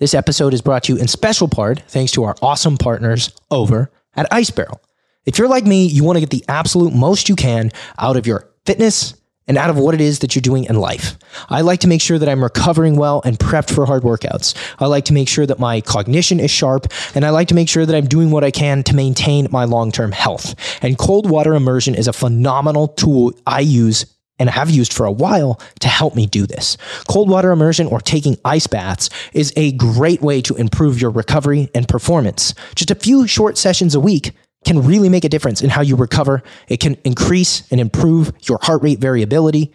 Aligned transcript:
This 0.00 0.14
episode 0.14 0.54
is 0.54 0.62
brought 0.62 0.84
to 0.84 0.94
you 0.94 0.98
in 0.98 1.08
special 1.08 1.46
part 1.46 1.80
thanks 1.80 2.10
to 2.12 2.24
our 2.24 2.34
awesome 2.40 2.78
partners 2.78 3.38
over 3.50 3.90
at 4.16 4.26
Ice 4.32 4.48
Barrel. 4.48 4.80
If 5.26 5.36
you're 5.36 5.46
like 5.46 5.66
me, 5.66 5.84
you 5.84 6.04
want 6.04 6.16
to 6.16 6.20
get 6.20 6.30
the 6.30 6.42
absolute 6.48 6.94
most 6.94 7.28
you 7.28 7.36
can 7.36 7.70
out 7.98 8.16
of 8.16 8.26
your 8.26 8.48
fitness 8.64 9.12
and 9.46 9.58
out 9.58 9.68
of 9.68 9.76
what 9.76 9.94
it 9.94 10.00
is 10.00 10.20
that 10.20 10.34
you're 10.34 10.40
doing 10.40 10.64
in 10.64 10.76
life. 10.76 11.18
I 11.50 11.60
like 11.60 11.80
to 11.80 11.86
make 11.86 12.00
sure 12.00 12.18
that 12.18 12.30
I'm 12.30 12.42
recovering 12.42 12.96
well 12.96 13.20
and 13.26 13.38
prepped 13.38 13.74
for 13.74 13.84
hard 13.84 14.02
workouts. 14.02 14.56
I 14.78 14.86
like 14.86 15.04
to 15.04 15.12
make 15.12 15.28
sure 15.28 15.44
that 15.44 15.58
my 15.58 15.82
cognition 15.82 16.40
is 16.40 16.50
sharp, 16.50 16.86
and 17.14 17.26
I 17.26 17.28
like 17.28 17.48
to 17.48 17.54
make 17.54 17.68
sure 17.68 17.84
that 17.84 17.94
I'm 17.94 18.06
doing 18.06 18.30
what 18.30 18.42
I 18.42 18.50
can 18.50 18.82
to 18.84 18.96
maintain 18.96 19.48
my 19.50 19.64
long 19.64 19.92
term 19.92 20.12
health. 20.12 20.54
And 20.82 20.96
cold 20.96 21.28
water 21.28 21.54
immersion 21.54 21.94
is 21.94 22.08
a 22.08 22.14
phenomenal 22.14 22.88
tool 22.88 23.34
I 23.46 23.60
use 23.60 24.06
and 24.40 24.50
have 24.50 24.70
used 24.70 24.92
for 24.92 25.06
a 25.06 25.12
while 25.12 25.60
to 25.78 25.86
help 25.86 26.16
me 26.16 26.26
do 26.26 26.46
this. 26.46 26.76
Cold 27.08 27.30
water 27.30 27.52
immersion 27.52 27.86
or 27.86 28.00
taking 28.00 28.36
ice 28.44 28.66
baths 28.66 29.10
is 29.32 29.52
a 29.54 29.70
great 29.72 30.22
way 30.22 30.42
to 30.42 30.56
improve 30.56 31.00
your 31.00 31.12
recovery 31.12 31.70
and 31.74 31.86
performance. 31.86 32.54
Just 32.74 32.90
a 32.90 32.96
few 32.96 33.28
short 33.28 33.56
sessions 33.56 33.94
a 33.94 34.00
week 34.00 34.32
can 34.64 34.84
really 34.84 35.08
make 35.08 35.24
a 35.24 35.28
difference 35.28 35.62
in 35.62 35.70
how 35.70 35.82
you 35.82 35.94
recover. 35.96 36.42
It 36.68 36.80
can 36.80 36.96
increase 37.04 37.62
and 37.70 37.80
improve 37.80 38.32
your 38.42 38.58
heart 38.62 38.82
rate 38.82 38.98
variability. 38.98 39.72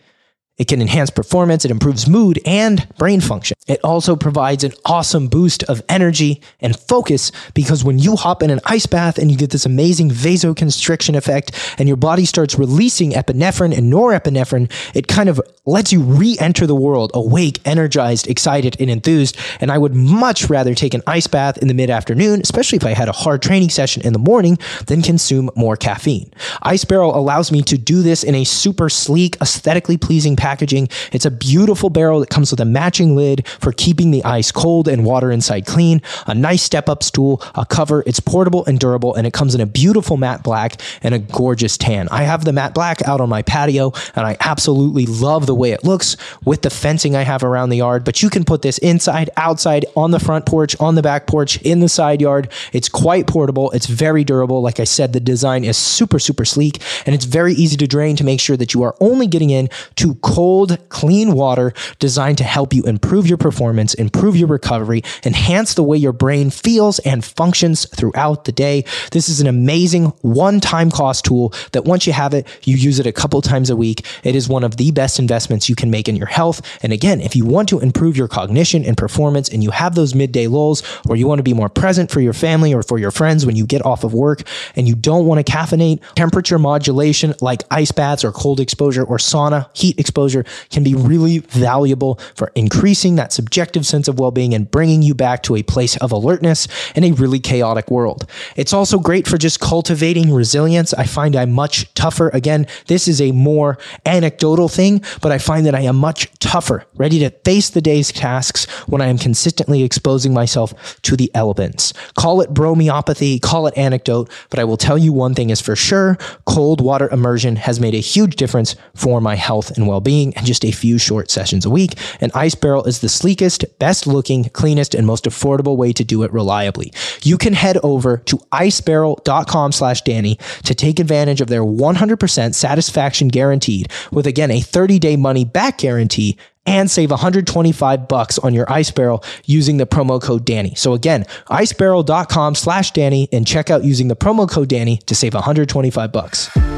It 0.58 0.70
can 0.70 0.82
enhance 0.82 1.10
performance, 1.10 1.66
it 1.66 1.72
improves 1.72 2.08
mood 2.08 2.40
and 2.46 2.88
brain 2.98 3.20
function. 3.20 3.58
It 3.68 3.80
also 3.84 4.16
provides 4.16 4.64
an 4.64 4.72
awesome 4.86 5.28
boost 5.28 5.64
of 5.64 5.82
energy 5.90 6.42
and 6.62 6.80
focus 6.80 7.32
because 7.54 7.84
when 7.84 8.00
you 8.00 8.16
hop 8.16 8.42
in 8.42 8.50
an 8.50 8.62
ice 8.66 8.86
bath 8.86 9.18
and 9.18 9.30
you 9.30 9.38
get 9.38 9.50
this 9.50 9.66
amazing 9.66 10.12
vasoconstriction 10.12 11.16
effect 11.16 11.52
and 11.78 11.90
your 11.90 11.98
body 11.98 12.26
starts 12.26 12.58
releasing 12.58 13.12
epinephrine 13.12 13.76
and 13.78 13.92
norepinephrine, 13.92 14.72
it 14.96 15.08
kind 15.08 15.28
of 15.28 15.42
lets 15.66 15.92
you 15.92 16.02
re 16.02 16.38
enter 16.40 16.68
the 16.68 16.76
world 16.76 17.12
awake, 17.14 17.60
energized, 17.66 18.28
excited, 18.28 18.78
and 18.80 18.90
enthused. 18.90 19.38
And 19.60 19.72
I 19.72 19.78
would 19.78 19.96
much 19.96 20.50
rather 20.50 20.76
take 20.76 20.94
an 20.94 21.02
ice 21.08 21.28
bath 21.28 21.58
in 21.58 21.68
the 21.68 21.74
mid 21.74 21.90
afternoon, 21.90 22.42
especially 22.42 22.78
if 22.78 22.86
I 22.86 22.94
had 22.94 23.10
a 23.10 23.14
hard 23.14 23.42
training 23.42 23.70
session 23.70 24.04
in 24.04 24.14
the 24.14 24.20
morning, 24.20 24.58
than 24.86 25.02
consume 25.02 25.50
more 25.56 25.76
caffeine. 25.76 26.32
Ice 26.62 26.86
Barrel 26.86 27.18
allows 27.18 27.52
me 27.52 27.62
to 27.64 27.78
do 27.78 28.02
this 28.02 28.24
in 28.24 28.36
a 28.36 28.44
super 28.44 28.90
sleek, 28.90 29.38
aesthetically 29.42 29.98
pleasing 29.98 30.36
packaging. 30.46 30.88
It's 31.12 31.26
a 31.26 31.32
beautiful 31.32 31.90
barrel 31.90 32.20
that 32.20 32.30
comes 32.30 32.52
with 32.52 32.60
a 32.60 32.66
matching 32.66 33.16
lid 33.16 33.48
for 33.48 33.72
keeping 33.72 34.12
the 34.12 34.24
ice 34.24 34.52
cold 34.52 34.88
and 34.88 35.04
water 35.04 35.32
inside 35.32 35.66
clean, 35.66 36.04
a 36.28 36.36
nice 36.36 36.62
step 36.62 36.88
up 36.88 37.02
stool, 37.02 37.42
a 37.56 37.66
cover. 37.66 38.04
It's 38.06 38.20
portable 38.20 38.64
and 38.66 38.80
durable, 38.80 39.16
and 39.16 39.26
it 39.26 39.34
comes 39.34 39.56
in 39.56 39.62
a 39.62 39.66
beautiful 39.66 40.18
matte 40.18 40.44
black 40.44 40.80
and 41.02 41.16
a 41.16 41.20
gorgeous 41.20 41.80
tan. 41.80 42.08
I 42.12 42.24
have 42.24 42.46
the 42.46 42.54
matte 42.54 42.76
black 42.76 43.02
out 43.08 43.22
on 43.22 43.28
my 43.28 43.42
patio, 43.42 43.92
and 44.16 44.28
I 44.28 44.38
absolutely 44.40 45.08
love 45.08 45.48
the 45.48 45.56
way 45.56 45.72
it 45.72 45.84
looks 45.84 46.16
with 46.46 46.62
the 46.62 46.70
fencing 46.70 47.16
I 47.16 47.24
have 47.24 47.44
around 47.44 47.70
the 47.70 47.78
yard. 47.78 48.04
But 48.04 48.22
you 48.22 48.30
can 48.30 48.44
put 48.44 48.62
this 48.62 48.78
inside, 48.78 49.32
outside, 49.38 49.84
on 49.96 50.12
the 50.12 50.20
front 50.20 50.46
porch, 50.46 50.80
on 50.80 50.94
the 50.94 51.02
back 51.02 51.26
porch, 51.26 51.60
in 51.64 51.80
the 51.80 51.90
side 51.90 52.22
yard. 52.22 52.52
It's 52.72 52.88
quite 52.88 53.26
portable. 53.26 53.72
It's 53.72 53.88
very 53.88 54.24
durable. 54.24 54.62
Like 54.62 54.80
I 54.80 54.84
said, 54.84 55.12
the 55.12 55.20
design 55.20 55.64
is 55.64 55.76
super, 55.76 56.20
super 56.20 56.46
sleek, 56.46 56.84
and 57.08 57.16
it's 57.16 57.26
very 57.26 57.54
easy 57.54 57.78
to 57.78 57.88
drain 57.88 58.16
to 58.18 58.24
make 58.24 58.40
sure 58.40 58.58
that 58.58 58.76
you 58.76 58.84
are 58.84 58.96
only 59.00 59.26
getting 59.26 59.50
in 59.50 59.70
to 59.96 60.14
cold, 60.36 60.78
clean 60.90 61.32
water 61.32 61.72
designed 62.00 62.38
to 62.38 62.44
help 62.44 62.74
you 62.74 62.84
improve 62.84 63.26
your 63.26 63.38
performance, 63.38 63.94
improve 63.94 64.36
your 64.36 64.50
recovery, 64.50 65.02
enhance 65.24 65.76
the 65.76 65.84
way 65.84 65.96
your 65.96 66.12
brain 66.12 66.50
feels 66.50 67.00
and 67.00 67.24
functions 67.24 67.88
throughout 67.96 68.44
the 68.44 68.52
day. 68.52 68.84
This 69.12 69.30
is 69.30 69.40
an 69.40 69.48
amazing 69.48 70.08
one 70.24 70.60
time 70.60 70.92
cost 70.92 71.24
tool 71.24 71.54
that 71.72 71.86
once 71.86 72.06
you 72.06 72.12
have 72.12 72.34
it, 72.34 72.46
you 72.66 72.76
use 72.76 73.00
it 73.00 73.06
a 73.06 73.14
couple 73.14 73.42
times 73.42 73.70
a 73.70 73.78
week. 73.78 74.06
It 74.26 74.36
is 74.36 74.50
one 74.50 74.66
of 74.66 74.76
the 74.76 74.92
best 74.92 75.20
investments 75.20 75.70
you 75.70 75.76
can 75.76 75.90
make 75.90 76.10
in 76.10 76.18
your 76.18 76.28
health. 76.28 76.62
And 76.84 76.92
again, 76.92 77.22
if 77.22 77.34
you 77.34 77.46
want 77.46 77.70
to 77.70 77.80
improve 77.80 78.18
your 78.18 78.28
cognition 78.28 78.84
and 78.84 78.98
performance 78.98 79.48
and 79.48 79.64
you 79.64 79.72
have 79.72 79.96
those 79.96 80.14
midday 80.14 80.48
lulls 80.48 80.84
or 81.08 81.16
you 81.16 81.28
want 81.28 81.40
to 81.40 81.44
be 81.44 81.54
more 81.54 81.70
present 81.70 82.12
for 82.12 82.20
your 82.20 82.34
family 82.34 82.74
or 82.74 82.84
for 82.84 83.00
your 83.00 83.12
friends 83.12 83.46
when 83.46 83.56
you 83.56 83.66
get 83.66 83.86
off 83.86 84.04
of 84.04 84.14
work 84.14 84.42
and 84.76 84.86
you 84.86 84.96
don't 84.96 85.28
want 85.28 85.46
to 85.46 85.50
caffeinate, 85.50 86.02
temperature 86.16 86.60
modulation 86.60 87.34
like 87.40 87.64
ice 87.72 87.94
baths 87.94 88.26
or 88.26 88.34
cold 88.34 88.60
exposure 88.60 89.06
or 89.06 89.16
sauna, 89.16 89.70
heat 89.74 89.98
exposure 89.98 90.25
can 90.70 90.84
be 90.84 90.96
really 90.96 91.40
valuable 91.40 92.20
for 92.36 92.52
increasing 92.56 93.16
that 93.16 93.34
subjective 93.34 93.86
sense 93.86 94.08
of 94.08 94.20
well 94.20 94.32
being 94.32 94.54
and 94.54 94.70
bringing 94.70 95.02
you 95.02 95.14
back 95.14 95.44
to 95.44 95.56
a 95.56 95.64
place 95.64 95.98
of 95.98 96.12
alertness 96.12 96.68
in 96.96 97.04
a 97.04 97.12
really 97.12 97.40
chaotic 97.40 97.92
world. 97.92 98.30
It's 98.56 98.74
also 98.74 99.00
great 99.00 99.28
for 99.28 99.38
just 99.38 99.60
cultivating 99.60 100.34
resilience. 100.34 100.94
I 100.94 101.06
find 101.06 101.36
I'm 101.36 101.52
much 101.52 101.94
tougher. 101.94 102.30
Again, 102.30 102.68
this 102.88 103.08
is 103.08 103.22
a 103.22 103.32
more 103.32 103.78
anecdotal 104.06 104.70
thing, 104.70 105.02
but 105.22 105.32
I 105.32 105.38
find 105.38 105.66
that 105.66 105.76
I 105.76 105.82
am 105.82 105.96
much 105.96 106.32
tougher, 106.40 106.86
ready 106.96 107.20
to 107.20 107.30
face 107.30 107.70
the 107.70 107.82
day's 107.82 108.12
tasks 108.12 108.66
when 108.88 109.02
I 109.02 109.08
am 109.08 109.18
consistently 109.18 109.84
exposing 109.84 110.34
myself 110.34 111.02
to 111.02 111.16
the 111.16 111.32
elements. 111.34 111.94
Call 112.16 112.42
it 112.42 112.54
bromeopathy, 112.54 113.40
call 113.40 113.68
it 113.68 113.78
anecdote, 113.78 114.30
but 114.50 114.60
I 114.60 114.64
will 114.64 114.78
tell 114.78 114.98
you 114.98 115.14
one 115.14 115.34
thing 115.34 115.50
is 115.50 115.62
for 115.62 115.76
sure 115.76 116.18
cold 116.46 116.82
water 116.82 117.10
immersion 117.10 117.56
has 117.56 117.80
made 117.80 117.94
a 117.94 118.00
huge 118.00 118.36
difference 118.36 118.76
for 118.94 119.22
my 119.22 119.36
health 119.36 119.76
and 119.76 119.88
well 119.88 120.02
being 120.02 120.15
and 120.24 120.46
just 120.46 120.64
a 120.66 120.72
few 120.72 120.98
short 120.98 121.30
sessions 121.30 121.66
a 121.66 121.70
week. 121.70 121.96
An 122.22 122.32
Ice 122.34 122.56
Barrel 122.56 122.86
is 122.86 123.00
the 123.00 123.10
sleekest, 123.10 123.66
best 123.80 124.08
looking, 124.08 124.46
cleanest, 124.46 124.96
and 124.96 125.06
most 125.06 125.26
affordable 125.26 125.78
way 125.78 125.92
to 125.94 126.04
do 126.04 126.24
it 126.24 126.32
reliably. 126.32 126.94
You 127.24 127.38
can 127.38 127.54
head 127.54 127.78
over 127.84 128.18
to 128.18 128.38
icebarrel.com 128.52 129.72
slash 129.72 130.02
Danny 130.02 130.38
to 130.64 130.74
take 130.74 131.00
advantage 131.00 131.42
of 131.42 131.48
their 131.48 131.64
100% 131.64 132.56
satisfaction 132.56 133.28
guaranteed 133.28 133.92
with 134.12 134.28
again 134.28 134.52
a 134.52 134.62
30 134.62 135.00
day 135.00 135.16
money 135.16 135.46
back 135.46 135.80
guarantee 135.80 136.38
and 136.66 136.90
save 136.90 137.12
125 137.12 138.08
bucks 138.08 138.40
on 138.40 138.54
your 138.54 138.72
ice 138.72 138.92
barrel 138.92 139.24
using 139.46 139.78
the 139.78 139.86
promo 139.86 140.22
code 140.22 140.46
Danny. 140.46 140.74
So 140.76 140.94
again, 140.94 141.26
icebarrel.com 141.48 142.56
slash 142.56 142.92
Danny 142.92 143.30
and 143.32 143.46
check 143.46 143.70
out 143.70 143.84
using 143.84 144.08
the 144.08 144.16
promo 144.16 144.50
code 144.50 144.70
Danny 144.70 144.98
to 145.06 145.16
save 145.16 145.34
125 145.34 146.12
bucks. 146.12 146.75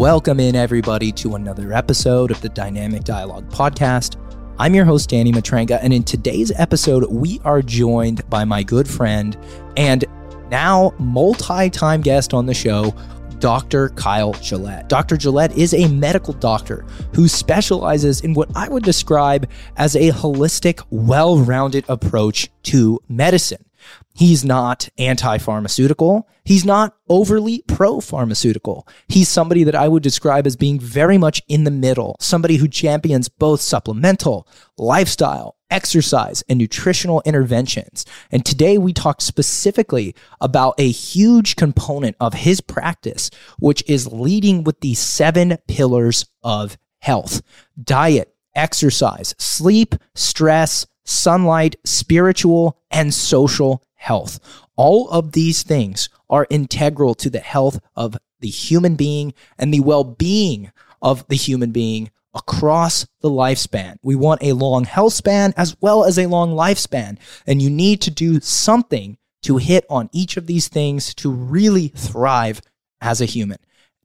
Welcome 0.00 0.40
in, 0.40 0.56
everybody, 0.56 1.12
to 1.12 1.34
another 1.34 1.74
episode 1.74 2.30
of 2.30 2.40
the 2.40 2.48
Dynamic 2.48 3.04
Dialogue 3.04 3.46
Podcast. 3.50 4.16
I'm 4.58 4.74
your 4.74 4.86
host, 4.86 5.10
Danny 5.10 5.30
Matranga, 5.30 5.78
and 5.82 5.92
in 5.92 6.04
today's 6.04 6.50
episode, 6.58 7.04
we 7.10 7.38
are 7.44 7.60
joined 7.60 8.26
by 8.30 8.46
my 8.46 8.62
good 8.62 8.88
friend 8.88 9.36
and 9.76 10.06
now 10.48 10.94
multi 10.98 11.68
time 11.68 12.00
guest 12.00 12.32
on 12.32 12.46
the 12.46 12.54
show, 12.54 12.94
Dr. 13.40 13.90
Kyle 13.90 14.32
Gillett. 14.32 14.88
Dr. 14.88 15.18
Gillett 15.18 15.54
is 15.54 15.74
a 15.74 15.86
medical 15.88 16.32
doctor 16.32 16.86
who 17.14 17.28
specializes 17.28 18.22
in 18.22 18.32
what 18.32 18.48
I 18.56 18.70
would 18.70 18.84
describe 18.84 19.50
as 19.76 19.96
a 19.96 20.12
holistic, 20.12 20.82
well 20.88 21.36
rounded 21.36 21.84
approach 21.90 22.48
to 22.62 23.00
medicine. 23.10 23.66
He's 24.20 24.44
not 24.44 24.86
anti 24.98 25.38
pharmaceutical. 25.38 26.28
He's 26.44 26.66
not 26.66 26.94
overly 27.08 27.64
pro 27.66 28.00
pharmaceutical. 28.00 28.86
He's 29.08 29.30
somebody 29.30 29.64
that 29.64 29.74
I 29.74 29.88
would 29.88 30.02
describe 30.02 30.46
as 30.46 30.56
being 30.56 30.78
very 30.78 31.16
much 31.16 31.40
in 31.48 31.64
the 31.64 31.70
middle, 31.70 32.16
somebody 32.20 32.56
who 32.56 32.68
champions 32.68 33.30
both 33.30 33.62
supplemental, 33.62 34.46
lifestyle, 34.76 35.56
exercise, 35.70 36.44
and 36.50 36.58
nutritional 36.58 37.22
interventions. 37.24 38.04
And 38.30 38.44
today 38.44 38.76
we 38.76 38.92
talk 38.92 39.22
specifically 39.22 40.14
about 40.38 40.74
a 40.76 40.90
huge 40.90 41.56
component 41.56 42.14
of 42.20 42.34
his 42.34 42.60
practice, 42.60 43.30
which 43.58 43.82
is 43.88 44.12
leading 44.12 44.64
with 44.64 44.80
the 44.80 44.92
seven 44.92 45.56
pillars 45.66 46.26
of 46.42 46.76
health 46.98 47.40
diet, 47.82 48.34
exercise, 48.54 49.34
sleep, 49.38 49.94
stress, 50.14 50.86
sunlight, 51.06 51.76
spiritual, 51.86 52.78
and 52.90 53.14
social 53.14 53.82
health. 54.00 54.40
All 54.76 55.10
of 55.10 55.32
these 55.32 55.62
things 55.62 56.08
are 56.30 56.46
integral 56.48 57.14
to 57.16 57.28
the 57.28 57.40
health 57.40 57.80
of 57.94 58.16
the 58.40 58.48
human 58.48 58.94
being 58.96 59.34
and 59.58 59.72
the 59.72 59.80
well 59.80 60.04
being 60.04 60.72
of 61.02 61.26
the 61.28 61.36
human 61.36 61.70
being 61.70 62.10
across 62.34 63.06
the 63.20 63.28
lifespan. 63.28 63.96
We 64.02 64.14
want 64.16 64.42
a 64.42 64.54
long 64.54 64.84
health 64.84 65.12
span 65.12 65.52
as 65.56 65.76
well 65.80 66.04
as 66.04 66.18
a 66.18 66.26
long 66.26 66.54
lifespan. 66.54 67.18
And 67.46 67.60
you 67.60 67.68
need 67.68 68.00
to 68.02 68.10
do 68.10 68.40
something 68.40 69.18
to 69.42 69.58
hit 69.58 69.84
on 69.90 70.08
each 70.12 70.36
of 70.36 70.46
these 70.46 70.68
things 70.68 71.14
to 71.16 71.30
really 71.30 71.88
thrive 71.88 72.62
as 73.00 73.20
a 73.20 73.26
human. 73.26 73.58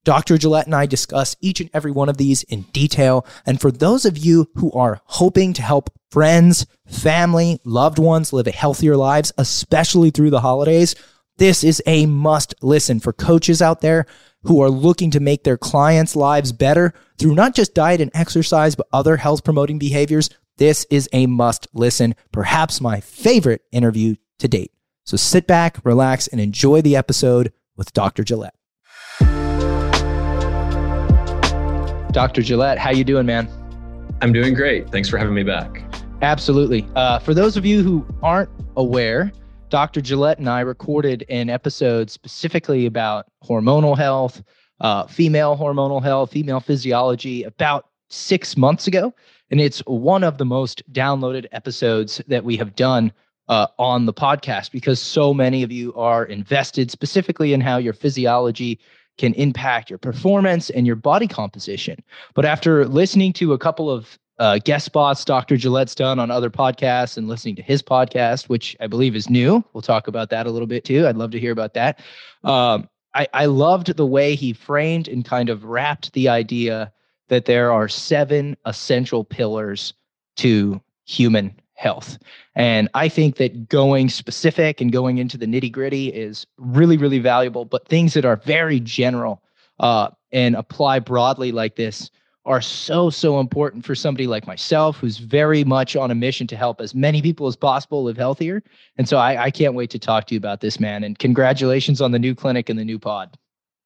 Dr. 0.06 0.38
Gillett 0.38 0.66
and 0.66 0.75
I 0.75 0.86
discuss 0.86 1.36
each 1.42 1.60
and 1.60 1.69
every 1.74 1.92
one 1.92 2.07
of 2.07 2.18
these 2.18 2.44
in 2.44 2.62
detail. 2.72 3.25
And 3.46 3.60
for 3.60 3.72
those 3.72 4.06
of 4.06 4.18
you 4.18 4.50
who 4.56 4.72
are 4.72 5.02
hoping 5.06 5.52
to 5.54 5.62
help 5.62 5.90
friends, 6.12 6.66
family, 6.88 7.60
loved 7.66 8.00
ones 8.00 8.31
live 8.31 8.46
healthier 8.46 8.96
lives, 8.96 9.34
especially 9.38 10.12
through 10.12 10.30
the 10.30 10.40
holidays, 10.40 10.96
this 11.38 11.63
is 11.63 11.84
a 11.86 12.06
must 12.06 12.56
listen 12.62 13.02
for 13.02 13.12
coaches 13.12 13.62
out 13.62 13.81
there 13.81 14.06
who 14.44 14.62
are 14.62 14.69
looking 14.69 15.12
to 15.12 15.19
make 15.19 15.44
their 15.44 15.57
clients' 15.57 16.16
lives 16.16 16.51
better 16.51 16.94
through 17.18 17.36
not 17.36 17.56
just 17.56 17.74
diet 17.74 18.00
and 18.00 18.12
exercise, 18.13 18.75
but 18.75 18.88
other 18.94 19.18
health 19.18 19.44
promoting 19.44 19.80
behaviors. 19.80 20.30
This 20.58 20.86
is 20.90 21.10
a 21.12 21.25
must 21.25 21.68
listen, 21.74 22.16
perhaps 22.31 22.80
my 22.80 23.01
favorite 23.01 23.63
interview 23.72 24.16
to 24.40 24.48
date. 24.48 24.72
So 25.04 25.18
sit 25.18 25.48
back, 25.48 25.84
relax, 25.84 26.28
and 26.28 26.40
enjoy 26.40 26.81
the 26.81 26.96
episode 26.96 27.51
with 27.75 27.92
Dr. 27.92 28.24
Gillett. 28.24 28.51
Dr. 32.16 32.42
Gillett, 32.42 32.78
how 32.78 32.92
you 32.92 33.04
doing, 33.04 33.26
man? 33.26 33.50
I'm 34.22 34.32
doing 34.32 34.54
great. 34.54 34.90
Thanks 34.90 35.10
for 35.10 35.18
having 35.18 35.34
me 35.34 35.44
back. 35.44 35.84
Absolutely. 36.22 36.88
Uh, 36.96 37.20
for 37.20 37.34
those 37.34 37.58
of 37.58 37.66
you 37.66 37.84
who 37.84 38.08
aren't 38.24 38.50
aware, 38.78 39.34
Dr. 39.68 40.00
Gillett 40.00 40.38
and 40.38 40.48
I 40.48 40.62
recorded 40.62 41.26
an 41.28 41.50
episode 41.50 42.10
specifically 42.10 42.86
about 42.86 43.26
hormonal 43.44 43.98
health, 43.98 44.42
uh, 44.80 45.08
female 45.08 45.58
hormonal 45.58 46.02
health, 46.02 46.32
female 46.32 46.62
physiology 46.62 47.44
about 47.44 47.90
six 48.10 48.56
months 48.56 48.88
ago. 48.88 49.14
And 49.52 49.60
it's 49.60 49.80
one 49.80 50.24
of 50.24 50.38
the 50.38 50.46
most 50.46 50.90
downloaded 50.94 51.48
episodes 51.52 52.22
that 52.30 52.46
we 52.46 52.56
have 52.56 52.78
done 52.78 53.12
uh, 53.50 53.68
on 53.78 54.06
the 54.06 54.14
podcast 54.14 54.72
because 54.72 55.02
so 55.02 55.34
many 55.34 55.64
of 55.64 55.72
you 55.74 55.94
are 55.96 56.24
invested 56.24 56.92
specifically 56.92 57.52
in 57.52 57.60
how 57.60 57.76
your 57.76 57.92
physiology 57.92 58.80
can 59.18 59.34
impact 59.34 59.90
your 59.90 60.00
performance 60.00 60.70
and 60.70 60.86
your 60.86 60.96
body 60.96 61.28
composition. 61.28 62.04
But 62.34 62.46
after 62.46 62.86
listening 62.86 63.34
to 63.34 63.54
a 63.54 63.58
couple 63.58 63.90
of 63.90 64.18
uh, 64.38 64.60
guest 64.64 64.86
spots 64.86 65.24
Dr. 65.24 65.56
Gillett's 65.56 65.96
done 65.96 66.20
on 66.20 66.30
other 66.30 66.50
podcasts 66.50 67.18
and 67.18 67.28
listening 67.28 67.56
to 67.56 67.62
his 67.62 67.82
podcast, 67.82 68.50
which 68.50 68.76
I 68.80 68.88
believe 68.88 69.16
is 69.16 69.30
new. 69.30 69.64
We'll 69.74 69.82
talk 69.82 70.08
about 70.08 70.30
that 70.32 70.46
a 70.46 70.52
little 70.52 70.68
bit 70.68 70.84
too. 70.84 71.08
I'd 71.08 71.16
love 71.18 71.32
to 71.32 71.40
hear 71.40 71.52
about 71.52 71.74
that. 71.76 72.00
Um, 72.44 72.90
I, 73.14 73.28
I 73.34 73.46
loved 73.46 73.96
the 73.96 74.06
way 74.06 74.36
he 74.36 74.52
framed 74.52 75.08
and 75.08 75.24
kind 75.24 75.50
of 75.50 75.64
wrapped 75.64 76.12
the 76.14 76.28
idea 76.28 76.92
that 77.30 77.46
there 77.46 77.72
are 77.72 77.88
seven 77.88 78.58
essential 78.66 79.24
pillars 79.24 79.94
to 80.38 80.82
human 81.06 81.56
health. 81.75 82.18
And 82.56 82.89
I 82.94 83.10
think 83.10 83.36
that 83.38 83.69
going 83.69 84.10
specific 84.10 84.81
and 84.81 84.92
going 84.92 85.18
into 85.18 85.38
the 85.38 85.45
nitty 85.45 85.72
gritty 85.72 86.07
is 86.07 86.48
really, 86.57 86.98
really 86.98 87.19
valuable. 87.19 87.66
But 87.66 87.88
things 87.88 88.13
that 88.13 88.25
are 88.25 88.38
very 88.38 88.80
general 88.80 89.44
uh, 89.80 90.10
and 90.31 90.56
apply 90.56 91.00
broadly 91.00 91.51
like 91.51 91.75
this 91.75 92.10
are 92.45 92.62
so, 92.62 93.10
so 93.10 93.39
important 93.39 93.83
for 93.83 93.95
somebody 93.95 94.27
like 94.27 94.45
myself 94.45 94.98
who's 94.98 95.18
very 95.18 95.63
much 95.63 95.95
on 95.95 96.12
a 96.12 96.16
mission 96.16 96.45
to 96.48 96.56
help 96.56 96.80
as 96.80 96.94
many 96.94 97.22
people 97.22 97.48
as 97.48 97.56
possible 97.56 98.04
live 98.04 98.18
healthier. 98.18 98.62
And 98.98 99.10
so 99.10 99.18
I, 99.18 99.45
I 99.45 99.51
can't 99.51 99.74
wait 99.74 99.89
to 99.92 100.00
talk 100.00 100.27
to 100.27 100.36
you 100.36 100.38
about 100.38 100.62
this, 100.62 100.80
man. 100.80 101.04
And 101.04 101.18
congratulations 101.18 102.01
on 102.01 102.12
the 102.12 102.19
new 102.19 102.36
clinic 102.36 102.69
and 102.69 102.77
the 102.77 102.86
new 102.86 103.00
pod. 103.00 103.36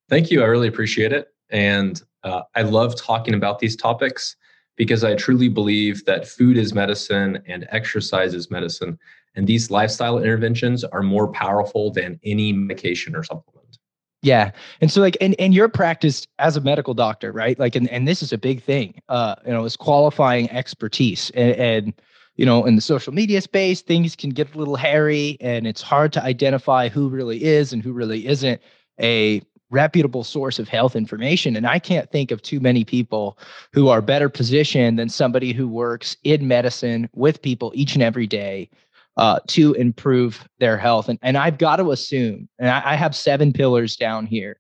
Thank 0.10 0.30
you. 0.30 0.44
I 0.44 0.46
really 0.46 0.68
appreciate 0.68 1.14
it. 1.14 1.30
And 1.50 2.02
uh, 2.24 2.42
I 2.54 2.64
love 2.64 3.00
talking 3.00 3.34
about 3.34 3.60
these 3.60 3.76
topics 3.76 4.36
because 4.80 5.04
I 5.04 5.14
truly 5.14 5.50
believe 5.50 6.06
that 6.06 6.26
food 6.26 6.58
is 6.58 6.74
medicine 6.74 7.44
and 7.46 7.68
exercise 7.70 8.34
is 8.34 8.50
medicine. 8.50 8.98
And 9.36 9.46
these 9.46 9.70
lifestyle 9.70 10.18
interventions 10.18 10.86
are 10.86 11.04
more 11.04 11.28
powerful 11.28 11.92
than 11.92 12.18
any 12.24 12.54
medication 12.54 13.14
or 13.14 13.22
supplement. 13.26 13.78
Yeah. 14.22 14.52
And 14.80 14.90
so 14.90 15.02
like 15.02 15.18
and, 15.20 15.36
and 15.38 15.54
your 15.54 15.68
practice 15.68 16.26
as 16.40 16.56
a 16.56 16.62
medical 16.62 16.94
doctor, 16.94 17.34
right? 17.34 17.60
Like 17.60 17.76
and, 17.76 17.90
and 17.90 18.08
this 18.08 18.24
is 18.24 18.32
a 18.32 18.38
big 18.38 18.64
thing. 18.64 19.02
Uh, 19.10 19.36
you 19.46 19.52
know, 19.52 19.66
is 19.66 19.76
qualifying 19.76 20.50
expertise. 20.50 21.30
And, 21.36 21.56
and 21.56 21.94
you 22.38 22.46
know, 22.46 22.66
in 22.66 22.78
the 22.78 22.82
social 22.82 23.14
media 23.14 23.42
space, 23.42 23.82
things 23.82 24.16
can 24.16 24.30
get 24.30 24.56
a 24.56 24.58
little 24.58 24.78
hairy 24.78 25.36
and 25.42 25.68
it's 25.68 25.82
hard 25.82 26.14
to 26.14 26.24
identify 26.24 26.88
who 26.88 27.10
really 27.10 27.44
is 27.44 27.74
and 27.74 27.84
who 27.84 27.92
really 27.92 28.28
isn't 28.28 28.62
a 29.02 29.42
reputable 29.72 30.24
source 30.24 30.60
of 30.60 30.68
health 30.68 30.96
information. 30.96 31.56
And 31.56 31.68
I 31.68 31.80
can't 31.80 32.12
think 32.12 32.32
of 32.32 32.42
too 32.42 32.60
many 32.60 32.84
people 32.84 33.38
who 33.74 33.88
are 33.88 34.02
better 34.02 34.30
positioned 34.30 34.98
than 34.98 35.10
somebody 35.10 35.54
who 35.54 35.68
works 35.68 36.18
in 36.24 36.48
medicine 36.48 37.10
with 37.14 37.42
people 37.42 37.72
each 37.76 37.94
and 37.94 38.04
every 38.04 38.28
day 38.28 38.70
uh, 39.18 39.40
to 39.48 39.74
improve 39.74 40.48
their 40.60 40.78
health. 40.78 41.10
And, 41.10 41.20
and 41.22 41.38
I've 41.38 41.58
got 41.58 41.76
to 41.78 41.92
assume, 41.92 42.48
and 42.58 42.70
I, 42.70 42.94
I 42.94 42.96
have 42.96 43.16
seven 43.16 43.54
pillars 43.54 43.96
down 43.96 44.26
here, 44.26 44.60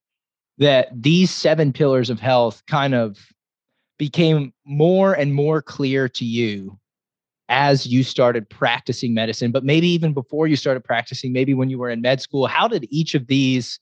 that 0.57 0.89
these 0.93 1.31
seven 1.31 1.71
pillars 1.71 2.09
of 2.09 2.19
health 2.19 2.61
kind 2.67 2.93
of 2.93 3.17
became 3.97 4.53
more 4.65 5.13
and 5.13 5.33
more 5.33 5.61
clear 5.61 6.07
to 6.09 6.25
you 6.25 6.77
as 7.47 7.87
you 7.87 8.03
started 8.03 8.47
practicing 8.49 9.13
medicine, 9.13 9.51
but 9.51 9.63
maybe 9.63 9.87
even 9.87 10.13
before 10.13 10.45
you 10.45 10.55
started 10.55 10.83
practicing, 10.83 11.33
maybe 11.33 11.53
when 11.53 11.69
you 11.69 11.79
were 11.79 11.89
in 11.89 11.99
med 11.99 12.21
school. 12.21 12.45
How 12.45 12.67
did 12.67 12.85
each 12.91 13.15
of 13.15 13.27
these 13.27 13.79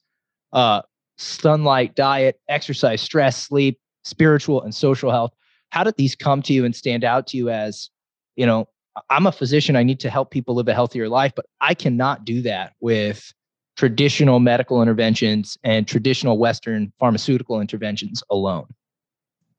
uh, 0.53 0.83
sunlight, 1.18 1.96
diet, 1.96 2.40
exercise, 2.48 3.02
stress, 3.02 3.42
sleep, 3.42 3.80
spiritual, 4.04 4.62
and 4.62 4.74
social 4.74 5.12
health, 5.12 5.34
how 5.69 5.84
did 5.84 5.96
these 5.98 6.16
come 6.16 6.42
to 6.44 6.54
you 6.54 6.64
and 6.66 6.75
stand 6.75 7.04
out 7.04 7.28
to 7.28 7.38
you 7.38 7.50
as, 7.50 7.90
you 8.36 8.46
know, 8.46 8.68
I'm 9.10 9.28
a 9.28 9.31
physician. 9.31 9.75
I 9.75 9.84
need 9.84 10.00
to 10.02 10.10
help 10.10 10.31
people 10.31 10.56
live 10.56 10.68
a 10.68 10.74
healthier 10.74 11.10
life, 11.10 11.34
but 11.36 11.46
I 11.62 11.74
cannot 11.74 12.25
do 12.25 12.42
that 12.44 12.74
with 12.80 13.34
traditional 13.75 14.40
medical 14.40 14.81
interventions 14.81 15.58
and 15.64 15.88
traditional 15.88 16.38
Western 16.38 16.92
pharmaceutical 17.00 17.62
interventions 17.62 18.24
alone. 18.31 18.66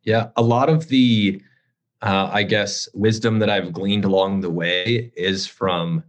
Yeah, 0.03 0.29
a 0.37 0.43
lot 0.43 0.69
of 0.69 0.89
the, 0.89 1.41
uh, 2.03 2.31
I 2.33 2.43
guess, 2.43 2.89
wisdom 2.95 3.39
that 3.39 3.51
I've 3.51 3.73
gleaned 3.73 4.05
along 4.05 4.41
the 4.41 4.51
way 4.51 5.13
is 5.17 5.47
from 5.47 6.03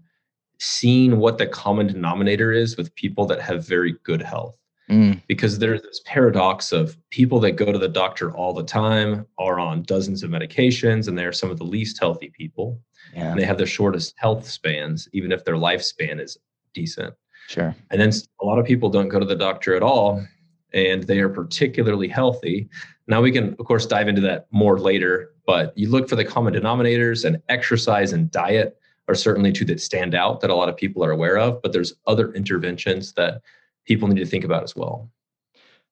seeing 0.59 1.17
what 1.17 1.37
the 1.37 1.47
common 1.47 1.87
denominator 1.87 2.51
is 2.51 2.77
with 2.77 2.93
people 2.95 3.25
that 3.27 3.41
have 3.41 3.65
very 3.65 3.95
good 4.03 4.21
health. 4.21 4.58
Mm. 4.89 5.21
Because 5.27 5.59
there's 5.59 5.81
this 5.83 6.01
paradox 6.05 6.71
of 6.71 6.97
people 7.11 7.39
that 7.41 7.51
go 7.51 7.71
to 7.71 7.77
the 7.77 7.87
doctor 7.87 8.31
all 8.35 8.53
the 8.53 8.63
time 8.63 9.25
are 9.37 9.59
on 9.59 9.83
dozens 9.83 10.23
of 10.23 10.31
medications 10.31 11.07
and 11.07 11.17
they're 11.17 11.31
some 11.31 11.51
of 11.51 11.59
the 11.59 11.63
least 11.63 11.99
healthy 11.99 12.29
people. 12.29 12.81
Yeah. 13.13 13.31
And 13.31 13.39
they 13.39 13.45
have 13.45 13.59
the 13.59 13.65
shortest 13.65 14.15
health 14.17 14.49
spans, 14.49 15.07
even 15.13 15.31
if 15.31 15.45
their 15.45 15.55
lifespan 15.55 16.19
is 16.19 16.37
decent. 16.73 17.13
Sure. 17.47 17.75
And 17.91 18.01
then 18.01 18.11
a 18.41 18.45
lot 18.45 18.59
of 18.59 18.65
people 18.65 18.89
don't 18.89 19.09
go 19.09 19.19
to 19.19 19.25
the 19.25 19.35
doctor 19.35 19.75
at 19.75 19.83
all 19.83 20.25
and 20.73 21.03
they 21.03 21.19
are 21.19 21.29
particularly 21.29 22.07
healthy. 22.07 22.69
Now 23.07 23.21
we 23.21 23.31
can, 23.31 23.55
of 23.59 23.65
course, 23.65 23.85
dive 23.85 24.07
into 24.07 24.21
that 24.21 24.47
more 24.51 24.79
later, 24.79 25.33
but 25.45 25.75
you 25.77 25.89
look 25.89 26.07
for 26.07 26.15
the 26.15 26.25
common 26.25 26.53
denominators 26.53 27.25
and 27.25 27.41
exercise 27.49 28.13
and 28.13 28.29
diet 28.29 28.77
are 29.07 29.15
certainly 29.15 29.51
two 29.51 29.65
that 29.65 29.81
stand 29.81 30.13
out 30.13 30.41
that 30.41 30.51
a 30.51 30.55
lot 30.55 30.69
of 30.69 30.77
people 30.77 31.03
are 31.03 31.11
aware 31.11 31.37
of, 31.37 31.61
but 31.63 31.73
there's 31.73 31.93
other 32.05 32.31
interventions 32.33 33.13
that 33.13 33.41
people 33.89 34.07
need 34.07 34.19
to 34.19 34.25
think 34.25 34.45
about 34.45 34.63
as 34.63 34.75
well. 34.75 35.09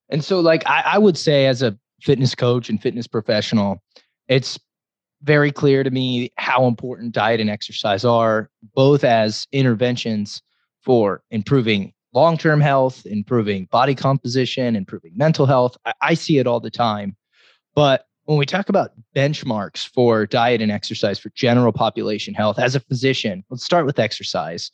And 0.09 0.23
so, 0.23 0.39
like, 0.39 0.65
I, 0.65 0.83
I 0.85 0.97
would 0.97 1.17
say, 1.17 1.47
as 1.47 1.61
a 1.61 1.77
fitness 2.01 2.33
coach 2.35 2.69
and 2.69 2.81
fitness 2.81 3.07
professional, 3.07 3.83
it's 4.29 4.57
very 5.23 5.51
clear 5.51 5.83
to 5.83 5.89
me 5.89 6.31
how 6.37 6.67
important 6.67 7.11
diet 7.11 7.41
and 7.41 7.49
exercise 7.49 8.05
are, 8.05 8.49
both 8.75 9.03
as 9.03 9.47
interventions 9.51 10.41
for 10.81 11.23
improving 11.31 11.91
long 12.13 12.37
term 12.37 12.61
health, 12.61 13.05
improving 13.05 13.67
body 13.71 13.95
composition, 13.95 14.75
improving 14.75 15.11
mental 15.15 15.45
health. 15.45 15.75
I, 15.85 15.93
I, 16.01 16.13
see 16.13 16.37
it 16.37 16.47
all 16.47 16.59
the 16.59 16.69
time. 16.69 17.17
But 17.75 18.05
when 18.25 18.37
we 18.37 18.45
talk 18.45 18.69
about 18.69 18.91
benchmarks 19.15 19.87
for 19.87 20.25
diet 20.25 20.61
and 20.61 20.71
exercise 20.71 21.19
for 21.19 21.31
general 21.35 21.73
population 21.73 22.33
health, 22.33 22.59
as 22.59 22.75
a 22.75 22.79
physician, 22.79 23.43
let's 23.49 23.65
start 23.65 23.85
with 23.85 23.99
exercise. 23.99 24.71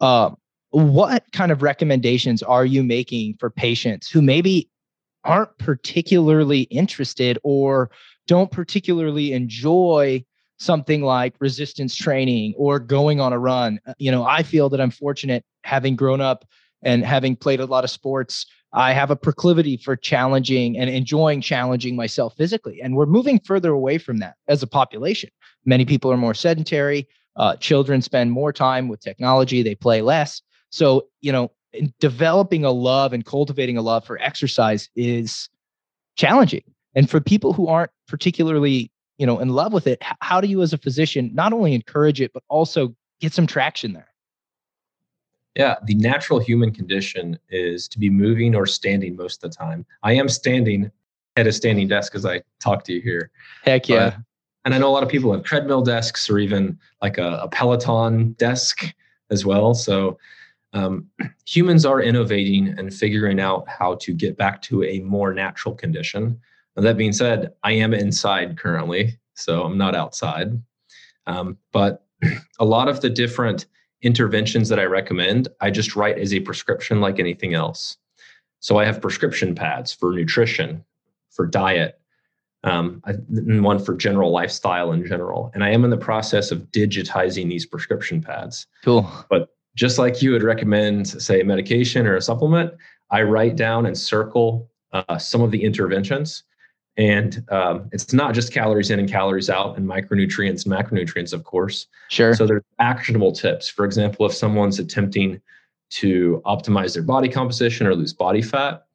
Uh, 0.00 0.30
what 0.74 1.24
kind 1.32 1.52
of 1.52 1.62
recommendations 1.62 2.42
are 2.42 2.66
you 2.66 2.82
making 2.82 3.36
for 3.38 3.48
patients 3.48 4.10
who 4.10 4.20
maybe 4.20 4.68
aren't 5.22 5.56
particularly 5.58 6.62
interested 6.62 7.38
or 7.44 7.92
don't 8.26 8.50
particularly 8.50 9.32
enjoy 9.32 10.24
something 10.58 11.02
like 11.02 11.34
resistance 11.38 11.94
training 11.94 12.54
or 12.56 12.80
going 12.80 13.20
on 13.20 13.32
a 13.32 13.38
run. 13.38 13.78
Uh, 13.86 13.94
you 13.98 14.10
know, 14.10 14.24
I 14.24 14.42
feel 14.42 14.68
that 14.70 14.80
I'm 14.80 14.90
fortunate 14.90 15.44
having 15.62 15.94
grown 15.94 16.20
up 16.20 16.44
and 16.82 17.04
having 17.04 17.36
played 17.36 17.60
a 17.60 17.66
lot 17.66 17.84
of 17.84 17.90
sports. 17.90 18.44
I 18.72 18.92
have 18.94 19.12
a 19.12 19.16
proclivity 19.16 19.76
for 19.76 19.94
challenging 19.94 20.76
and 20.76 20.90
enjoying 20.90 21.40
challenging 21.40 21.94
myself 21.94 22.34
physically. 22.36 22.80
And 22.82 22.96
we're 22.96 23.06
moving 23.06 23.38
further 23.38 23.70
away 23.70 23.98
from 23.98 24.16
that 24.18 24.34
as 24.48 24.64
a 24.64 24.66
population. 24.66 25.30
Many 25.64 25.84
people 25.84 26.10
are 26.10 26.16
more 26.16 26.34
sedentary. 26.34 27.06
Uh, 27.36 27.54
children 27.56 28.02
spend 28.02 28.32
more 28.32 28.52
time 28.52 28.88
with 28.88 29.00
technology, 29.00 29.62
they 29.62 29.76
play 29.76 30.02
less. 30.02 30.42
So, 30.74 31.06
you 31.20 31.30
know, 31.30 31.52
developing 32.00 32.64
a 32.64 32.72
love 32.72 33.12
and 33.12 33.24
cultivating 33.24 33.76
a 33.76 33.82
love 33.82 34.04
for 34.04 34.20
exercise 34.20 34.90
is 34.96 35.48
challenging. 36.16 36.64
And 36.96 37.08
for 37.08 37.20
people 37.20 37.52
who 37.52 37.68
aren't 37.68 37.92
particularly, 38.08 38.90
you 39.16 39.24
know, 39.24 39.38
in 39.38 39.50
love 39.50 39.72
with 39.72 39.86
it, 39.86 40.02
how 40.18 40.40
do 40.40 40.48
you 40.48 40.62
as 40.62 40.72
a 40.72 40.78
physician 40.78 41.30
not 41.32 41.52
only 41.52 41.74
encourage 41.74 42.20
it 42.20 42.32
but 42.32 42.42
also 42.48 42.92
get 43.20 43.32
some 43.32 43.46
traction 43.46 43.92
there? 43.92 44.08
Yeah, 45.54 45.76
the 45.84 45.94
natural 45.94 46.40
human 46.40 46.72
condition 46.72 47.38
is 47.50 47.86
to 47.86 48.00
be 48.00 48.10
moving 48.10 48.56
or 48.56 48.66
standing 48.66 49.14
most 49.14 49.44
of 49.44 49.52
the 49.52 49.56
time. 49.56 49.86
I 50.02 50.14
am 50.14 50.28
standing 50.28 50.90
at 51.36 51.46
a 51.46 51.52
standing 51.52 51.86
desk 51.86 52.16
as 52.16 52.26
I 52.26 52.42
talk 52.58 52.82
to 52.86 52.92
you 52.92 53.00
here. 53.00 53.30
Heck 53.62 53.88
yeah. 53.88 54.10
But, 54.10 54.18
and 54.64 54.74
I 54.74 54.78
know 54.78 54.88
a 54.88 54.90
lot 54.90 55.04
of 55.04 55.08
people 55.08 55.32
have 55.32 55.44
treadmill 55.44 55.82
desks 55.82 56.28
or 56.28 56.40
even 56.40 56.76
like 57.00 57.16
a, 57.16 57.38
a 57.44 57.48
Peloton 57.48 58.32
desk 58.32 58.92
as 59.30 59.46
well. 59.46 59.74
So 59.74 60.18
um, 60.74 61.08
humans 61.46 61.86
are 61.86 62.02
innovating 62.02 62.68
and 62.78 62.92
figuring 62.92 63.40
out 63.40 63.66
how 63.68 63.94
to 63.96 64.12
get 64.12 64.36
back 64.36 64.60
to 64.62 64.82
a 64.82 65.00
more 65.00 65.32
natural 65.32 65.74
condition. 65.74 66.38
That 66.76 66.96
being 66.96 67.12
said, 67.12 67.52
I 67.62 67.72
am 67.72 67.94
inside 67.94 68.58
currently, 68.58 69.18
so 69.34 69.62
I'm 69.62 69.78
not 69.78 69.94
outside. 69.94 70.60
Um, 71.26 71.56
but 71.72 72.04
a 72.58 72.64
lot 72.64 72.88
of 72.88 73.00
the 73.00 73.08
different 73.08 73.66
interventions 74.02 74.68
that 74.68 74.80
I 74.80 74.84
recommend, 74.84 75.48
I 75.60 75.70
just 75.70 75.96
write 75.96 76.18
as 76.18 76.34
a 76.34 76.40
prescription 76.40 77.00
like 77.00 77.20
anything 77.20 77.54
else. 77.54 77.96
So 78.58 78.78
I 78.78 78.84
have 78.84 79.00
prescription 79.00 79.54
pads 79.54 79.92
for 79.92 80.12
nutrition, 80.12 80.84
for 81.30 81.46
diet, 81.46 82.00
um, 82.64 83.02
and 83.04 83.62
one 83.62 83.78
for 83.78 83.94
general 83.94 84.32
lifestyle 84.32 84.90
in 84.92 85.06
general. 85.06 85.52
And 85.54 85.62
I 85.62 85.70
am 85.70 85.84
in 85.84 85.90
the 85.90 85.96
process 85.96 86.50
of 86.50 86.62
digitizing 86.72 87.48
these 87.48 87.66
prescription 87.66 88.22
pads. 88.22 88.66
Cool. 88.82 89.08
But 89.30 89.53
just 89.76 89.98
like 89.98 90.22
you 90.22 90.30
would 90.32 90.42
recommend, 90.42 91.08
say, 91.08 91.40
a 91.40 91.44
medication 91.44 92.06
or 92.06 92.16
a 92.16 92.22
supplement, 92.22 92.72
I 93.10 93.22
write 93.22 93.56
down 93.56 93.86
and 93.86 93.96
circle 93.96 94.70
uh, 94.92 95.18
some 95.18 95.40
of 95.40 95.50
the 95.50 95.62
interventions. 95.62 96.44
And 96.96 97.44
um, 97.50 97.88
it's 97.92 98.12
not 98.12 98.34
just 98.34 98.52
calories 98.52 98.90
in 98.90 99.00
and 99.00 99.08
calories 99.08 99.50
out, 99.50 99.76
and 99.76 99.88
micronutrients 99.88 100.64
macronutrients, 100.64 101.32
of 101.32 101.42
course. 101.42 101.88
Sure. 102.08 102.34
So 102.34 102.46
there's 102.46 102.62
actionable 102.78 103.32
tips. 103.32 103.68
For 103.68 103.84
example, 103.84 104.26
if 104.26 104.32
someone's 104.32 104.78
attempting 104.78 105.40
to 105.90 106.40
optimize 106.46 106.94
their 106.94 107.02
body 107.02 107.28
composition 107.28 107.86
or 107.86 107.96
lose 107.96 108.12
body 108.12 108.42
fat, 108.42 108.86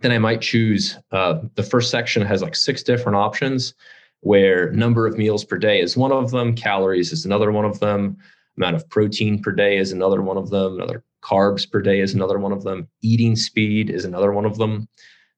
then 0.00 0.12
I 0.12 0.18
might 0.18 0.40
choose 0.40 0.98
uh, 1.12 1.40
the 1.54 1.62
first 1.62 1.90
section 1.90 2.22
has 2.22 2.42
like 2.42 2.56
six 2.56 2.82
different 2.82 3.16
options 3.16 3.74
where 4.20 4.72
number 4.72 5.06
of 5.06 5.18
meals 5.18 5.44
per 5.44 5.58
day 5.58 5.80
is 5.80 5.96
one 5.96 6.12
of 6.12 6.30
them, 6.30 6.54
calories 6.54 7.12
is 7.12 7.24
another 7.24 7.52
one 7.52 7.64
of 7.64 7.80
them, 7.80 8.16
amount 8.56 8.76
of 8.76 8.88
protein 8.88 9.40
per 9.40 9.52
day 9.52 9.76
is 9.76 9.92
another 9.92 10.22
one 10.22 10.36
of 10.36 10.50
them, 10.50 10.74
another 10.74 11.04
carbs 11.22 11.70
per 11.70 11.80
day 11.80 12.00
is 12.00 12.14
another 12.14 12.38
one 12.38 12.52
of 12.52 12.62
them, 12.62 12.88
eating 13.02 13.36
speed 13.36 13.90
is 13.90 14.04
another 14.04 14.32
one 14.32 14.44
of 14.44 14.58
them. 14.58 14.88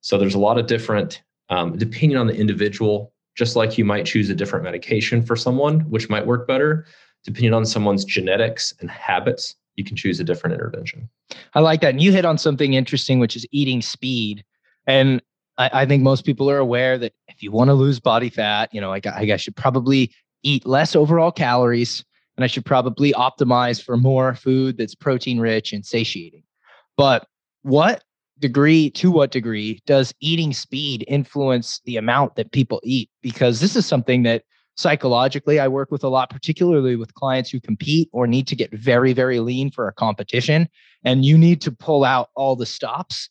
So 0.01 0.19
there's 0.19 0.35
a 0.35 0.39
lot 0.39 0.59
of 0.59 0.67
different, 0.67 1.23
um, 1.49 1.77
depending 1.77 2.17
on 2.17 2.27
the 2.27 2.35
individual, 2.35 3.13
just 3.37 3.57
like 3.57 3.79
you 3.79 3.85
might 3.85 4.05
choose 4.05 4.29
a 4.31 4.35
different 4.35 4.65
medication 4.65 5.23
for 5.23 5.37
someone, 5.37 5.81
which 5.91 6.09
might 6.09 6.27
work 6.27 6.47
better, 6.47 6.87
depending 7.25 7.55
on 7.55 7.65
someone's 7.65 8.05
genetics 8.05 8.75
and 8.81 8.91
habits, 8.91 9.57
you 9.77 9.85
can 9.85 9.97
choose 9.97 10.21
a 10.21 10.25
different 10.25 10.55
intervention. 10.55 11.09
I 11.55 11.61
like 11.61 11.81
that. 11.81 11.91
And 11.91 12.03
you 12.03 12.13
hit 12.13 12.25
on 12.25 12.37
something 12.39 12.75
interesting, 12.75 13.19
which 13.19 13.37
is 13.37 13.47
eating 13.53 13.81
speed. 13.81 14.45
And 14.87 15.23
I, 15.57 15.71
I 15.73 15.87
think 15.87 16.03
most 16.03 16.25
people 16.25 16.51
are 16.51 16.59
aware 16.59 16.99
that 16.99 17.13
if 17.29 17.43
you 17.43 17.53
want 17.53 17.69
to 17.69 17.75
lose 17.75 18.01
body 18.01 18.29
fat, 18.29 18.73
you 18.73 18.81
know, 18.81 18.93
I, 18.93 19.01
I 19.15 19.25
guess 19.25 19.47
you 19.47 19.53
probably 19.53 20.11
eat 20.43 20.67
less 20.67 20.97
overall 20.97 21.33
calories 21.33 22.05
and 22.39 22.45
I 22.45 22.47
should 22.47 22.65
probably 22.65 23.13
optimize 23.15 23.83
for 23.83 23.97
more 23.97 24.33
food 24.37 24.79
that's 24.79 24.95
protein 24.95 25.41
rich 25.41 25.73
and 25.73 25.85
satiating. 25.85 26.45
But 26.97 27.27
what 27.63 28.05
degree, 28.39 28.91
to 28.91 29.11
what 29.11 29.33
degree, 29.33 29.83
does 29.87 30.15
eating 30.21 30.53
speed 30.53 31.05
influence 31.09 31.81
the 31.85 31.97
amount 31.97 32.37
that 32.37 32.53
people 32.53 32.81
eat? 32.85 33.11
Because 33.23 33.59
this 33.59 33.75
is 33.75 33.87
something 33.87 34.23
that 34.23 34.45
psychologically 34.77 35.59
I 35.59 35.67
work 35.67 35.91
with 35.91 36.05
a 36.05 36.09
lot, 36.09 36.31
particularly 36.31 36.95
with 36.95 37.13
clients 37.15 37.51
who 37.51 37.59
compete 37.59 38.09
or 38.13 38.29
need 38.29 38.47
to 38.47 38.55
get 38.55 38.73
very, 38.73 39.13
very 39.13 39.41
lean 39.41 39.73
for 39.73 39.89
a 39.89 39.93
competition. 39.93 40.69
And 41.03 41.25
you 41.25 41.37
need 41.37 41.61
to 41.63 41.73
pull 41.73 42.05
out 42.05 42.31
all 42.37 42.55
the 42.55 42.67
stops. 42.67 43.29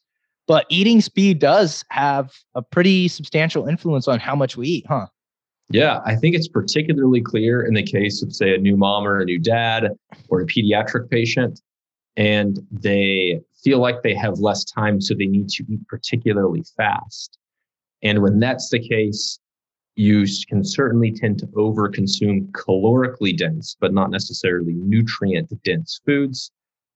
But 0.48 0.66
eating 0.68 1.00
speed 1.00 1.40
does 1.40 1.86
have 1.92 2.34
a 2.56 2.62
pretty 2.62 3.08
substantial 3.08 3.68
influence 3.68 4.10
on 4.10 4.20
how 4.20 4.36
much 4.36 4.58
we 4.58 4.68
eat, 4.68 4.86
huh? 4.86 5.08
Yeah, 5.70 6.00
I 6.06 6.16
think 6.16 6.36
it's 6.36 6.48
particularly 6.48 7.22
clear 7.22 7.64
in 7.64 7.74
the 7.74 7.84
case 7.84 8.24
of, 8.24 8.34
say, 8.34 8.56
a 8.56 8.58
new 8.58 8.78
mom 8.78 9.06
or 9.06 9.20
a 9.20 9.26
new 9.26 9.38
dad 9.38 9.90
or 10.30 10.42
a 10.42 10.46
pediatric 10.46 11.10
patient, 11.10 11.62
and 12.16 12.60
they 12.72 13.42
feel 13.64 13.80
like 13.80 14.02
they 14.02 14.16
have 14.16 14.40
less 14.40 14.64
time, 14.64 15.02
so 15.02 15.14
they 15.14 15.26
need 15.26 15.50
to 15.50 15.66
eat 15.70 15.86
particularly 15.88 16.64
fast. 16.78 17.38
And 18.02 18.22
when 18.22 18.40
that's 18.40 18.70
the 18.70 18.80
case, 18.80 19.40
you 19.96 20.26
can 20.48 20.64
certainly 20.64 21.12
tend 21.12 21.40
to 21.40 21.48
overconsume 21.48 22.50
calorically 22.52 23.36
dense, 23.36 23.76
but 23.80 23.94
not 23.94 24.10
necessarily 24.10 24.74
nutrient 24.74 25.52
dense 25.64 26.00
foods. 26.06 26.52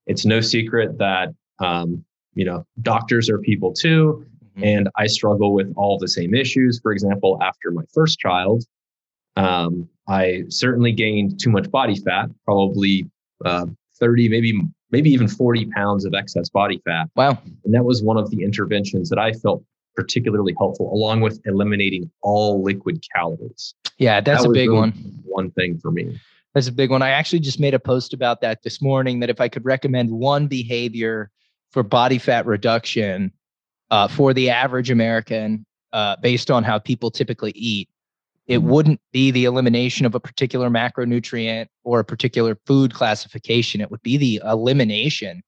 It's 0.06 0.24
no 0.24 0.40
secret 0.40 0.98
that, 0.98 1.34
um, 1.58 2.04
you 2.34 2.44
know, 2.44 2.64
doctors 2.80 3.28
are 3.28 3.38
people 3.38 3.72
too. 3.72 4.24
Mm-hmm. 4.56 4.64
And 4.64 4.88
I 4.96 5.06
struggle 5.06 5.54
with 5.54 5.72
all 5.76 5.98
the 5.98 6.08
same 6.08 6.34
issues. 6.34 6.80
For 6.80 6.92
example, 6.92 7.38
after 7.42 7.70
my 7.70 7.84
first 7.92 8.18
child, 8.18 8.64
um, 9.36 9.88
I 10.08 10.44
certainly 10.48 10.92
gained 10.92 11.40
too 11.40 11.50
much 11.50 11.70
body 11.70 11.96
fat, 11.96 12.28
probably 12.44 13.08
uh, 13.44 13.66
30, 13.98 14.28
maybe 14.28 14.60
maybe 14.90 15.10
even 15.10 15.26
40 15.26 15.66
pounds 15.66 16.04
of 16.04 16.12
excess 16.14 16.50
body 16.50 16.80
fat. 16.84 17.08
Wow. 17.16 17.38
And 17.64 17.72
that 17.72 17.84
was 17.84 18.02
one 18.02 18.18
of 18.18 18.30
the 18.30 18.44
interventions 18.44 19.08
that 19.08 19.18
I 19.18 19.32
felt 19.32 19.64
particularly 19.96 20.54
helpful, 20.58 20.92
along 20.92 21.22
with 21.22 21.40
eliminating 21.46 22.10
all 22.22 22.62
liquid 22.62 23.02
calories. 23.14 23.74
Yeah, 23.98 24.20
that's 24.20 24.42
that 24.42 24.50
a 24.50 24.52
big 24.52 24.68
really 24.68 24.80
one. 24.80 25.22
One 25.24 25.50
thing 25.52 25.78
for 25.78 25.90
me. 25.90 26.20
That's 26.54 26.68
a 26.68 26.72
big 26.72 26.90
one. 26.90 27.00
I 27.00 27.10
actually 27.10 27.40
just 27.40 27.58
made 27.58 27.72
a 27.72 27.78
post 27.78 28.12
about 28.12 28.42
that 28.42 28.62
this 28.62 28.82
morning 28.82 29.20
that 29.20 29.30
if 29.30 29.40
I 29.40 29.48
could 29.48 29.64
recommend 29.64 30.10
one 30.10 30.46
behavior 30.46 31.30
for 31.70 31.82
body 31.82 32.18
fat 32.18 32.44
reduction 32.44 33.32
uh, 33.92 34.08
for 34.08 34.32
the 34.34 34.50
average 34.50 34.90
American 34.90 35.64
uh, 35.92 36.16
based 36.16 36.50
on 36.50 36.64
how 36.64 36.78
people 36.78 37.10
typically 37.10 37.52
eat, 37.54 37.88
it 38.46 38.58
mm-hmm. 38.58 38.68
wouldn't 38.70 39.00
be 39.12 39.30
the 39.30 39.44
elimination 39.44 40.06
of 40.06 40.14
a 40.14 40.20
particular 40.20 40.70
macronutrient 40.70 41.66
or 41.84 42.00
a 42.00 42.04
particular 42.04 42.56
food 42.66 42.94
classification. 42.94 43.82
It 43.82 43.90
would 43.90 44.02
be 44.02 44.16
the 44.16 44.40
elimination 44.44 45.42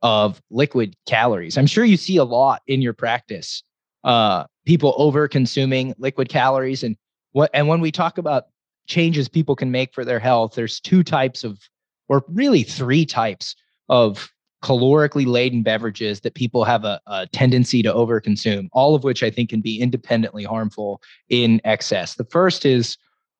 of 0.00 0.40
liquid 0.50 0.96
calories. 1.06 1.58
I'm 1.58 1.66
sure 1.66 1.84
you 1.84 1.98
see 1.98 2.16
a 2.16 2.24
lot 2.24 2.62
in 2.66 2.80
your 2.80 2.94
practice 2.94 3.62
uh, 4.02 4.44
people 4.64 4.94
over 4.96 5.28
consuming 5.28 5.94
liquid 5.98 6.30
calories 6.30 6.82
and 6.82 6.96
what 7.32 7.50
and 7.52 7.68
when 7.68 7.80
we 7.80 7.92
talk 7.92 8.16
about 8.16 8.44
changes 8.86 9.28
people 9.28 9.54
can 9.54 9.70
make 9.70 9.92
for 9.92 10.06
their 10.06 10.18
health 10.18 10.54
there's 10.54 10.80
two 10.80 11.02
types 11.02 11.44
of 11.44 11.60
or 12.08 12.24
really 12.28 12.62
three 12.62 13.04
types 13.04 13.54
of 13.90 14.30
calorically 14.62 15.26
laden 15.26 15.62
beverages 15.62 16.20
that 16.20 16.34
people 16.34 16.64
have 16.64 16.84
a, 16.84 17.00
a 17.06 17.26
tendency 17.28 17.82
to 17.82 17.92
overconsume 17.92 18.68
all 18.72 18.94
of 18.94 19.04
which 19.04 19.22
i 19.22 19.30
think 19.30 19.50
can 19.50 19.60
be 19.60 19.80
independently 19.80 20.44
harmful 20.44 21.00
in 21.28 21.60
excess 21.64 22.14
the 22.14 22.24
first 22.24 22.66
is 22.66 22.98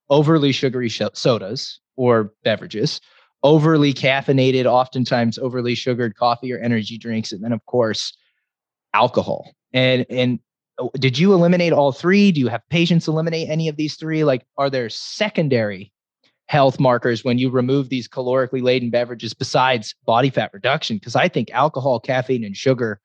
overly 0.08 0.52
sugary 0.52 0.88
sh- 0.88 1.02
sodas 1.12 1.80
or 1.96 2.32
beverages 2.44 3.00
overly 3.42 3.92
caffeinated 3.92 4.64
oftentimes 4.66 5.38
overly 5.38 5.74
sugared 5.74 6.16
coffee 6.16 6.52
or 6.52 6.58
energy 6.58 6.96
drinks 6.96 7.32
and 7.32 7.44
then 7.44 7.52
of 7.52 7.64
course 7.66 8.16
alcohol 8.94 9.52
and 9.72 10.06
and 10.10 10.40
Oh, 10.80 10.90
did 10.94 11.18
you 11.18 11.34
eliminate 11.34 11.74
all 11.74 11.92
three? 11.92 12.32
Do 12.32 12.40
you 12.40 12.48
have 12.48 12.66
patients 12.70 13.06
eliminate 13.06 13.50
any 13.50 13.68
of 13.68 13.76
these 13.76 13.96
three? 13.96 14.24
Like, 14.24 14.46
are 14.56 14.70
there 14.70 14.88
secondary 14.88 15.92
health 16.50 16.80
markers 16.80 17.22
when 17.22 17.38
you 17.38 17.48
remove 17.48 17.90
these 17.90 18.08
calorically 18.08 18.60
laden 18.60 18.90
beverages 18.90 19.32
besides 19.32 19.94
body 20.04 20.30
fat 20.30 20.50
reduction? 20.52 20.96
Because 20.96 21.14
I 21.14 21.28
think 21.28 21.48
alcohol, 21.52 22.00
caffeine, 22.00 22.42
and 22.42 22.56
sugar 22.56 23.00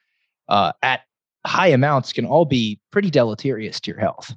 uh, 0.50 0.72
at 0.82 1.02
high 1.46 1.68
amounts 1.68 2.12
can 2.12 2.26
all 2.26 2.46
be 2.46 2.80
pretty 2.90 3.12
deleterious 3.12 3.80
to 3.82 3.92
your 3.92 4.00
health. 4.00 4.34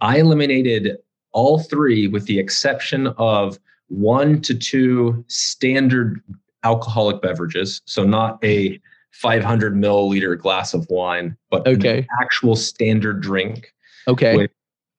I 0.00 0.18
eliminated 0.18 0.98
all 1.32 1.58
three 1.58 2.06
with 2.06 2.26
the 2.26 2.38
exception 2.38 3.08
of 3.18 3.58
one 3.88 4.40
to 4.42 4.54
two 4.54 5.24
standard 5.26 6.22
alcoholic 6.62 7.20
beverages. 7.20 7.82
So, 7.86 8.04
not 8.04 8.38
a 8.44 8.80
500 9.10 9.74
milliliter 9.74 10.38
glass 10.38 10.74
of 10.74 10.86
wine, 10.90 11.36
but 11.50 11.66
okay. 11.66 11.98
an 11.98 12.06
actual 12.22 12.54
standard 12.54 13.20
drink. 13.20 13.72
Okay. 14.06 14.36
With, 14.36 14.50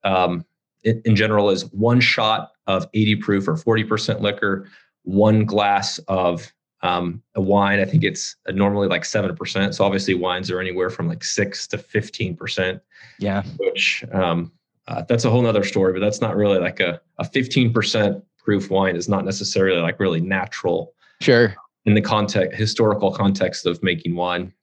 um, 0.03 0.43
in, 0.83 1.01
in 1.05 1.15
general, 1.15 1.49
is 1.49 1.71
one 1.71 2.01
shot 2.01 2.51
of 2.67 2.88
80 2.93 3.15
proof 3.17 3.47
or 3.47 3.55
40% 3.55 4.21
liquor, 4.21 4.67
one 5.03 5.45
glass 5.45 6.00
of 6.07 6.51
um, 6.83 7.24
a 7.36 7.41
wine. 7.41 7.79
I 7.79 7.86
think 7.86 8.03
it's 8.03 8.36
normally 8.50 8.88
like 8.88 9.03
7%. 9.03 9.74
So 9.74 9.83
obviously, 9.83 10.13
wines 10.13 10.51
are 10.51 10.59
anywhere 10.59 10.89
from 10.89 11.07
like 11.07 11.24
6 11.24 11.67
to 11.67 11.77
15%. 11.77 12.79
Yeah. 13.19 13.43
Which 13.57 14.05
um, 14.12 14.51
uh, 14.88 15.03
that's 15.07 15.25
a 15.25 15.29
whole 15.29 15.41
nother 15.41 15.63
story, 15.63 15.93
but 15.93 16.00
that's 16.00 16.21
not 16.21 16.36
really 16.36 16.59
like 16.59 16.79
a, 16.79 17.01
a 17.17 17.25
15% 17.25 18.21
proof 18.38 18.69
wine 18.69 18.95
is 18.95 19.09
not 19.09 19.25
necessarily 19.25 19.81
like 19.81 20.00
really 20.00 20.21
natural. 20.21 20.93
Sure 21.19 21.55
in 21.88 21.93
the 21.93 22.01
context 22.01 22.55
historical 22.55 23.12
context 23.12 23.65
of 23.65 23.81
making 23.81 24.13
wine. 24.13 24.53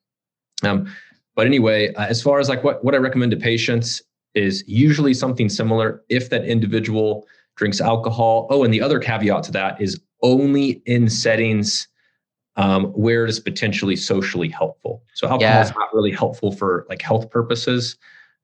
Um, 0.62 0.94
but 1.34 1.46
anyway, 1.46 1.92
uh, 1.94 2.04
as 2.04 2.22
far 2.22 2.38
as 2.38 2.48
like 2.48 2.62
what 2.62 2.84
what 2.84 2.94
I 2.94 2.98
recommend 2.98 3.32
to 3.32 3.36
patients 3.36 4.00
is 4.34 4.62
usually 4.68 5.14
something 5.14 5.48
similar 5.48 6.02
if 6.08 6.30
that 6.30 6.44
individual 6.44 7.26
drinks 7.56 7.80
alcohol. 7.80 8.46
Oh, 8.50 8.64
and 8.64 8.72
the 8.72 8.80
other 8.80 8.98
caveat 8.98 9.44
to 9.44 9.52
that 9.52 9.80
is 9.80 10.00
only 10.22 10.82
in 10.86 11.08
settings 11.08 11.88
um, 12.56 12.86
where 12.86 13.24
it 13.24 13.30
is 13.30 13.40
potentially 13.40 13.96
socially 13.96 14.48
helpful. 14.48 15.02
So 15.14 15.28
alcohol 15.28 15.54
yeah. 15.54 15.62
is 15.62 15.74
not 15.74 15.92
really 15.92 16.12
helpful 16.12 16.52
for 16.52 16.86
like 16.88 17.02
health 17.02 17.30
purposes. 17.30 17.96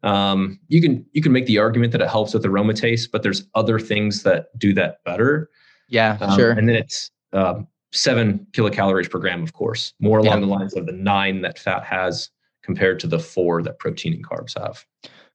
Um, 0.02 0.59
you 0.69 0.81
can 0.81 1.05
you 1.12 1.23
can 1.23 1.33
make 1.33 1.47
the 1.47 1.59
argument 1.59 1.93
that 1.93 2.00
it 2.00 2.09
helps 2.09 2.33
with 2.35 2.45
aromatase, 2.45 3.09
but 3.11 3.23
there's 3.23 3.47
other 3.55 3.79
things 3.79 4.23
that 4.23 4.47
do 4.59 4.73
that 4.75 5.05
better. 5.05 5.50
Yeah, 5.88 6.17
um, 6.21 6.37
sure. 6.38 6.52
And 6.52 6.69
then 6.69 6.76
it's 6.76 7.11
um, 7.33 7.67
seven 7.93 8.47
kilocalories 8.52 9.11
per 9.11 9.19
gram, 9.19 9.43
of 9.43 9.52
course, 9.52 9.93
more 10.00 10.19
along 10.19 10.40
yeah. 10.40 10.47
the 10.47 10.52
lines 10.52 10.75
of 10.75 10.87
the 10.87 10.93
nine 10.93 11.43
that 11.43 11.59
fat 11.59 11.85
has 11.85 12.31
compared 12.62 13.00
to 13.00 13.07
the 13.07 13.19
four 13.19 13.62
that 13.62 13.79
protein 13.79 14.14
and 14.14 14.26
carbs 14.26 14.59
have. 14.59 14.85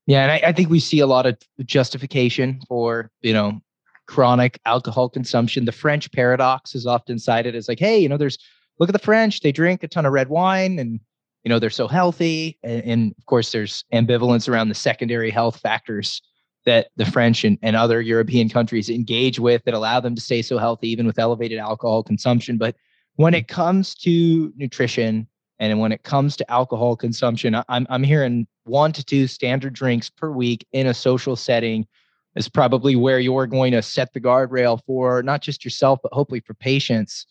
Yeah, 0.06 0.22
and 0.22 0.32
I, 0.32 0.48
I 0.48 0.52
think 0.52 0.70
we 0.70 0.80
see 0.80 1.00
a 1.00 1.06
lot 1.06 1.26
of 1.26 1.36
justification 1.64 2.60
for 2.68 3.10
you 3.22 3.32
know 3.32 3.60
chronic 4.06 4.60
alcohol 4.64 5.08
consumption. 5.08 5.64
The 5.64 5.72
French 5.72 6.10
paradox 6.12 6.74
is 6.74 6.86
often 6.86 7.18
cited 7.18 7.54
as 7.54 7.68
like, 7.68 7.78
hey, 7.78 7.98
you 7.98 8.08
know, 8.08 8.16
there's 8.16 8.38
look 8.78 8.88
at 8.88 8.92
the 8.92 8.98
French; 8.98 9.40
they 9.40 9.52
drink 9.52 9.82
a 9.82 9.88
ton 9.88 10.06
of 10.06 10.12
red 10.12 10.28
wine, 10.28 10.78
and 10.78 11.00
you 11.46 11.48
know 11.48 11.60
they're 11.60 11.70
so 11.70 11.86
healthy 11.86 12.58
and, 12.64 12.82
and, 12.82 13.14
of 13.16 13.24
course 13.26 13.52
there's 13.52 13.84
ambivalence 13.94 14.48
around 14.48 14.68
the 14.68 14.74
secondary 14.74 15.30
health 15.30 15.60
factors 15.60 16.20
that 16.64 16.88
the 16.96 17.06
french 17.06 17.44
and, 17.44 17.56
and 17.62 17.76
other 17.76 18.00
european 18.00 18.48
countries 18.48 18.90
engage 18.90 19.38
with 19.38 19.62
that 19.64 19.72
allow 19.72 20.00
them 20.00 20.16
to 20.16 20.20
stay 20.20 20.42
so 20.42 20.58
healthy 20.58 20.88
even 20.88 21.06
with 21.06 21.20
elevated 21.20 21.58
alcohol 21.58 22.02
consumption 22.02 22.58
but 22.58 22.74
when 23.14 23.32
it 23.32 23.46
comes 23.46 23.94
to 23.94 24.52
nutrition 24.56 25.28
and 25.60 25.78
when 25.78 25.92
it 25.92 26.02
comes 26.02 26.36
to 26.36 26.50
alcohol 26.50 26.96
consumption 26.96 27.54
i'm, 27.68 27.86
I'm 27.88 28.02
hearing 28.02 28.48
one 28.64 28.90
to 28.90 29.04
two 29.04 29.28
standard 29.28 29.72
drinks 29.72 30.10
per 30.10 30.32
week 30.32 30.66
in 30.72 30.88
a 30.88 30.94
social 30.94 31.36
setting 31.36 31.86
is 32.36 32.48
probably 32.48 32.94
where 32.94 33.18
you're 33.18 33.46
going 33.46 33.72
to 33.72 33.82
set 33.82 34.12
the 34.12 34.20
guardrail 34.20 34.80
for 34.86 35.22
not 35.22 35.42
just 35.42 35.64
yourself 35.64 35.98
but 36.02 36.12
hopefully 36.12 36.40
for 36.40 36.54
patients 36.54 37.26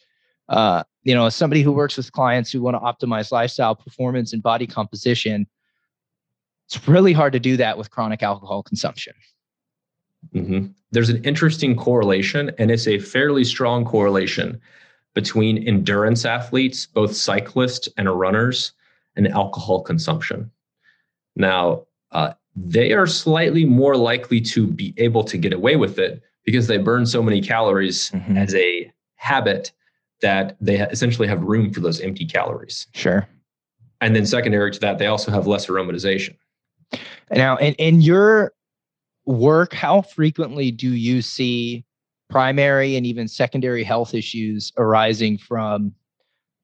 uh, 0.50 0.83
you 1.03 1.13
know, 1.13 1.25
as 1.25 1.35
somebody 1.35 1.62
who 1.62 1.71
works 1.71 1.97
with 1.97 2.12
clients 2.12 2.51
who 2.51 2.62
want 2.62 2.75
to 2.75 2.79
optimize 2.79 3.31
lifestyle 3.31 3.75
performance 3.75 4.33
and 4.33 4.43
body 4.43 4.67
composition, 4.67 5.47
it's 6.67 6.88
really 6.88 7.13
hard 7.13 7.33
to 7.33 7.39
do 7.39 7.57
that 7.57 7.77
with 7.77 7.91
chronic 7.91 8.24
alcohol 8.24 8.63
consumption. 8.63 9.13
Mm-hmm. 10.33 10.67
There's 10.91 11.09
an 11.09 11.24
interesting 11.24 11.75
correlation, 11.75 12.51
and 12.57 12.71
it's 12.71 12.88
a 12.88 13.00
fairly 13.00 13.43
strong 13.43 13.85
correlation 13.85 14.59
between 15.13 15.67
endurance 15.67 16.25
athletes, 16.25 16.85
both 16.88 17.15
cyclists 17.15 17.88
and 17.97 18.09
runners, 18.09 18.74
and 19.15 19.27
alcohol 19.27 19.81
consumption. 19.81 20.51
Now, 21.35 21.85
uh, 22.12 22.33
they 22.55 22.93
are 22.93 23.07
slightly 23.07 23.65
more 23.65 23.97
likely 23.97 24.39
to 24.39 24.67
be 24.67 24.93
able 24.97 25.24
to 25.25 25.38
get 25.38 25.53
away 25.53 25.75
with 25.75 26.00
it 26.00 26.21
because 26.45 26.67
they 26.67 26.77
burn 26.77 27.05
so 27.05 27.21
many 27.21 27.41
calories 27.41 28.12
mm-hmm. 28.12 28.38
as 28.38 28.55
a 28.55 28.91
habit 29.15 29.71
that 30.21 30.55
they 30.62 30.79
essentially 30.79 31.27
have 31.27 31.41
room 31.43 31.74
for 31.74 31.81
those 31.81 32.00
empty 32.00 32.25
calories. 32.25 32.88
Sure. 32.93 33.27
And 34.01 34.15
then 34.15 34.25
secondary 34.25 34.71
to 34.71 34.79
that, 34.79 34.97
they 35.00 35.07
also 35.07 35.31
have 35.31 35.47
less 35.47 35.67
aromatization. 35.67 36.35
Now, 37.31 37.57
in, 37.57 37.74
in 37.75 38.01
your 38.01 38.53
work, 39.25 39.74
how 39.74 40.01
frequently 40.01 40.71
do 40.71 40.91
you 40.91 41.21
see 41.21 41.83
primary 42.29 42.95
and 42.95 43.05
even 43.05 43.27
secondary 43.27 43.83
health 43.83 44.13
issues 44.13 44.71
arising 44.77 45.38
from 45.38 45.93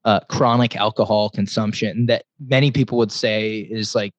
uh, 0.04 0.20
chronic 0.28 0.76
alcohol 0.76 1.30
consumption 1.30 2.06
that 2.06 2.24
many 2.40 2.70
people 2.70 2.98
would 2.98 3.12
say 3.12 3.58
is 3.58 3.94
like 3.94 4.12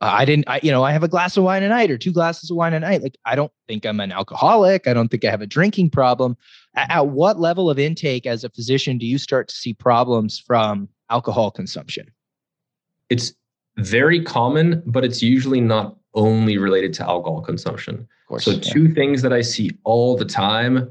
I 0.00 0.24
didn't, 0.24 0.48
I, 0.48 0.60
you 0.62 0.70
know, 0.70 0.84
I 0.84 0.92
have 0.92 1.02
a 1.02 1.08
glass 1.08 1.36
of 1.36 1.42
wine 1.42 1.62
a 1.64 1.68
night 1.68 1.90
or 1.90 1.98
two 1.98 2.12
glasses 2.12 2.50
of 2.50 2.56
wine 2.56 2.72
a 2.72 2.80
night. 2.80 3.02
Like, 3.02 3.18
I 3.24 3.34
don't 3.34 3.50
think 3.66 3.84
I'm 3.84 3.98
an 3.98 4.12
alcoholic. 4.12 4.86
I 4.86 4.94
don't 4.94 5.08
think 5.08 5.24
I 5.24 5.30
have 5.30 5.42
a 5.42 5.46
drinking 5.46 5.90
problem. 5.90 6.36
At, 6.74 6.90
at 6.90 7.08
what 7.08 7.40
level 7.40 7.68
of 7.68 7.78
intake 7.78 8.24
as 8.24 8.44
a 8.44 8.50
physician 8.50 8.98
do 8.98 9.06
you 9.06 9.18
start 9.18 9.48
to 9.48 9.54
see 9.54 9.74
problems 9.74 10.38
from 10.38 10.88
alcohol 11.10 11.50
consumption? 11.50 12.10
It's 13.10 13.32
very 13.76 14.22
common, 14.22 14.82
but 14.86 15.04
it's 15.04 15.22
usually 15.22 15.60
not 15.60 15.96
only 16.14 16.58
related 16.58 16.94
to 16.94 17.04
alcohol 17.04 17.40
consumption. 17.40 18.06
Course, 18.28 18.44
so, 18.44 18.52
yeah. 18.52 18.60
two 18.60 18.92
things 18.92 19.22
that 19.22 19.32
I 19.32 19.40
see 19.40 19.70
all 19.84 20.16
the 20.16 20.24
time 20.24 20.90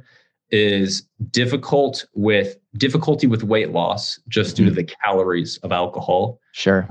is 0.50 1.04
difficult 1.32 2.06
with 2.14 2.58
difficulty 2.78 3.28
with 3.28 3.44
weight 3.44 3.72
loss 3.72 4.20
just 4.28 4.56
mm-hmm. 4.56 4.66
due 4.66 4.66
to 4.66 4.72
mm-hmm. 4.72 4.88
the 4.88 4.96
calories 5.04 5.58
of 5.58 5.72
alcohol. 5.72 6.40
Sure. 6.54 6.88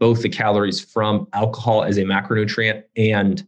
Both 0.00 0.22
the 0.22 0.28
calories 0.28 0.80
from 0.80 1.28
alcohol 1.32 1.84
as 1.84 1.96
a 1.96 2.02
macronutrient 2.02 2.82
and 2.96 3.46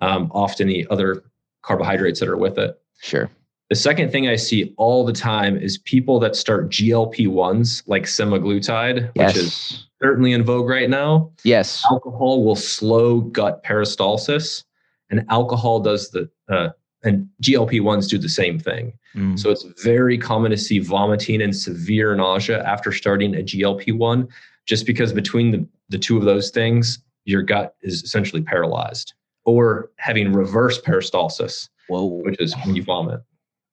um, 0.00 0.30
often 0.32 0.68
the 0.68 0.86
other 0.90 1.24
carbohydrates 1.62 2.20
that 2.20 2.28
are 2.28 2.36
with 2.36 2.58
it. 2.58 2.80
Sure. 3.00 3.28
The 3.68 3.76
second 3.76 4.12
thing 4.12 4.28
I 4.28 4.36
see 4.36 4.72
all 4.76 5.04
the 5.04 5.12
time 5.12 5.56
is 5.56 5.78
people 5.78 6.20
that 6.20 6.36
start 6.36 6.70
GLP 6.70 7.26
1s 7.26 7.82
like 7.86 8.04
semaglutide, 8.04 9.10
yes. 9.16 9.34
which 9.34 9.44
is 9.44 9.86
certainly 10.00 10.32
in 10.32 10.44
vogue 10.44 10.68
right 10.68 10.88
now. 10.88 11.32
Yes. 11.42 11.82
Alcohol 11.90 12.44
will 12.44 12.54
slow 12.54 13.20
gut 13.20 13.64
peristalsis, 13.64 14.62
and 15.10 15.24
alcohol 15.30 15.80
does 15.80 16.10
the, 16.10 16.30
uh, 16.48 16.68
and 17.02 17.28
GLP 17.42 17.80
1s 17.80 18.08
do 18.08 18.18
the 18.18 18.28
same 18.28 18.58
thing. 18.58 18.92
Mm. 19.16 19.36
So 19.36 19.50
it's 19.50 19.64
very 19.82 20.16
common 20.16 20.52
to 20.52 20.56
see 20.56 20.78
vomiting 20.78 21.42
and 21.42 21.54
severe 21.54 22.14
nausea 22.14 22.62
after 22.64 22.92
starting 22.92 23.34
a 23.34 23.40
GLP 23.40 23.96
1 23.96 24.28
just 24.66 24.84
because 24.84 25.12
between 25.12 25.52
the, 25.52 25.66
the 25.88 25.98
two 25.98 26.16
of 26.18 26.24
those 26.24 26.50
things, 26.50 26.98
your 27.24 27.42
gut 27.42 27.74
is 27.82 28.02
essentially 28.02 28.42
paralyzed 28.42 29.14
or 29.44 29.90
having 29.98 30.32
reverse 30.32 30.80
peristalsis, 30.80 31.68
Whoa. 31.88 32.04
which 32.04 32.40
is 32.40 32.54
when 32.64 32.74
you 32.76 32.82
vomit. 32.82 33.20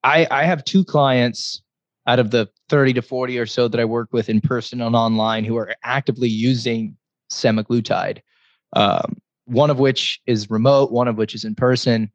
I, 0.02 0.26
I 0.30 0.44
have 0.44 0.64
two 0.64 0.84
clients 0.84 1.62
out 2.06 2.18
of 2.18 2.30
the 2.30 2.48
30 2.68 2.94
to 2.94 3.02
40 3.02 3.38
or 3.38 3.46
so 3.46 3.68
that 3.68 3.80
I 3.80 3.84
work 3.84 4.12
with 4.12 4.28
in 4.28 4.40
person 4.40 4.80
and 4.80 4.94
online 4.94 5.44
who 5.44 5.56
are 5.56 5.74
actively 5.82 6.28
using 6.28 6.96
semaglutide, 7.30 8.20
um, 8.74 9.16
one 9.46 9.70
of 9.70 9.78
which 9.78 10.20
is 10.26 10.50
remote, 10.50 10.92
one 10.92 11.08
of 11.08 11.16
which 11.16 11.34
is 11.34 11.44
in 11.44 11.54
person, 11.54 12.10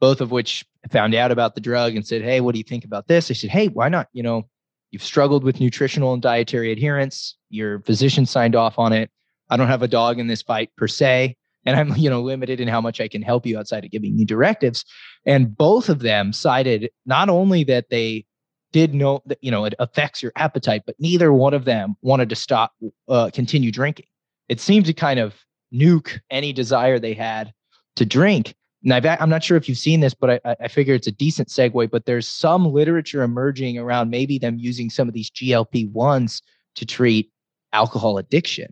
both 0.00 0.20
of 0.20 0.30
which 0.30 0.64
found 0.90 1.14
out 1.14 1.30
about 1.30 1.54
the 1.54 1.60
drug 1.60 1.94
and 1.94 2.06
said, 2.06 2.22
Hey, 2.22 2.40
what 2.40 2.52
do 2.52 2.58
you 2.58 2.64
think 2.64 2.84
about 2.84 3.06
this? 3.06 3.30
I 3.30 3.34
said, 3.34 3.50
Hey, 3.50 3.68
why 3.68 3.88
not? 3.88 4.08
You 4.12 4.22
know, 4.22 4.48
you've 4.94 5.02
struggled 5.02 5.42
with 5.42 5.60
nutritional 5.60 6.14
and 6.14 6.22
dietary 6.22 6.70
adherence. 6.70 7.36
Your 7.50 7.80
physician 7.80 8.24
signed 8.24 8.54
off 8.54 8.78
on 8.78 8.92
it. 8.92 9.10
I 9.50 9.56
don't 9.56 9.66
have 9.66 9.82
a 9.82 9.88
dog 9.88 10.20
in 10.20 10.28
this 10.28 10.40
fight 10.40 10.70
per 10.76 10.86
se 10.88 11.36
and 11.66 11.76
i'm 11.76 11.96
you 11.96 12.08
know 12.08 12.22
limited 12.22 12.60
in 12.60 12.68
how 12.68 12.80
much 12.80 13.00
i 13.00 13.08
can 13.08 13.20
help 13.20 13.44
you 13.44 13.58
outside 13.58 13.84
of 13.84 13.90
giving 13.90 14.16
you 14.18 14.24
directives. 14.24 14.84
And 15.26 15.56
both 15.56 15.88
of 15.88 15.98
them 16.00 16.32
cited 16.32 16.90
not 17.04 17.28
only 17.28 17.64
that 17.64 17.90
they 17.90 18.24
did 18.72 18.94
know 18.94 19.22
that 19.26 19.38
you 19.40 19.50
know 19.50 19.64
it 19.64 19.74
affects 19.78 20.22
your 20.22 20.32
appetite 20.36 20.82
but 20.86 20.96
neither 20.98 21.32
one 21.32 21.54
of 21.54 21.64
them 21.64 21.96
wanted 22.02 22.28
to 22.28 22.36
stop 22.36 22.72
uh, 23.08 23.30
continue 23.34 23.72
drinking. 23.72 24.06
It 24.48 24.60
seemed 24.60 24.86
to 24.86 24.92
kind 24.92 25.18
of 25.18 25.34
nuke 25.72 26.20
any 26.30 26.52
desire 26.52 26.98
they 26.98 27.14
had 27.14 27.52
to 27.96 28.06
drink 28.06 28.54
now, 28.86 29.00
I'm 29.18 29.30
not 29.30 29.42
sure 29.42 29.56
if 29.56 29.66
you've 29.66 29.78
seen 29.78 30.00
this, 30.00 30.12
but 30.12 30.42
I, 30.44 30.56
I 30.60 30.68
figure 30.68 30.94
it's 30.94 31.06
a 31.06 31.12
decent 31.12 31.48
segue. 31.48 31.90
But 31.90 32.04
there's 32.04 32.28
some 32.28 32.70
literature 32.70 33.22
emerging 33.22 33.78
around 33.78 34.10
maybe 34.10 34.38
them 34.38 34.58
using 34.58 34.90
some 34.90 35.08
of 35.08 35.14
these 35.14 35.30
GLP 35.30 35.90
1s 35.90 36.42
to 36.76 36.84
treat 36.84 37.32
alcohol 37.72 38.18
addiction. 38.18 38.70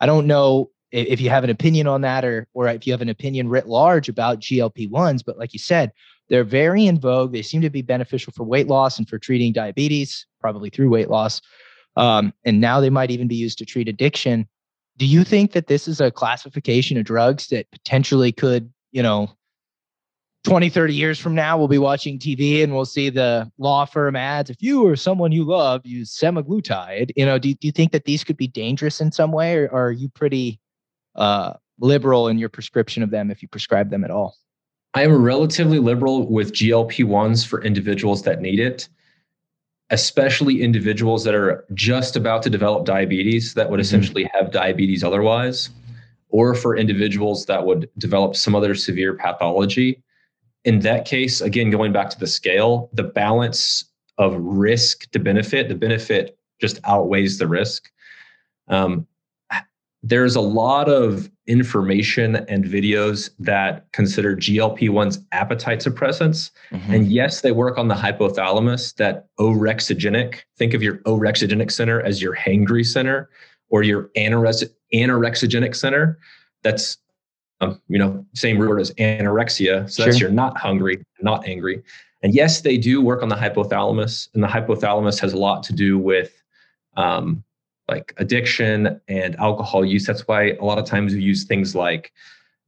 I 0.00 0.06
don't 0.06 0.26
know 0.26 0.70
if 0.92 1.20
you 1.20 1.30
have 1.30 1.44
an 1.44 1.50
opinion 1.50 1.86
on 1.86 2.02
that 2.02 2.24
or, 2.24 2.46
or 2.52 2.68
if 2.68 2.86
you 2.86 2.92
have 2.92 3.00
an 3.00 3.08
opinion 3.08 3.48
writ 3.48 3.66
large 3.66 4.08
about 4.08 4.40
GLP 4.40 4.90
1s, 4.90 5.22
but 5.24 5.38
like 5.38 5.54
you 5.54 5.58
said, 5.58 5.92
they're 6.28 6.44
very 6.44 6.86
in 6.86 7.00
vogue. 7.00 7.32
They 7.32 7.42
seem 7.42 7.62
to 7.62 7.70
be 7.70 7.82
beneficial 7.82 8.34
for 8.34 8.44
weight 8.44 8.68
loss 8.68 8.98
and 8.98 9.08
for 9.08 9.18
treating 9.18 9.52
diabetes, 9.54 10.26
probably 10.40 10.68
through 10.68 10.90
weight 10.90 11.08
loss. 11.08 11.40
Um, 11.96 12.34
and 12.44 12.60
now 12.60 12.80
they 12.80 12.90
might 12.90 13.10
even 13.10 13.28
be 13.28 13.34
used 13.34 13.58
to 13.58 13.66
treat 13.66 13.88
addiction. 13.88 14.46
Do 14.98 15.06
you 15.06 15.24
think 15.24 15.52
that 15.52 15.68
this 15.68 15.88
is 15.88 16.00
a 16.00 16.10
classification 16.10 16.98
of 16.98 17.04
drugs 17.04 17.46
that 17.48 17.70
potentially 17.70 18.30
could, 18.30 18.70
you 18.92 19.02
know, 19.02 19.30
20, 20.48 20.70
30 20.70 20.94
years 20.94 21.18
from 21.18 21.34
now, 21.34 21.58
we'll 21.58 21.68
be 21.68 21.76
watching 21.76 22.18
TV 22.18 22.64
and 22.64 22.74
we'll 22.74 22.86
see 22.86 23.10
the 23.10 23.50
law 23.58 23.84
firm 23.84 24.16
ads. 24.16 24.48
If 24.48 24.62
you 24.62 24.86
or 24.86 24.96
someone 24.96 25.30
you 25.30 25.44
love 25.44 25.84
use 25.84 26.16
semaglutide, 26.16 27.10
you 27.16 27.26
know, 27.26 27.38
do, 27.38 27.52
do 27.52 27.66
you 27.66 27.72
think 27.72 27.92
that 27.92 28.06
these 28.06 28.24
could 28.24 28.38
be 28.38 28.48
dangerous 28.48 28.98
in 28.98 29.12
some 29.12 29.30
way, 29.30 29.56
or, 29.56 29.68
or 29.68 29.88
are 29.88 29.92
you 29.92 30.08
pretty 30.08 30.58
uh, 31.16 31.52
liberal 31.78 32.28
in 32.28 32.38
your 32.38 32.48
prescription 32.48 33.02
of 33.02 33.10
them 33.10 33.30
if 33.30 33.42
you 33.42 33.48
prescribe 33.48 33.90
them 33.90 34.04
at 34.04 34.10
all? 34.10 34.36
I 34.94 35.02
am 35.02 35.22
relatively 35.22 35.78
liberal 35.78 36.26
with 36.26 36.52
GLP 36.54 37.04
1s 37.04 37.46
for 37.46 37.62
individuals 37.62 38.22
that 38.22 38.40
need 38.40 38.58
it, 38.58 38.88
especially 39.90 40.62
individuals 40.62 41.24
that 41.24 41.34
are 41.34 41.66
just 41.74 42.16
about 42.16 42.42
to 42.44 42.50
develop 42.50 42.86
diabetes 42.86 43.52
that 43.52 43.68
would 43.68 43.76
mm-hmm. 43.76 43.82
essentially 43.82 44.30
have 44.32 44.50
diabetes 44.50 45.04
otherwise, 45.04 45.68
or 46.30 46.54
for 46.54 46.74
individuals 46.74 47.44
that 47.44 47.66
would 47.66 47.90
develop 47.98 48.34
some 48.34 48.54
other 48.54 48.74
severe 48.74 49.12
pathology 49.12 50.02
in 50.64 50.80
that 50.80 51.04
case, 51.04 51.40
again, 51.40 51.70
going 51.70 51.92
back 51.92 52.10
to 52.10 52.18
the 52.18 52.26
scale, 52.26 52.90
the 52.92 53.04
balance 53.04 53.84
of 54.18 54.34
risk 54.36 55.10
to 55.12 55.18
benefit, 55.18 55.68
the 55.68 55.74
benefit 55.74 56.38
just 56.60 56.80
outweighs 56.84 57.38
the 57.38 57.46
risk. 57.46 57.90
Um, 58.68 59.06
there's 60.02 60.36
a 60.36 60.40
lot 60.40 60.88
of 60.88 61.30
information 61.46 62.36
and 62.48 62.64
videos 62.64 63.30
that 63.38 63.90
consider 63.92 64.36
GLP 64.36 64.88
1s 64.88 65.18
appetite 65.32 65.80
suppressants. 65.80 66.50
Mm-hmm. 66.70 66.94
And 66.94 67.06
yes, 67.10 67.40
they 67.40 67.52
work 67.52 67.78
on 67.78 67.88
the 67.88 67.94
hypothalamus, 67.94 68.94
that 68.96 69.26
orexigenic. 69.40 70.40
Think 70.56 70.74
of 70.74 70.82
your 70.82 70.98
orexigenic 70.98 71.72
center 71.72 72.00
as 72.00 72.22
your 72.22 72.36
hangry 72.36 72.86
center 72.86 73.28
or 73.70 73.82
your 73.82 74.04
anorex- 74.16 74.70
anorexigenic 74.94 75.74
center. 75.74 76.18
That's 76.62 76.98
um, 77.60 77.80
you 77.88 77.98
know, 77.98 78.24
same 78.34 78.58
word 78.58 78.80
as 78.80 78.92
anorexia. 78.92 79.90
So 79.90 80.04
that's 80.04 80.20
you're 80.20 80.30
not 80.30 80.56
hungry, 80.56 81.04
not 81.20 81.46
angry. 81.46 81.82
And 82.22 82.34
yes, 82.34 82.62
they 82.62 82.78
do 82.78 83.00
work 83.00 83.22
on 83.22 83.28
the 83.28 83.36
hypothalamus, 83.36 84.28
and 84.34 84.42
the 84.42 84.48
hypothalamus 84.48 85.20
has 85.20 85.32
a 85.32 85.38
lot 85.38 85.62
to 85.64 85.72
do 85.72 85.98
with 85.98 86.42
um, 86.96 87.44
like 87.88 88.12
addiction 88.18 89.00
and 89.08 89.36
alcohol 89.36 89.84
use. 89.84 90.06
That's 90.06 90.26
why 90.26 90.52
a 90.52 90.64
lot 90.64 90.78
of 90.78 90.84
times 90.84 91.14
we 91.14 91.20
use 91.20 91.44
things 91.44 91.74
like 91.74 92.12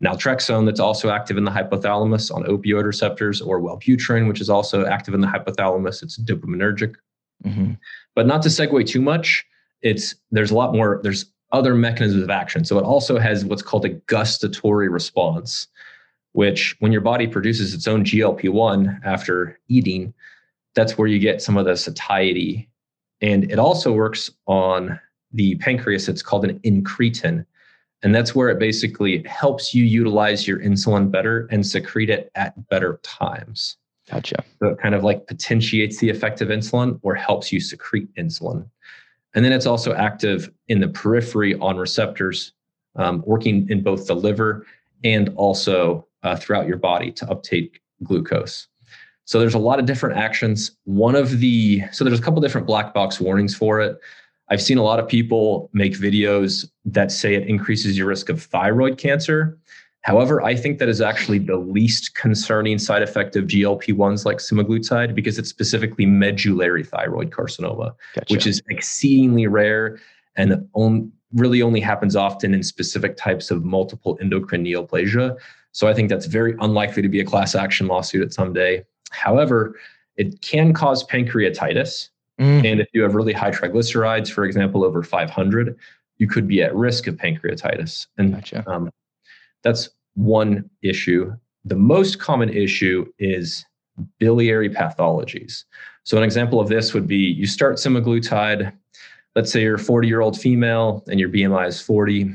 naltrexone, 0.02 0.64
that's 0.64 0.80
also 0.80 1.10
active 1.10 1.36
in 1.36 1.44
the 1.44 1.50
hypothalamus 1.50 2.34
on 2.34 2.44
opioid 2.44 2.84
receptors, 2.84 3.40
or 3.40 3.60
Wellbutrin, 3.60 4.28
which 4.28 4.40
is 4.40 4.48
also 4.48 4.86
active 4.86 5.14
in 5.14 5.20
the 5.20 5.26
hypothalamus. 5.26 6.02
It's 6.02 6.18
dopaminergic. 6.18 6.94
Mm-hmm. 7.44 7.72
But 8.14 8.26
not 8.26 8.42
to 8.42 8.48
segue 8.48 8.86
too 8.86 9.00
much, 9.00 9.44
it's 9.82 10.14
there's 10.30 10.50
a 10.50 10.54
lot 10.54 10.72
more. 10.72 11.00
There's 11.02 11.26
other 11.52 11.74
mechanisms 11.74 12.22
of 12.22 12.30
action. 12.30 12.64
So 12.64 12.78
it 12.78 12.84
also 12.84 13.18
has 13.18 13.44
what's 13.44 13.62
called 13.62 13.84
a 13.84 13.90
gustatory 13.90 14.88
response, 14.88 15.68
which 16.32 16.76
when 16.78 16.92
your 16.92 17.00
body 17.00 17.26
produces 17.26 17.74
its 17.74 17.88
own 17.88 18.04
GLP 18.04 18.48
1 18.50 19.00
after 19.04 19.58
eating, 19.68 20.14
that's 20.74 20.96
where 20.96 21.08
you 21.08 21.18
get 21.18 21.42
some 21.42 21.56
of 21.56 21.66
the 21.66 21.76
satiety. 21.76 22.68
And 23.20 23.50
it 23.50 23.58
also 23.58 23.92
works 23.92 24.30
on 24.46 24.98
the 25.32 25.56
pancreas. 25.56 26.08
It's 26.08 26.22
called 26.22 26.44
an 26.44 26.58
incretin. 26.60 27.44
And 28.02 28.14
that's 28.14 28.34
where 28.34 28.48
it 28.48 28.58
basically 28.58 29.22
helps 29.24 29.74
you 29.74 29.84
utilize 29.84 30.48
your 30.48 30.58
insulin 30.60 31.10
better 31.10 31.46
and 31.50 31.66
secrete 31.66 32.08
it 32.08 32.30
at 32.34 32.68
better 32.68 32.98
times. 33.02 33.76
Gotcha. 34.10 34.42
So 34.58 34.68
it 34.68 34.78
kind 34.78 34.94
of 34.94 35.04
like 35.04 35.26
potentiates 35.26 35.98
the 35.98 36.08
effect 36.08 36.40
of 36.40 36.48
insulin 36.48 36.98
or 37.02 37.14
helps 37.14 37.52
you 37.52 37.60
secrete 37.60 38.12
insulin. 38.16 38.66
And 39.34 39.44
then 39.44 39.52
it's 39.52 39.66
also 39.66 39.94
active 39.94 40.50
in 40.68 40.80
the 40.80 40.88
periphery 40.88 41.54
on 41.56 41.76
receptors, 41.76 42.52
um, 42.96 43.22
working 43.26 43.68
in 43.70 43.82
both 43.82 44.06
the 44.06 44.14
liver 44.14 44.66
and 45.04 45.30
also 45.36 46.06
uh, 46.22 46.36
throughout 46.36 46.66
your 46.66 46.76
body 46.76 47.12
to 47.12 47.30
uptake 47.30 47.80
glucose. 48.02 48.66
So 49.24 49.38
there's 49.38 49.54
a 49.54 49.58
lot 49.58 49.78
of 49.78 49.86
different 49.86 50.18
actions. 50.18 50.72
One 50.84 51.14
of 51.14 51.38
the, 51.38 51.82
so 51.92 52.04
there's 52.04 52.18
a 52.18 52.22
couple 52.22 52.40
different 52.40 52.66
black 52.66 52.92
box 52.92 53.20
warnings 53.20 53.54
for 53.54 53.80
it. 53.80 53.98
I've 54.48 54.60
seen 54.60 54.78
a 54.78 54.82
lot 54.82 54.98
of 54.98 55.06
people 55.06 55.70
make 55.72 55.92
videos 55.92 56.68
that 56.84 57.12
say 57.12 57.34
it 57.34 57.46
increases 57.46 57.96
your 57.96 58.08
risk 58.08 58.28
of 58.28 58.42
thyroid 58.42 58.98
cancer. 58.98 59.56
However, 60.02 60.42
I 60.42 60.54
think 60.54 60.78
that 60.78 60.88
is 60.88 61.00
actually 61.00 61.38
the 61.38 61.56
least 61.56 62.14
concerning 62.14 62.78
side 62.78 63.02
effect 63.02 63.36
of 63.36 63.44
GLP 63.44 63.94
1s 63.94 64.24
like 64.24 64.38
semaglutide 64.38 65.14
because 65.14 65.38
it's 65.38 65.50
specifically 65.50 66.06
medullary 66.06 66.84
thyroid 66.84 67.30
carcinoma, 67.30 67.94
gotcha. 68.14 68.32
which 68.32 68.46
is 68.46 68.62
exceedingly 68.70 69.46
rare 69.46 69.98
and 70.36 70.66
on, 70.72 71.12
really 71.34 71.60
only 71.60 71.80
happens 71.80 72.16
often 72.16 72.54
in 72.54 72.62
specific 72.62 73.16
types 73.16 73.50
of 73.50 73.64
multiple 73.64 74.18
endocrine 74.20 74.64
neoplasia. 74.64 75.36
So 75.72 75.86
I 75.86 75.94
think 75.94 76.08
that's 76.08 76.26
very 76.26 76.56
unlikely 76.60 77.02
to 77.02 77.08
be 77.08 77.20
a 77.20 77.24
class 77.24 77.54
action 77.54 77.86
lawsuit 77.86 78.22
at 78.22 78.32
some 78.32 78.52
day. 78.52 78.84
However, 79.10 79.78
it 80.16 80.40
can 80.40 80.72
cause 80.72 81.06
pancreatitis. 81.06 82.08
Mm. 82.40 82.64
And 82.64 82.80
if 82.80 82.88
you 82.94 83.02
have 83.02 83.14
really 83.14 83.34
high 83.34 83.50
triglycerides, 83.50 84.30
for 84.30 84.44
example, 84.44 84.82
over 84.82 85.02
500, 85.02 85.76
you 86.18 86.26
could 86.26 86.48
be 86.48 86.62
at 86.62 86.74
risk 86.74 87.06
of 87.06 87.16
pancreatitis. 87.16 88.06
And 88.16 88.34
gotcha. 88.34 88.64
um, 88.68 88.90
that's 89.62 89.90
one 90.14 90.68
issue. 90.82 91.32
The 91.64 91.76
most 91.76 92.18
common 92.18 92.48
issue 92.48 93.06
is 93.18 93.64
biliary 94.18 94.70
pathologies. 94.70 95.64
So, 96.04 96.16
an 96.16 96.24
example 96.24 96.60
of 96.60 96.68
this 96.68 96.94
would 96.94 97.06
be 97.06 97.16
you 97.16 97.46
start 97.46 97.76
semaglutide. 97.76 98.72
Let's 99.36 99.52
say 99.52 99.62
you're 99.62 99.76
a 99.76 99.78
40 99.78 100.08
year 100.08 100.20
old 100.20 100.38
female 100.38 101.04
and 101.08 101.20
your 101.20 101.28
BMI 101.28 101.68
is 101.68 101.80
40. 101.80 102.34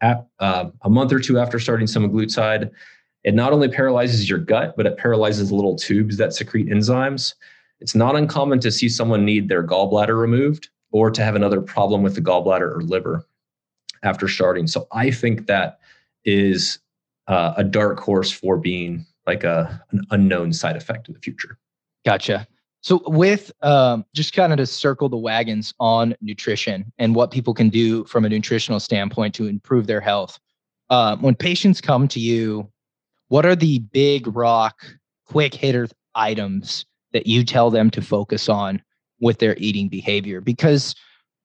At, 0.00 0.26
uh, 0.38 0.66
a 0.82 0.90
month 0.90 1.12
or 1.12 1.20
two 1.20 1.38
after 1.38 1.58
starting 1.58 1.86
semaglutide, 1.86 2.70
it 3.22 3.34
not 3.34 3.52
only 3.54 3.68
paralyzes 3.68 4.28
your 4.28 4.38
gut, 4.38 4.74
but 4.76 4.84
it 4.84 4.98
paralyzes 4.98 5.50
little 5.50 5.76
tubes 5.76 6.18
that 6.18 6.34
secrete 6.34 6.68
enzymes. 6.68 7.34
It's 7.80 7.94
not 7.94 8.14
uncommon 8.14 8.60
to 8.60 8.70
see 8.70 8.88
someone 8.88 9.24
need 9.24 9.48
their 9.48 9.66
gallbladder 9.66 10.18
removed 10.18 10.68
or 10.92 11.10
to 11.10 11.24
have 11.24 11.34
another 11.34 11.60
problem 11.60 12.02
with 12.02 12.14
the 12.14 12.20
gallbladder 12.20 12.76
or 12.76 12.82
liver 12.82 13.24
after 14.02 14.28
starting. 14.28 14.66
So 14.66 14.86
I 14.92 15.10
think 15.10 15.46
that 15.46 15.78
is 16.24 16.78
uh, 17.28 17.54
a 17.56 17.64
dark 17.64 18.00
horse 18.00 18.30
for 18.30 18.56
being 18.56 19.06
like 19.26 19.44
a 19.44 19.82
an 19.90 20.04
unknown 20.10 20.52
side 20.52 20.76
effect 20.76 21.08
in 21.08 21.14
the 21.14 21.20
future. 21.20 21.58
Gotcha. 22.04 22.46
So 22.82 23.02
with 23.06 23.50
um, 23.62 24.04
just 24.14 24.34
kind 24.34 24.52
of 24.52 24.58
to 24.58 24.66
circle 24.66 25.08
the 25.08 25.16
wagons 25.16 25.72
on 25.80 26.14
nutrition 26.20 26.92
and 26.98 27.14
what 27.14 27.30
people 27.30 27.54
can 27.54 27.70
do 27.70 28.04
from 28.04 28.26
a 28.26 28.28
nutritional 28.28 28.78
standpoint 28.78 29.34
to 29.36 29.46
improve 29.46 29.86
their 29.86 30.02
health. 30.02 30.38
Um, 30.90 31.22
when 31.22 31.34
patients 31.34 31.80
come 31.80 32.06
to 32.08 32.20
you, 32.20 32.70
what 33.28 33.46
are 33.46 33.56
the 33.56 33.78
big 33.78 34.26
rock, 34.36 34.84
quick 35.24 35.54
hitter 35.54 35.88
items 36.14 36.84
that 37.14 37.26
you 37.26 37.42
tell 37.42 37.70
them 37.70 37.88
to 37.90 38.02
focus 38.02 38.50
on 38.50 38.82
with 39.18 39.38
their 39.38 39.56
eating 39.56 39.88
behavior? 39.88 40.42
Because 40.42 40.94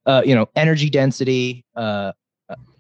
uh, 0.06 0.24
you 0.26 0.34
know, 0.34 0.50
energy 0.56 0.90
density, 0.90 1.64
uh, 1.76 2.12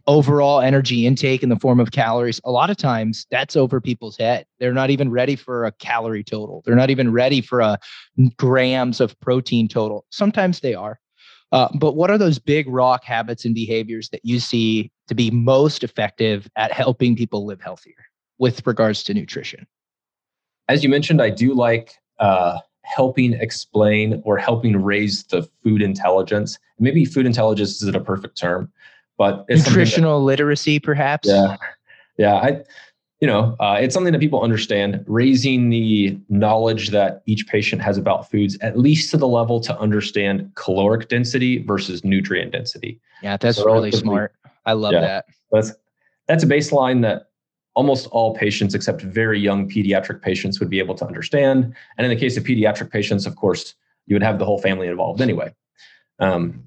overall 0.09 0.59
energy 0.59 1.05
intake 1.05 1.43
in 1.43 1.49
the 1.49 1.55
form 1.55 1.79
of 1.79 1.91
calories, 1.91 2.41
a 2.43 2.49
lot 2.51 2.71
of 2.71 2.77
times 2.77 3.27
that's 3.29 3.55
over 3.55 3.79
people's 3.79 4.17
head. 4.17 4.43
They're 4.59 4.73
not 4.73 4.89
even 4.89 5.11
ready 5.11 5.35
for 5.35 5.65
a 5.65 5.71
calorie 5.73 6.23
total. 6.23 6.63
They're 6.65 6.75
not 6.75 6.89
even 6.89 7.11
ready 7.11 7.41
for 7.41 7.59
a 7.59 7.77
grams 8.35 8.99
of 8.99 9.17
protein 9.19 9.67
total. 9.67 10.05
Sometimes 10.09 10.61
they 10.61 10.73
are. 10.73 10.99
Uh, 11.51 11.67
but 11.75 11.95
what 11.95 12.09
are 12.09 12.17
those 12.17 12.39
big 12.39 12.67
rock 12.67 13.03
habits 13.03 13.45
and 13.45 13.53
behaviors 13.53 14.09
that 14.09 14.21
you 14.23 14.39
see 14.39 14.91
to 15.07 15.13
be 15.13 15.29
most 15.29 15.83
effective 15.83 16.49
at 16.55 16.71
helping 16.71 17.15
people 17.15 17.45
live 17.45 17.61
healthier 17.61 18.05
with 18.39 18.65
regards 18.65 19.03
to 19.03 19.13
nutrition? 19.13 19.67
As 20.69 20.83
you 20.83 20.89
mentioned, 20.89 21.21
I 21.21 21.29
do 21.29 21.53
like 21.53 21.93
uh, 22.17 22.57
helping 22.81 23.33
explain 23.33 24.23
or 24.25 24.37
helping 24.39 24.81
raise 24.81 25.23
the 25.25 25.47
food 25.63 25.83
intelligence. 25.83 26.57
Maybe 26.79 27.05
food 27.05 27.27
intelligence 27.27 27.81
isn't 27.83 27.95
a 27.95 28.03
perfect 28.03 28.39
term, 28.39 28.71
but 29.19 29.45
nutritional 29.49 30.19
that, 30.19 30.25
literacy, 30.25 30.79
perhaps. 30.79 31.27
Yeah, 31.27 31.57
yeah. 32.17 32.35
I, 32.35 32.63
you 33.19 33.27
know, 33.27 33.57
uh, 33.59 33.77
it's 33.79 33.93
something 33.93 34.13
that 34.13 34.19
people 34.19 34.41
understand. 34.41 35.03
Raising 35.07 35.69
the 35.69 36.17
knowledge 36.29 36.89
that 36.91 37.21
each 37.25 37.45
patient 37.47 37.81
has 37.81 37.97
about 37.97 38.31
foods, 38.31 38.57
at 38.61 38.79
least 38.79 39.11
to 39.11 39.17
the 39.17 39.27
level 39.27 39.59
to 39.59 39.77
understand 39.77 40.49
caloric 40.55 41.09
density 41.09 41.61
versus 41.61 42.03
nutrient 42.05 42.53
density. 42.53 42.99
Yeah, 43.21 43.35
that's 43.35 43.57
so 43.57 43.65
really 43.65 43.91
smart. 43.91 44.33
I 44.65 44.73
love 44.73 44.93
yeah, 44.93 45.01
that. 45.01 45.25
That's 45.51 45.73
that's 46.27 46.43
a 46.43 46.47
baseline 46.47 47.01
that 47.01 47.27
almost 47.75 48.07
all 48.07 48.33
patients, 48.35 48.73
except 48.73 49.01
very 49.01 49.39
young 49.39 49.69
pediatric 49.69 50.21
patients, 50.21 50.61
would 50.61 50.69
be 50.69 50.79
able 50.79 50.95
to 50.95 51.05
understand. 51.05 51.75
And 51.97 52.05
in 52.05 52.09
the 52.09 52.19
case 52.19 52.37
of 52.37 52.45
pediatric 52.45 52.89
patients, 52.89 53.25
of 53.25 53.35
course, 53.35 53.75
you 54.05 54.15
would 54.15 54.23
have 54.23 54.39
the 54.39 54.45
whole 54.45 54.61
family 54.61 54.87
involved 54.87 55.19
anyway. 55.19 55.53
Um, 56.19 56.63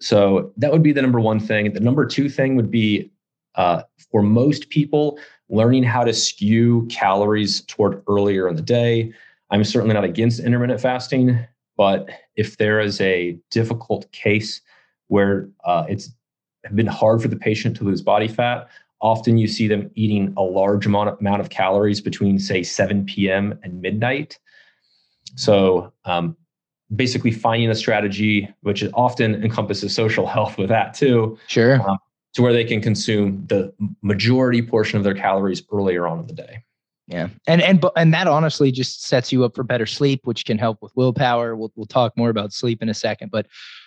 so 0.00 0.52
that 0.56 0.72
would 0.72 0.82
be 0.82 0.92
the 0.92 1.02
number 1.02 1.20
one 1.20 1.40
thing. 1.40 1.72
The 1.72 1.80
number 1.80 2.06
two 2.06 2.28
thing 2.28 2.56
would 2.56 2.70
be 2.70 3.10
uh, 3.56 3.82
for 4.10 4.22
most 4.22 4.70
people, 4.70 5.18
learning 5.48 5.82
how 5.82 6.04
to 6.04 6.12
skew 6.12 6.86
calories 6.86 7.62
toward 7.62 8.02
earlier 8.08 8.48
in 8.48 8.56
the 8.56 8.62
day. 8.62 9.12
I'm 9.50 9.64
certainly 9.64 9.94
not 9.94 10.04
against 10.04 10.40
intermittent 10.40 10.80
fasting, 10.80 11.38
but 11.76 12.08
if 12.36 12.56
there 12.58 12.80
is 12.80 13.00
a 13.00 13.38
difficult 13.50 14.10
case 14.12 14.60
where 15.08 15.48
uh, 15.64 15.86
it's 15.88 16.10
been 16.74 16.86
hard 16.86 17.20
for 17.22 17.28
the 17.28 17.36
patient 17.36 17.76
to 17.78 17.84
lose 17.84 18.02
body 18.02 18.28
fat, 18.28 18.68
often 19.00 19.38
you 19.38 19.48
see 19.48 19.66
them 19.66 19.90
eating 19.94 20.32
a 20.36 20.42
large 20.42 20.86
amount 20.86 21.40
of 21.40 21.50
calories 21.50 22.00
between, 22.00 22.38
say, 22.38 22.62
7 22.62 23.06
p.m. 23.06 23.58
and 23.62 23.80
midnight. 23.80 24.38
So 25.36 25.92
um, 26.04 26.36
basically 26.94 27.30
finding 27.30 27.70
a 27.70 27.74
strategy 27.74 28.48
which 28.62 28.84
often 28.94 29.42
encompasses 29.42 29.94
social 29.94 30.26
health 30.34 30.58
with 30.58 30.68
that 30.68 30.94
too. 30.94 31.38
Sure. 31.46 31.80
Um, 31.88 31.98
to 32.34 32.42
where 32.42 32.52
they 32.52 32.64
can 32.64 32.80
consume 32.80 33.44
the 33.46 33.72
majority 34.02 34.60
portion 34.62 34.98
of 34.98 35.04
their 35.04 35.14
calories 35.14 35.62
earlier 35.72 36.06
on 36.06 36.20
in 36.20 36.26
the 36.26 36.34
day. 36.34 36.62
Yeah. 37.06 37.28
And 37.46 37.62
and 37.62 37.84
and 37.96 38.12
that 38.12 38.26
honestly 38.26 38.70
just 38.70 39.06
sets 39.06 39.32
you 39.32 39.44
up 39.44 39.54
for 39.54 39.64
better 39.64 39.86
sleep, 39.86 40.20
which 40.24 40.44
can 40.44 40.58
help 40.58 40.82
with 40.82 40.94
willpower. 40.94 41.56
We'll 41.56 41.72
we'll 41.74 41.86
talk 41.86 42.16
more 42.18 42.28
about 42.28 42.52
sleep 42.52 42.82
in 42.82 42.90
a 42.90 42.94
second, 42.94 43.30
but 43.30 43.46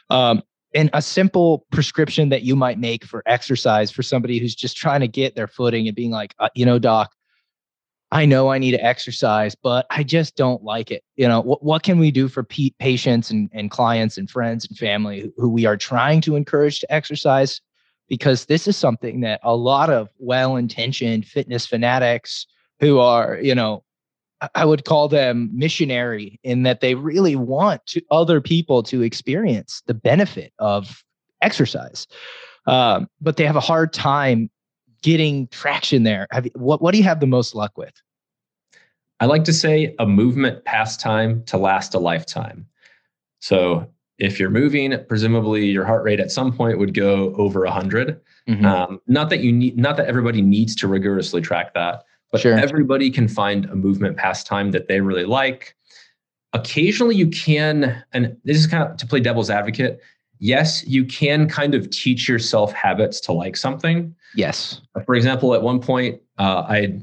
um 0.09 0.41
and 0.73 0.89
a 0.93 1.01
simple 1.01 1.65
prescription 1.71 2.29
that 2.29 2.43
you 2.43 2.55
might 2.55 2.79
make 2.79 3.03
for 3.03 3.21
exercise 3.25 3.91
for 3.91 4.01
somebody 4.01 4.39
who's 4.39 4.55
just 4.55 4.75
trying 4.77 5.01
to 5.01 5.07
get 5.07 5.35
their 5.35 5.47
footing 5.47 5.87
and 5.87 5.95
being 5.95 6.11
like, 6.11 6.33
uh, 6.39 6.49
you 6.55 6.65
know, 6.65 6.79
doc, 6.79 7.13
I 8.11 8.25
know 8.25 8.49
I 8.49 8.57
need 8.57 8.71
to 8.71 8.83
exercise, 8.83 9.55
but 9.55 9.85
I 9.89 10.03
just 10.03 10.35
don't 10.35 10.63
like 10.63 10.91
it. 10.91 11.03
You 11.15 11.27
know, 11.27 11.41
what, 11.41 11.63
what 11.63 11.83
can 11.83 11.97
we 11.97 12.11
do 12.11 12.27
for 12.27 12.43
p- 12.43 12.75
patients 12.77 13.31
and, 13.31 13.49
and 13.53 13.71
clients 13.71 14.17
and 14.17 14.29
friends 14.29 14.67
and 14.67 14.77
family 14.77 15.31
who 15.37 15.49
we 15.49 15.65
are 15.65 15.77
trying 15.77 16.19
to 16.21 16.35
encourage 16.35 16.79
to 16.81 16.93
exercise? 16.93 17.61
Because 18.09 18.45
this 18.45 18.67
is 18.67 18.75
something 18.75 19.21
that 19.21 19.39
a 19.43 19.55
lot 19.55 19.89
of 19.89 20.09
well 20.17 20.57
intentioned 20.57 21.25
fitness 21.25 21.65
fanatics 21.65 22.45
who 22.81 22.99
are, 22.99 23.39
you 23.41 23.55
know, 23.55 23.83
I 24.55 24.65
would 24.65 24.85
call 24.85 25.07
them 25.07 25.49
missionary 25.53 26.39
in 26.43 26.63
that 26.63 26.81
they 26.81 26.95
really 26.95 27.35
want 27.35 27.85
to 27.87 28.01
other 28.11 28.41
people 28.41 28.83
to 28.83 29.03
experience 29.03 29.83
the 29.85 29.93
benefit 29.93 30.51
of 30.59 31.03
exercise. 31.41 32.07
Um, 32.65 33.07
but 33.21 33.37
they 33.37 33.45
have 33.45 33.55
a 33.55 33.61
hard 33.61 33.93
time 33.93 34.49
getting 35.01 35.47
traction 35.47 36.03
there? 36.03 36.27
Have 36.31 36.45
you, 36.45 36.51
what 36.55 36.81
what 36.81 36.91
do 36.91 36.97
you 36.97 37.03
have 37.03 37.19
the 37.19 37.27
most 37.27 37.55
luck 37.55 37.77
with? 37.77 37.93
I 39.19 39.25
like 39.25 39.43
to 39.45 39.53
say 39.53 39.95
a 39.99 40.05
movement 40.05 40.65
pastime 40.65 41.43
to 41.45 41.57
last 41.57 41.93
a 41.93 41.99
lifetime. 41.99 42.65
So 43.39 43.87
if 44.17 44.39
you're 44.39 44.49
moving, 44.49 44.97
presumably 45.07 45.65
your 45.65 45.85
heart 45.85 46.03
rate 46.03 46.19
at 46.19 46.31
some 46.31 46.51
point 46.55 46.79
would 46.79 46.93
go 46.93 47.33
over 47.35 47.63
100. 47.63 48.19
Mm-hmm. 48.47 48.65
Um, 48.65 49.01
not 49.07 49.29
that 49.29 49.41
you 49.41 49.51
need, 49.51 49.77
not 49.77 49.97
that 49.97 50.07
everybody 50.07 50.41
needs 50.41 50.75
to 50.77 50.87
rigorously 50.87 51.41
track 51.41 51.73
that, 51.73 52.03
but 52.31 52.41
sure. 52.41 52.57
everybody 52.57 53.09
can 53.09 53.27
find 53.27 53.65
a 53.65 53.75
movement 53.75 54.17
pastime 54.17 54.71
that 54.71 54.87
they 54.87 55.01
really 55.01 55.25
like. 55.25 55.75
Occasionally, 56.53 57.15
you 57.15 57.27
can, 57.27 58.03
and 58.13 58.37
this 58.43 58.57
is 58.57 58.67
kind 58.67 58.83
of 58.83 58.97
to 58.97 59.07
play 59.07 59.19
devil's 59.19 59.49
advocate. 59.49 60.01
Yes, 60.41 60.83
you 60.85 61.05
can 61.05 61.47
kind 61.47 61.73
of 61.73 61.89
teach 61.91 62.27
yourself 62.27 62.73
habits 62.73 63.21
to 63.21 63.31
like 63.31 63.55
something. 63.55 64.13
Yes. 64.35 64.81
For 65.05 65.15
example, 65.15 65.53
at 65.53 65.61
one 65.61 65.79
point, 65.79 66.19
uh, 66.37 66.65
I 66.67 66.99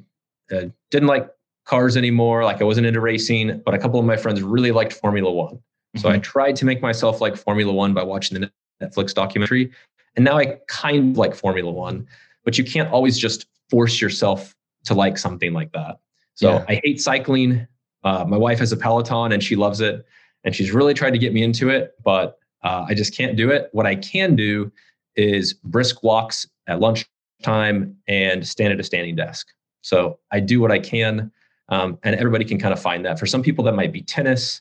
uh, 0.53 0.64
didn't 0.90 1.09
like 1.09 1.31
cars 1.64 1.96
anymore. 1.96 2.44
Like 2.44 2.61
I 2.61 2.64
wasn't 2.64 2.87
into 2.87 3.01
racing, 3.01 3.62
but 3.64 3.74
a 3.74 3.79
couple 3.79 3.98
of 3.98 4.05
my 4.05 4.16
friends 4.16 4.42
really 4.42 4.72
liked 4.72 4.92
Formula 4.92 5.31
One. 5.31 5.55
Mm-hmm. 5.55 6.01
So 6.01 6.09
I 6.09 6.14
mm-hmm. 6.14 6.22
tried 6.22 6.57
to 6.57 6.66
make 6.66 6.83
myself 6.83 7.20
like 7.20 7.37
Formula 7.37 7.72
One 7.72 7.94
by 7.94 8.03
watching 8.03 8.38
the 8.38 8.51
Netflix 8.83 9.14
documentary. 9.14 9.70
And 10.16 10.24
now 10.24 10.37
I 10.37 10.59
kind 10.66 11.12
of 11.12 11.18
like 11.18 11.35
Formula 11.35 11.70
One, 11.70 12.07
but 12.44 12.59
you 12.59 12.64
can't 12.64 12.90
always 12.90 13.16
just 13.16 13.46
force 13.70 14.01
yourself 14.01 14.55
to 14.85 14.94
like 14.94 15.16
something 15.16 15.53
like 15.53 15.72
that. 15.72 16.01
So 16.35 16.55
yeah. 16.55 16.64
I 16.68 16.81
hate 16.83 17.01
cycling. 17.01 17.66
Uh, 18.03 18.24
my 18.27 18.37
wife 18.37 18.59
has 18.59 18.72
a 18.72 18.77
Peloton 18.77 19.33
and 19.33 19.42
she 19.42 19.55
loves 19.55 19.81
it. 19.81 20.05
And 20.44 20.55
she's 20.55 20.72
really 20.72 20.94
tried 20.94 21.11
to 21.11 21.18
get 21.18 21.33
me 21.33 21.42
into 21.42 21.68
it, 21.68 21.94
but 22.03 22.38
uh, 22.62 22.87
I 22.88 22.94
just 22.94 23.16
can't 23.16 23.37
do 23.37 23.51
it. 23.51 23.68
What 23.73 23.87
I 23.87 23.94
can 23.94 24.37
do 24.37 24.73
is 25.16 25.55
brisk 25.55 26.03
walks 26.03 26.47
at 26.66 26.81
lunchtime 26.81 27.97
and 28.07 28.47
stand 28.47 28.73
at 28.73 28.81
a 28.81 28.85
standing 28.85 29.16
desk. 29.16 29.49
So 29.83 30.18
I 30.33 30.40
do 30.40 30.61
what 30.61 30.71
I 30.71 30.79
can. 30.79 31.31
Um, 31.71 31.99
and 32.03 32.16
everybody 32.16 32.44
can 32.44 32.59
kind 32.59 32.73
of 32.73 32.81
find 32.81 33.05
that. 33.05 33.18
For 33.18 33.27
some 33.27 33.42
people, 33.42 33.64
that 33.64 33.75
might 33.75 33.92
be 33.92 34.03
tennis. 34.03 34.61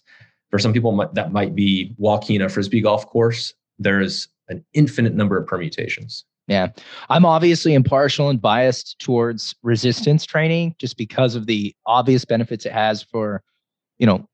For 0.49 0.59
some 0.59 0.73
people, 0.73 1.09
that 1.13 1.31
might 1.31 1.55
be 1.55 1.93
walking 1.97 2.41
a 2.41 2.49
frisbee 2.49 2.81
golf 2.81 3.05
course. 3.05 3.53
There's 3.79 4.27
an 4.49 4.63
infinite 4.73 5.13
number 5.13 5.37
of 5.37 5.47
permutations. 5.47 6.25
Yeah. 6.47 6.67
I'm 7.09 7.25
obviously 7.25 7.73
impartial 7.73 8.29
and 8.29 8.41
biased 8.41 8.97
towards 8.99 9.53
resistance 9.63 10.25
training 10.25 10.75
just 10.79 10.97
because 10.97 11.35
of 11.35 11.45
the 11.45 11.75
obvious 11.85 12.23
benefits 12.23 12.65
it 12.65 12.71
has 12.71 13.03
for, 13.03 13.43
you 13.99 14.07
know, 14.07 14.27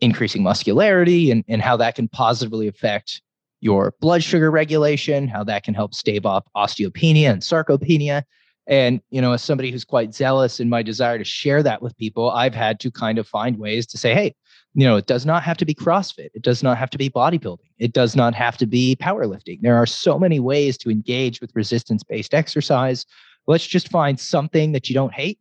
increasing 0.00 0.42
muscularity 0.42 1.30
and, 1.30 1.44
and 1.48 1.62
how 1.62 1.76
that 1.76 1.94
can 1.94 2.08
positively 2.08 2.68
affect 2.68 3.22
your 3.60 3.94
blood 4.00 4.22
sugar 4.22 4.50
regulation, 4.50 5.28
how 5.28 5.42
that 5.44 5.64
can 5.64 5.74
help 5.74 5.94
stave 5.94 6.26
off 6.26 6.44
osteopenia 6.56 7.30
and 7.32 7.42
sarcopenia. 7.42 8.22
And, 8.68 9.00
you 9.10 9.20
know, 9.20 9.32
as 9.32 9.42
somebody 9.42 9.70
who's 9.70 9.84
quite 9.84 10.12
zealous 10.12 10.58
in 10.60 10.68
my 10.68 10.82
desire 10.82 11.18
to 11.18 11.24
share 11.24 11.62
that 11.62 11.82
with 11.82 11.96
people, 11.96 12.30
I've 12.30 12.54
had 12.54 12.80
to 12.80 12.90
kind 12.90 13.18
of 13.18 13.28
find 13.28 13.58
ways 13.58 13.86
to 13.86 13.98
say, 13.98 14.12
hey, 14.12 14.34
you 14.74 14.84
know, 14.84 14.96
it 14.96 15.06
does 15.06 15.24
not 15.24 15.42
have 15.44 15.56
to 15.58 15.64
be 15.64 15.74
CrossFit. 15.74 16.30
It 16.34 16.42
does 16.42 16.62
not 16.62 16.76
have 16.76 16.90
to 16.90 16.98
be 16.98 17.08
bodybuilding. 17.08 17.70
It 17.78 17.92
does 17.92 18.16
not 18.16 18.34
have 18.34 18.56
to 18.58 18.66
be 18.66 18.96
powerlifting. 19.00 19.60
There 19.62 19.76
are 19.76 19.86
so 19.86 20.18
many 20.18 20.40
ways 20.40 20.76
to 20.78 20.90
engage 20.90 21.40
with 21.40 21.54
resistance 21.54 22.02
based 22.02 22.34
exercise. 22.34 23.06
Let's 23.46 23.66
just 23.66 23.88
find 23.88 24.18
something 24.18 24.72
that 24.72 24.88
you 24.88 24.94
don't 24.94 25.14
hate. 25.14 25.38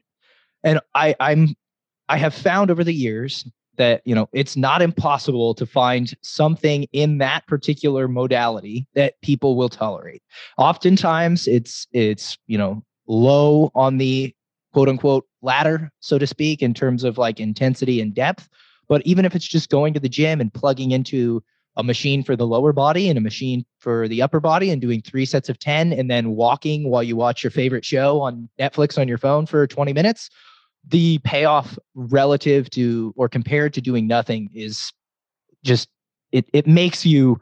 And 0.63 0.79
I, 0.93 1.15
I'm, 1.19 1.55
I 2.07 2.17
have 2.17 2.33
found 2.33 2.71
over 2.71 2.83
the 2.83 2.93
years 2.93 3.45
that 3.77 4.01
you 4.05 4.15
know 4.15 4.29
it's 4.33 4.55
not 4.55 4.81
impossible 4.81 5.53
to 5.55 5.65
find 5.65 6.13
something 6.21 6.87
in 6.91 7.17
that 7.19 7.45
particular 7.47 8.07
modality 8.07 8.87
that 8.95 9.19
people 9.21 9.55
will 9.55 9.69
tolerate. 9.69 10.23
Oftentimes 10.57 11.47
it's 11.47 11.87
it's 11.91 12.37
you 12.47 12.57
know 12.57 12.83
low 13.07 13.71
on 13.75 13.97
the 13.97 14.33
quote 14.73 14.89
unquote 14.89 15.25
ladder 15.41 15.91
so 15.99 16.17
to 16.17 16.27
speak 16.27 16.61
in 16.61 16.73
terms 16.73 17.03
of 17.03 17.17
like 17.17 17.39
intensity 17.39 18.01
and 18.01 18.13
depth. 18.13 18.49
But 18.87 19.01
even 19.05 19.25
if 19.25 19.35
it's 19.35 19.47
just 19.47 19.69
going 19.69 19.93
to 19.93 19.99
the 19.99 20.09
gym 20.09 20.41
and 20.41 20.53
plugging 20.53 20.91
into 20.91 21.43
a 21.77 21.83
machine 21.83 22.23
for 22.23 22.35
the 22.35 22.47
lower 22.47 22.71
body 22.71 23.09
and 23.09 23.17
a 23.17 23.21
machine 23.21 23.65
for 23.79 24.07
the 24.07 24.21
upper 24.21 24.39
body 24.39 24.69
and 24.69 24.81
doing 24.81 25.01
three 25.01 25.25
sets 25.25 25.49
of 25.49 25.59
10 25.59 25.91
and 25.93 26.09
then 26.09 26.31
walking 26.31 26.89
while 26.89 27.03
you 27.03 27.15
watch 27.15 27.43
your 27.43 27.51
favorite 27.51 27.83
show 27.83 28.21
on 28.21 28.49
Netflix 28.59 28.97
on 28.97 29.07
your 29.07 29.17
phone 29.17 29.45
for 29.45 29.67
20 29.67 29.91
minutes, 29.91 30.29
the 30.89 31.19
payoff 31.19 31.77
relative 31.95 32.69
to 32.71 33.13
or 33.15 33.27
compared 33.27 33.73
to 33.73 33.81
doing 33.81 34.07
nothing 34.07 34.49
is 34.53 34.91
just 35.63 35.89
it 36.31 36.47
it 36.53 36.67
makes 36.67 37.05
you 37.05 37.39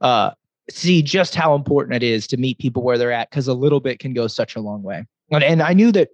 uh 0.00 0.30
see 0.70 1.02
just 1.02 1.34
how 1.34 1.54
important 1.54 1.94
it 1.94 2.02
is 2.02 2.26
to 2.28 2.36
meet 2.36 2.58
people 2.58 2.82
where 2.82 2.98
they're 2.98 3.12
at 3.12 3.30
because 3.30 3.48
a 3.48 3.54
little 3.54 3.80
bit 3.80 3.98
can 3.98 4.12
go 4.12 4.26
such 4.26 4.56
a 4.56 4.60
long 4.60 4.82
way. 4.82 5.04
And, 5.30 5.42
and 5.42 5.62
I 5.62 5.72
knew 5.72 5.92
that 5.92 6.10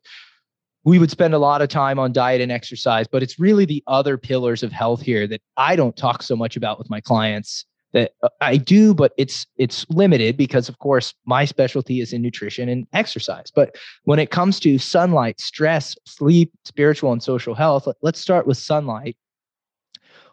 we 0.84 0.98
would 0.98 1.10
spend 1.10 1.34
a 1.34 1.38
lot 1.38 1.60
of 1.60 1.68
time 1.68 1.98
on 1.98 2.12
diet 2.12 2.40
and 2.40 2.50
exercise, 2.50 3.06
but 3.06 3.22
it's 3.22 3.38
really 3.38 3.64
the 3.64 3.82
other 3.86 4.16
pillars 4.16 4.62
of 4.62 4.72
health 4.72 5.02
here 5.02 5.26
that 5.26 5.42
I 5.56 5.76
don't 5.76 5.96
talk 5.96 6.22
so 6.22 6.34
much 6.34 6.56
about 6.56 6.78
with 6.78 6.88
my 6.88 7.00
clients 7.00 7.66
that 7.92 8.12
uh, 8.22 8.28
I 8.40 8.56
do, 8.56 8.94
but 8.94 9.12
it's 9.16 9.46
it's 9.56 9.86
limited 9.88 10.36
because 10.36 10.68
of 10.68 10.78
course 10.78 11.14
my 11.24 11.44
specialty 11.44 12.00
is 12.00 12.12
in 12.12 12.22
nutrition 12.22 12.68
and 12.68 12.86
exercise. 12.92 13.50
But 13.54 13.76
when 14.04 14.18
it 14.18 14.30
comes 14.30 14.60
to 14.60 14.78
sunlight, 14.78 15.40
stress, 15.40 15.96
sleep, 16.04 16.52
spiritual 16.64 17.12
and 17.12 17.22
social 17.22 17.54
health, 17.54 17.88
let's 18.02 18.20
start 18.20 18.46
with 18.46 18.56
sunlight. 18.56 19.16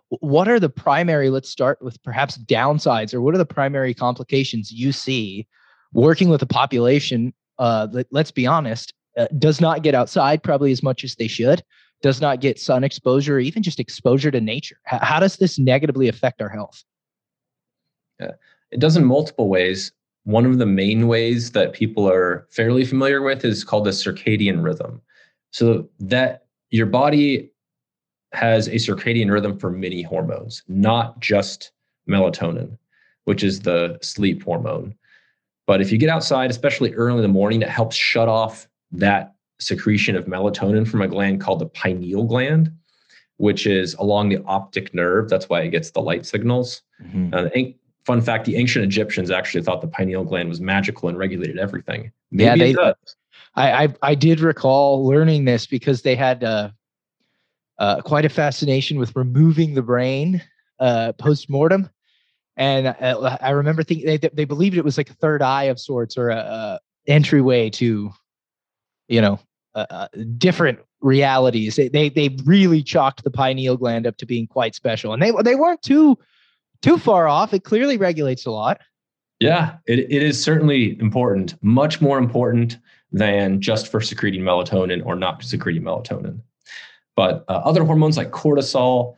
What 0.10 0.48
are 0.48 0.60
the 0.60 0.70
primary, 0.70 1.30
let's 1.30 1.50
start 1.50 1.82
with 1.82 2.02
perhaps 2.04 2.38
downsides 2.38 3.14
or 3.14 3.22
what 3.22 3.34
are 3.34 3.40
the 3.40 3.46
primary 3.46 3.94
complications 3.94 4.72
you 4.72 4.92
see 4.92 5.48
working 5.94 6.30
with 6.30 6.42
a 6.42 6.46
population 6.46 7.34
uh, 7.58 7.88
that, 7.88 8.08
let's 8.12 8.32
be 8.32 8.46
honest, 8.46 8.94
uh, 9.18 9.28
does 9.40 9.62
not 9.62 9.82
get 9.82 9.96
outside 9.96 10.44
probably 10.44 10.72
as 10.72 10.84
much 10.84 11.04
as 11.04 11.16
they 11.16 11.28
should, 11.28 11.64
does 12.02 12.22
not 12.22 12.42
get 12.42 12.60
sun 12.60 12.84
exposure, 12.84 13.40
even 13.40 13.64
just 13.64 13.80
exposure 13.80 14.30
to 14.30 14.42
nature. 14.42 14.78
How 14.84 15.20
does 15.20 15.38
this 15.38 15.58
negatively 15.58 16.08
affect 16.08 16.42
our 16.42 16.50
health? 16.50 16.84
Yeah. 18.20 18.32
It 18.72 18.80
does 18.80 18.98
in 18.98 19.06
multiple 19.06 19.50
ways. 19.50 19.92
One 20.24 20.46
of 20.46 20.58
the 20.58 20.66
main 20.66 21.08
ways 21.08 21.52
that 21.52 21.74
people 21.74 22.10
are 22.10 22.48
fairly 22.50 22.84
familiar 22.84 23.22
with 23.22 23.46
is 23.46 23.64
called 23.64 23.86
the 23.86 23.92
circadian 23.92 24.64
rhythm. 24.64 25.02
So 25.52 25.88
that 26.00 26.46
your 26.72 26.88
body 26.88 27.52
has 28.34 28.68
a 28.68 28.76
circadian 28.76 29.32
rhythm 29.32 29.58
for 29.58 29.72
many 29.72 30.02
hormones, 30.02 30.64
not 30.68 31.20
just 31.20 31.72
melatonin, 32.10 32.78
which 33.26 33.44
is 33.44 33.62
the 33.62 33.98
sleep 34.02 34.44
hormone. 34.44 34.96
But 35.68 35.82
if 35.82 35.92
you 35.92 35.98
get 35.98 36.10
outside, 36.10 36.50
especially 36.50 36.94
early 36.94 37.18
in 37.18 37.22
the 37.22 37.28
morning, 37.28 37.62
it 37.62 37.70
helps 37.70 37.96
shut 37.96 38.28
off 38.28 38.68
that 38.92 39.36
secretion 39.60 40.16
of 40.16 40.26
melatonin 40.26 40.88
from 40.88 41.02
a 41.02 41.08
gland 41.08 41.42
called 41.42 41.60
the 41.60 41.66
pineal 41.66 42.26
gland, 42.26 42.72
which 43.38 43.66
is 43.66 43.94
along 43.96 44.30
the 44.30 44.44
optic 44.46 44.94
nerve. 44.94 45.30
That's 45.30 45.50
why 45.50 45.62
it 45.62 45.70
gets 45.70 45.92
the 45.92 46.02
light 46.02 46.26
signals. 46.26 46.82
Mm-hmm. 47.02 47.34
Uh, 47.34 47.50
fun 48.06 48.22
fact 48.22 48.46
the 48.46 48.56
ancient 48.56 48.86
Egyptians 48.86 49.32
actually 49.32 49.64
thought 49.64 49.82
the 49.82 49.88
pineal 49.88 50.24
gland 50.24 50.50
was 50.50 50.62
magical 50.62 51.10
and 51.10 51.18
regulated 51.18 51.58
everything. 51.58 52.12
Maybe 52.32 52.72
yeah, 52.72 52.74
they, 52.74 52.94
I, 53.56 53.84
I, 53.84 53.94
I 54.02 54.16
did 54.16 54.40
recall 54.40 55.06
learning 55.06 55.46
this 55.46 55.66
because 55.66 56.04
they 56.04 56.16
had 56.16 56.44
uh, 56.44 56.70
uh, 57.80 58.02
quite 58.02 58.26
a 58.26 58.30
fascination 58.30 59.00
with 59.00 59.16
removing 59.16 59.74
the 59.74 59.82
brain 59.82 60.42
uh, 60.80 61.14
post 61.14 61.50
mortem. 61.50 61.90
And 62.58 62.88
uh, 62.88 63.38
I 63.42 63.50
remember 63.50 63.84
thinking 63.84 64.06
they, 64.06 64.18
they 64.18 64.46
believed 64.46 64.78
it 64.78 64.86
was 64.86 64.98
like 64.98 65.10
a 65.10 65.16
third 65.16 65.42
eye 65.42 65.64
of 65.64 65.80
sorts 65.80 66.18
or 66.18 66.30
a, 66.30 66.38
a 66.38 66.80
entryway 67.08 67.70
to 67.72 68.12
you 69.08 69.22
know, 69.22 69.40
different 70.38 70.80
realities. 71.02 71.76
They, 71.76 71.90
they 71.90 72.10
they 72.10 72.36
really 72.46 72.82
chalked 72.82 73.24
the 73.24 73.32
pineal 73.32 73.78
gland 73.78 74.08
up 74.08 74.18
to 74.18 74.26
being 74.26 74.48
quite 74.48 74.76
special, 74.76 75.14
and 75.14 75.22
they 75.22 75.32
they 75.44 75.56
weren't 75.56 75.82
too 75.82 76.18
too 76.86 76.98
far 77.00 77.28
off. 77.28 77.54
It 77.54 77.64
clearly 77.64 77.98
regulates 77.98 78.46
a 78.46 78.52
lot. 78.52 78.80
Yeah, 79.40 79.78
it, 79.88 80.00
it 80.00 80.24
is 80.24 80.42
certainly 80.42 80.98
important, 81.00 81.56
much 81.62 82.00
more 82.00 82.18
important 82.18 82.78
than 83.12 83.60
just 83.60 83.92
for 83.92 84.00
secreting 84.02 84.42
melatonin 84.42 85.06
or 85.06 85.16
not 85.16 85.44
secreting 85.44 85.82
melatonin. 85.82 86.40
But 87.16 87.44
uh, 87.48 87.62
other 87.66 87.84
hormones 87.84 88.18
like 88.18 88.32
cortisol, 88.32 89.16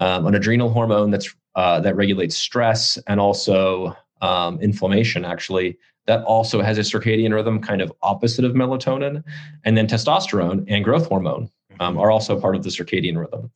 um, 0.00 0.26
an 0.26 0.34
adrenal 0.34 0.70
hormone 0.70 1.10
that's 1.10 1.34
uh, 1.54 1.80
that 1.80 1.96
regulates 1.96 2.34
stress 2.34 2.96
and 3.06 3.20
also 3.20 3.94
um, 4.22 4.58
inflammation, 4.60 5.24
actually 5.24 5.78
that 6.06 6.24
also 6.24 6.62
has 6.62 6.78
a 6.78 6.80
circadian 6.80 7.32
rhythm 7.32 7.60
kind 7.60 7.80
of 7.80 7.92
opposite 8.02 8.44
of 8.44 8.52
melatonin. 8.52 9.22
And 9.64 9.76
then 9.76 9.86
testosterone 9.86 10.64
and 10.66 10.84
growth 10.84 11.06
hormone 11.06 11.50
um, 11.78 11.96
are 11.98 12.10
also 12.10 12.40
part 12.40 12.56
of 12.56 12.64
the 12.64 12.70
circadian 12.70 13.16
rhythm. 13.18 13.50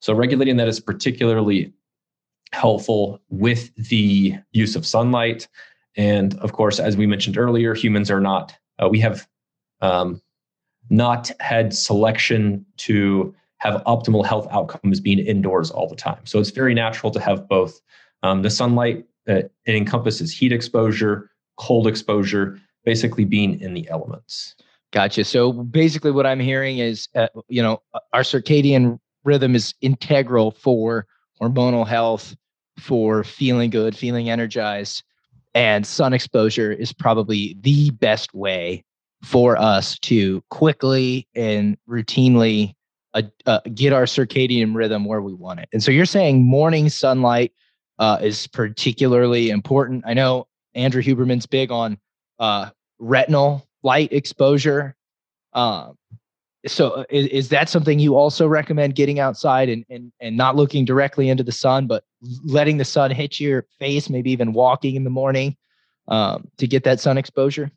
So 0.00 0.14
regulating 0.14 0.56
that 0.56 0.68
is 0.68 0.80
particularly 0.80 1.72
helpful 2.52 3.20
with 3.28 3.74
the 3.76 4.34
use 4.52 4.76
of 4.76 4.86
sunlight. 4.86 5.48
And 5.96 6.38
of 6.38 6.52
course, 6.52 6.78
as 6.78 6.96
we 6.96 7.06
mentioned 7.06 7.38
earlier, 7.38 7.74
humans 7.74 8.10
are 8.10 8.20
not, 8.20 8.54
uh, 8.78 8.88
we 8.88 9.00
have 9.00 9.26
um, 9.80 10.20
not 10.88 11.30
had 11.40 11.74
selection 11.74 12.64
to 12.78 13.34
have 13.58 13.82
optimal 13.84 14.24
health 14.24 14.48
outcomes 14.50 15.00
being 15.00 15.18
indoors 15.18 15.70
all 15.70 15.88
the 15.88 15.96
time. 15.96 16.24
So 16.24 16.38
it's 16.38 16.50
very 16.50 16.74
natural 16.74 17.12
to 17.12 17.20
have 17.20 17.48
both. 17.48 17.80
Um, 18.22 18.42
the 18.42 18.50
sunlight, 18.50 19.04
uh, 19.28 19.34
it 19.34 19.52
encompasses 19.66 20.32
heat 20.32 20.52
exposure, 20.52 21.30
cold 21.56 21.86
exposure, 21.86 22.58
basically 22.84 23.24
being 23.24 23.60
in 23.60 23.74
the 23.74 23.88
elements. 23.90 24.54
Gotcha. 24.92 25.24
So 25.24 25.52
basically, 25.52 26.10
what 26.10 26.26
I'm 26.26 26.40
hearing 26.40 26.78
is, 26.78 27.08
uh, 27.14 27.28
you 27.48 27.62
know, 27.62 27.82
our 28.12 28.22
circadian 28.22 28.98
rhythm 29.24 29.54
is 29.54 29.74
integral 29.82 30.50
for 30.50 31.06
hormonal 31.40 31.86
health, 31.86 32.36
for 32.78 33.22
feeling 33.24 33.70
good, 33.70 33.96
feeling 33.96 34.30
energized, 34.30 35.02
and 35.54 35.86
sun 35.86 36.12
exposure 36.12 36.72
is 36.72 36.92
probably 36.92 37.56
the 37.60 37.90
best 37.90 38.32
way 38.34 38.84
for 39.22 39.56
us 39.56 39.98
to 39.98 40.42
quickly 40.50 41.28
and 41.34 41.76
routinely 41.88 42.74
uh, 43.12 43.22
uh, 43.46 43.60
get 43.74 43.92
our 43.92 44.04
circadian 44.04 44.74
rhythm 44.74 45.04
where 45.04 45.20
we 45.20 45.34
want 45.34 45.60
it. 45.60 45.68
And 45.72 45.82
so 45.82 45.90
you're 45.90 46.06
saying 46.06 46.44
morning 46.44 46.88
sunlight 46.88 47.52
uh, 47.98 48.18
is 48.22 48.46
particularly 48.46 49.50
important. 49.50 50.04
I 50.06 50.14
know 50.14 50.46
Andrew 50.74 51.02
Huberman's 51.02 51.46
big 51.46 51.70
on 51.70 51.98
uh, 52.38 52.70
retinal 52.98 53.66
light 53.82 54.12
exposure. 54.12 54.94
Uh, 55.52 55.90
so 56.66 56.90
uh, 56.90 57.04
is, 57.10 57.26
is 57.26 57.48
that 57.48 57.68
something 57.68 57.98
you 57.98 58.16
also 58.16 58.46
recommend 58.46 58.94
getting 58.94 59.18
outside 59.18 59.68
and, 59.68 59.84
and, 59.88 60.12
and 60.20 60.36
not 60.36 60.56
looking 60.56 60.84
directly 60.84 61.28
into 61.28 61.42
the 61.42 61.52
sun, 61.52 61.86
but 61.86 62.04
letting 62.44 62.76
the 62.76 62.84
sun 62.84 63.10
hit 63.10 63.40
your 63.40 63.66
face, 63.78 64.10
maybe 64.10 64.30
even 64.30 64.52
walking 64.52 64.94
in 64.94 65.04
the 65.04 65.10
morning 65.10 65.56
um, 66.08 66.48
to 66.58 66.66
get 66.66 66.84
that 66.84 67.00
sun 67.00 67.16
exposure? 67.16 67.70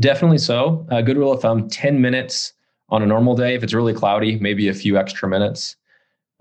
Definitely 0.00 0.38
so. 0.38 0.86
A 0.90 1.02
good 1.02 1.16
rule 1.16 1.32
of 1.32 1.40
thumb 1.40 1.68
10 1.68 2.00
minutes 2.00 2.54
on 2.88 3.02
a 3.02 3.06
normal 3.06 3.36
day. 3.36 3.54
If 3.54 3.62
it's 3.62 3.74
really 3.74 3.94
cloudy, 3.94 4.38
maybe 4.38 4.68
a 4.68 4.74
few 4.74 4.96
extra 4.96 5.28
minutes. 5.28 5.76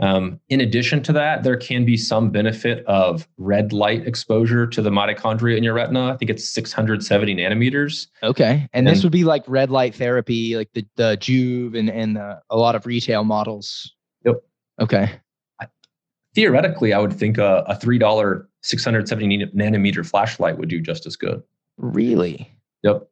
Um, 0.02 0.40
in 0.50 0.60
addition 0.62 1.04
to 1.04 1.14
that, 1.14 1.44
there 1.44 1.56
can 1.56 1.86
be 1.86 1.96
some 1.96 2.32
benefit 2.32 2.84
of 2.88 3.28
red 3.38 3.72
light 3.72 4.08
exposure 4.08 4.66
to 4.66 4.82
the 4.82 4.90
mitochondria 4.90 5.56
in 5.58 5.64
your 5.64 5.76
retina. 5.76 6.12
I 6.12 6.18
think 6.18 6.32
it's 6.32 6.50
670 6.50 7.36
nanometers. 7.36 8.08
Okay. 8.24 8.68
And, 8.74 8.88
and 8.88 8.88
this 8.88 9.04
would 9.04 9.12
be 9.12 9.24
like 9.24 9.44
red 9.48 9.70
light 9.70 9.94
therapy, 9.94 10.58
like 10.58 10.74
the, 10.74 10.86
the 10.96 11.18
Joovv 11.18 11.78
and, 11.78 11.90
and 11.90 12.16
the, 12.16 12.42
a 12.50 12.58
lot 12.58 12.76
of 12.76 12.88
retail 12.88 13.24
models. 13.24 13.94
Yep. 14.26 14.38
Okay. 14.82 15.12
I, 15.60 15.68
theoretically, 16.34 16.94
I 16.94 16.98
would 16.98 17.14
think 17.14 17.38
a, 17.38 17.64
a 17.68 17.76
$3 17.76 18.46
670 18.64 19.46
nanometer 19.56 20.06
flashlight 20.06 20.58
would 20.58 20.70
do 20.70 20.82
just 20.82 21.06
as 21.06 21.16
good. 21.16 21.44
Really? 21.78 22.52
Yep. 22.82 23.08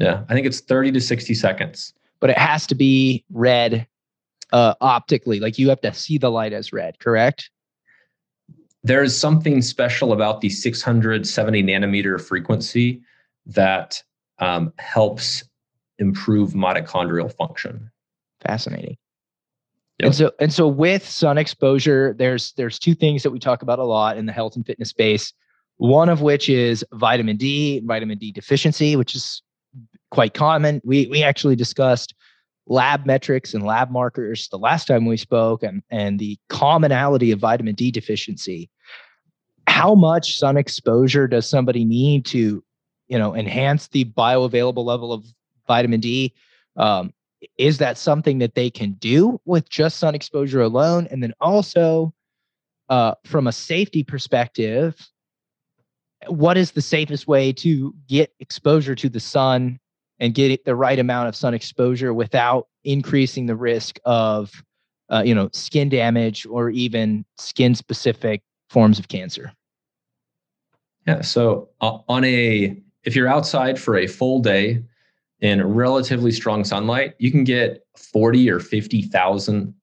Yeah. 0.00 0.24
I 0.28 0.34
think 0.34 0.44
it's 0.46 0.60
30 0.60 0.90
to 0.92 1.00
60 1.00 1.34
seconds. 1.34 1.94
But 2.18 2.30
it 2.30 2.38
has 2.38 2.66
to 2.66 2.74
be 2.74 3.24
red 3.30 3.86
uh, 4.52 4.74
optically. 4.80 5.40
Like 5.40 5.58
you 5.58 5.68
have 5.68 5.80
to 5.82 5.92
see 5.92 6.18
the 6.18 6.30
light 6.30 6.52
as 6.52 6.72
red, 6.72 6.98
correct? 6.98 7.50
There 8.82 9.02
is 9.02 9.18
something 9.18 9.62
special 9.62 10.12
about 10.12 10.40
the 10.40 10.48
670 10.48 11.62
nanometer 11.62 12.20
frequency 12.20 13.02
that 13.46 14.02
um, 14.38 14.72
helps 14.78 15.44
improve 15.98 16.52
mitochondrial 16.52 17.32
function. 17.32 17.90
Fascinating. 18.46 18.96
Yep. 19.98 20.06
And 20.06 20.14
so 20.14 20.32
and 20.40 20.52
so 20.52 20.68
with 20.68 21.08
sun 21.08 21.38
exposure, 21.38 22.14
there's 22.18 22.52
there's 22.52 22.78
two 22.78 22.94
things 22.94 23.22
that 23.22 23.30
we 23.30 23.38
talk 23.38 23.62
about 23.62 23.78
a 23.78 23.84
lot 23.84 24.18
in 24.18 24.26
the 24.26 24.32
health 24.32 24.54
and 24.54 24.66
fitness 24.66 24.90
space. 24.90 25.32
One 25.78 26.08
of 26.08 26.20
which 26.20 26.48
is 26.48 26.84
vitamin 26.92 27.36
D, 27.38 27.80
vitamin 27.84 28.18
D 28.18 28.30
deficiency, 28.30 28.94
which 28.94 29.14
is 29.14 29.42
quite 30.10 30.34
common. 30.34 30.82
We 30.84 31.06
we 31.06 31.22
actually 31.22 31.56
discussed 31.56 32.14
lab 32.66 33.06
metrics 33.06 33.54
and 33.54 33.64
lab 33.64 33.90
markers 33.90 34.48
the 34.48 34.58
last 34.58 34.86
time 34.86 35.06
we 35.06 35.16
spoke 35.16 35.62
and, 35.62 35.82
and 35.90 36.18
the 36.18 36.38
commonality 36.48 37.30
of 37.30 37.38
vitamin 37.38 37.74
D 37.74 37.90
deficiency. 37.90 38.70
How 39.68 39.94
much 39.94 40.38
sun 40.38 40.56
exposure 40.56 41.28
does 41.28 41.48
somebody 41.48 41.84
need 41.84 42.24
to, 42.26 42.62
you 43.08 43.18
know, 43.18 43.34
enhance 43.34 43.88
the 43.88 44.04
bioavailable 44.04 44.84
level 44.84 45.12
of 45.12 45.24
vitamin 45.66 46.00
D? 46.00 46.34
Um, 46.76 47.12
is 47.58 47.78
that 47.78 47.98
something 47.98 48.38
that 48.38 48.54
they 48.54 48.70
can 48.70 48.92
do 48.92 49.40
with 49.44 49.68
just 49.68 49.98
sun 49.98 50.14
exposure 50.14 50.62
alone? 50.62 51.06
And 51.10 51.22
then 51.22 51.34
also, 51.40 52.12
uh, 52.88 53.14
from 53.24 53.46
a 53.46 53.52
safety 53.52 54.02
perspective, 54.02 55.08
what 56.28 56.56
is 56.56 56.72
the 56.72 56.82
safest 56.82 57.28
way 57.28 57.52
to 57.52 57.94
get 58.08 58.32
exposure 58.40 58.94
to 58.94 59.08
the 59.08 59.20
sun 59.20 59.78
and 60.18 60.34
get 60.34 60.64
the 60.64 60.74
right 60.74 60.98
amount 60.98 61.28
of 61.28 61.36
sun 61.36 61.54
exposure 61.54 62.14
without 62.14 62.68
increasing 62.84 63.46
the 63.46 63.56
risk 63.56 63.98
of 64.04 64.52
uh, 65.10 65.22
you 65.24 65.34
know 65.34 65.48
skin 65.52 65.88
damage 65.88 66.46
or 66.46 66.70
even 66.70 67.24
skin 67.36 67.74
specific 67.74 68.42
forms 68.70 68.98
of 68.98 69.08
cancer. 69.08 69.52
Yeah 71.06 71.20
so 71.20 71.68
uh, 71.80 71.98
on 72.08 72.24
a 72.24 72.76
if 73.04 73.14
you're 73.14 73.28
outside 73.28 73.78
for 73.78 73.96
a 73.96 74.06
full 74.06 74.40
day 74.40 74.82
in 75.40 75.62
relatively 75.62 76.32
strong 76.32 76.64
sunlight 76.64 77.14
you 77.18 77.30
can 77.30 77.44
get 77.44 77.84
40 77.96 78.50
or 78.50 78.58
50,000 78.58 79.74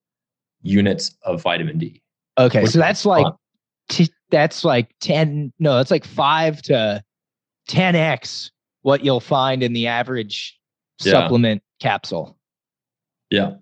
units 0.61 1.15
of 1.23 1.41
vitamin 1.41 1.77
D. 1.77 2.01
Okay 2.37 2.65
so 2.65 2.79
that's 2.79 3.05
like 3.05 3.31
t- 3.89 4.11
that's 4.29 4.65
like 4.65 4.93
10 4.99 5.53
no 5.59 5.77
that's 5.77 5.91
like 5.91 6.05
5 6.05 6.61
to 6.63 7.03
10x 7.69 8.49
what 8.83 9.03
you'll 9.03 9.19
find 9.19 9.63
in 9.63 9.73
the 9.73 9.87
average 9.87 10.59
yeah. 11.03 11.11
supplement 11.11 11.63
capsule. 11.79 12.37
Yeah. 13.29 13.55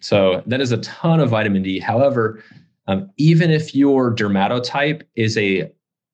So 0.00 0.42
that 0.46 0.60
is 0.60 0.72
a 0.72 0.78
ton 0.78 1.20
of 1.20 1.30
vitamin 1.30 1.62
D. 1.62 1.78
However, 1.78 2.42
um, 2.86 3.10
even 3.18 3.50
if 3.50 3.74
your 3.74 4.14
dermatotype 4.14 5.02
is 5.14 5.36
a 5.36 5.70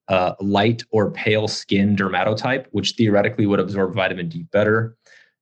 uh, 0.09 0.35
light 0.41 0.83
or 0.91 1.11
pale 1.11 1.49
skin 1.49 1.97
dermatotype, 1.97 2.67
which 2.73 2.93
theoretically 2.93 3.47
would 3.47 3.61
absorb 3.61 3.95
vitamin 3.95 4.29
D 4.29 4.43
better, 4.51 4.97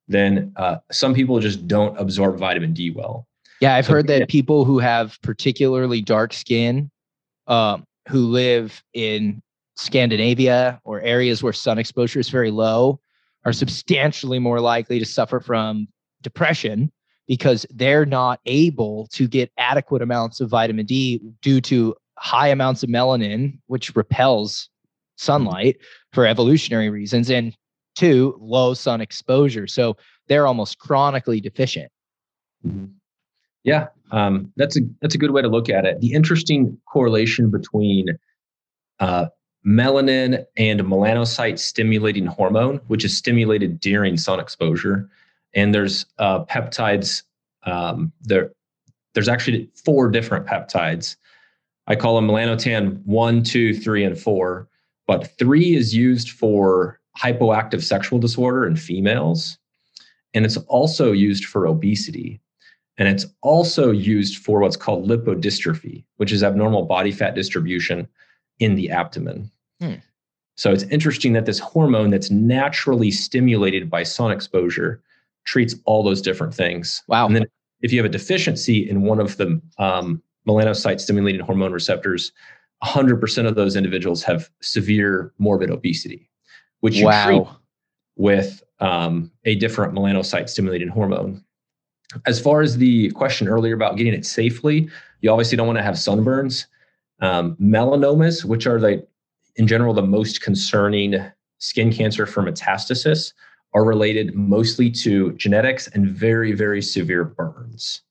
then 0.09 0.53
uh, 0.57 0.77
some 0.91 1.15
people 1.15 1.41
just 1.41 1.67
don't 1.67 1.99
absorb 1.99 2.39
vitamin 2.39 2.73
D 2.73 2.91
well. 2.91 3.27
Yeah, 3.61 3.77
I've 3.77 3.87
so, 3.87 3.93
heard 3.93 4.09
that 4.09 4.21
yeah. 4.21 4.27
people 4.29 4.65
who 4.65 4.79
have 4.81 5.19
particularly 5.23 6.03
dark 6.03 6.33
skin, 6.33 6.91
um, 7.47 7.85
who 8.09 8.27
live 8.27 8.83
in 8.93 9.41
Scandinavia 9.77 10.81
or 10.85 11.01
areas 11.01 11.43
where 11.43 11.53
sun 11.53 11.79
exposure 11.79 12.21
is 12.21 12.29
very 12.29 12.51
low, 12.51 13.01
are 13.45 13.53
substantially 13.53 14.39
more 14.39 14.61
likely 14.61 14.99
to 14.99 15.05
suffer 15.05 15.41
from 15.41 15.89
depression 16.23 16.93
because 17.27 17.67
they're 17.71 18.07
not 18.07 18.41
able 18.47 19.07
to 19.09 19.27
get 19.29 19.51
adequate 19.59 20.03
amounts 20.03 20.41
of 20.41 20.49
vitamin 20.49 20.87
D 20.87 21.21
due 21.41 21.61
to 21.63 21.95
high 22.19 22.49
amounts 22.49 22.83
of 22.83 22.91
melanin, 22.91 23.59
which 23.67 23.95
repels 23.97 24.69
sunlight 25.17 25.77
for 26.13 26.27
evolutionary 26.27 26.91
reasons, 26.91 27.31
and 27.31 27.57
two, 27.95 28.37
low 28.41 28.75
sun 28.75 29.01
exposure. 29.01 29.67
So 29.67 29.97
they're 30.29 30.47
almost 30.47 30.79
chronically 30.79 31.41
deficient. 31.41 31.91
Yeah, 33.65 33.89
um, 34.11 34.53
that's 34.57 34.77
a 34.77 34.81
that's 35.01 35.15
a 35.15 35.19
good 35.19 35.31
way 35.31 35.43
to 35.43 35.49
look 35.49 35.69
at 35.69 35.85
it. 35.85 36.01
The 36.01 36.13
interesting 36.13 36.79
correlation 36.87 37.51
between 37.51 38.07
uh, 39.01 39.27
melanin 39.67 40.45
and 40.57 40.81
melanocyte 40.81 41.59
stimulating 41.59 42.27
hormone, 42.27 42.81
which 42.89 43.05
is 43.05 43.17
stimulated 43.17 43.81
during 43.81 44.17
sun 44.17 44.41
exposure. 44.41 45.09
And 45.55 45.75
there's 45.75 46.07
uh, 46.19 46.45
peptides. 46.45 47.23
Um, 47.65 48.13
there, 48.23 48.53
there's 49.15 49.29
actually 49.29 49.71
four 49.85 50.11
different 50.11 50.47
peptides. 50.47 51.17
I 51.87 51.97
call 51.97 52.17
them 52.17 52.29
melanotan 52.29 53.05
one, 53.05 53.43
two, 53.43 53.75
three, 53.75 54.05
and 54.05 54.19
four. 54.19 54.69
But 55.07 55.37
three 55.39 55.75
is 55.75 55.95
used 55.95 56.31
for 56.31 57.01
hypoactive 57.19 57.83
sexual 57.83 58.19
disorder 58.19 58.67
in 58.67 58.77
females. 58.77 59.59
And 60.35 60.45
it's 60.45 60.57
also 60.69 61.13
used 61.13 61.45
for 61.45 61.67
obesity. 61.67 62.41
And 62.99 63.09
it's 63.09 63.27
also 63.43 63.91
used 63.91 64.39
for 64.39 64.61
what's 64.61 64.77
called 64.77 65.09
lipodystrophy, 65.09 66.05
which 66.17 66.33
is 66.33 66.43
abnormal 66.43 66.85
body 66.85 67.13
fat 67.13 67.35
distribution 67.35 68.09
in 68.63 68.77
the 68.77 68.91
abdomen. 68.91 69.51
Hmm. 69.81 69.95
So 70.57 70.73
it's 70.73 70.85
interesting 70.85 71.33
that 71.33 71.47
this 71.47 71.59
hormone 71.59 72.11
that's 72.11 72.31
naturally 72.31 73.11
stimulated 73.11 73.91
by 73.91 74.03
sun 74.05 74.31
exposure 74.31 75.03
treats 75.45 75.75
all 75.85 76.03
those 76.03 76.23
different 76.23 76.55
things. 76.55 77.03
Wow. 77.09 77.27
And 77.27 77.35
then 77.35 77.47
if 77.81 77.93
you 77.93 77.99
have 77.99 78.07
a 78.07 78.13
deficiency 78.13 78.89
in 78.89 79.03
one 79.03 79.19
of 79.19 79.37
the 79.39 79.61
um, 79.79 80.23
melanocyte 80.47 81.01
stimulating 81.01 81.41
hormone 81.41 81.73
receptors, 81.73 82.33
100% 82.85 83.47
of 83.49 83.55
those 83.57 83.75
individuals 83.75 84.23
have 84.23 84.49
severe 84.61 85.33
morbid 85.39 85.71
obesity, 85.71 86.31
which 86.81 86.97
you 86.97 87.07
wow. 87.07 87.27
treat 87.27 87.43
with 88.17 88.63
um, 88.79 89.33
a 89.45 89.57
different 89.57 89.95
melanocyte 89.95 90.49
stimulating 90.49 90.89
hormone. 90.89 91.43
As 92.27 92.41
far 92.41 92.61
as 92.61 92.77
the 92.77 93.11
question 93.13 93.49
earlier 93.49 93.75
about 93.75 93.97
getting 93.97 94.13
it 94.13 94.27
safely, 94.27 94.89
you 95.23 95.31
obviously 95.31 95.57
don't 95.57 95.67
want 95.67 95.79
to 95.79 95.83
have 95.83 95.95
sunburns. 95.95 96.67
Um, 97.23 97.57
melanomas, 97.57 98.45
which 98.45 98.67
are 98.67 98.79
the 98.79 99.07
in 99.57 99.67
general, 99.67 99.95
the 99.95 100.03
most 100.03 100.43
concerning 100.43 101.15
skin 101.59 101.93
cancer 101.93 102.27
for 102.27 102.43
metastasis 102.43 103.33
are 103.75 103.85
related 103.85 104.35
mostly 104.35 104.91
to 104.91 105.33
genetics 105.33 105.89
and 105.89 106.09
very, 106.09 106.53
very 106.53 106.83
severe 106.83 107.25
burns. 107.25 108.03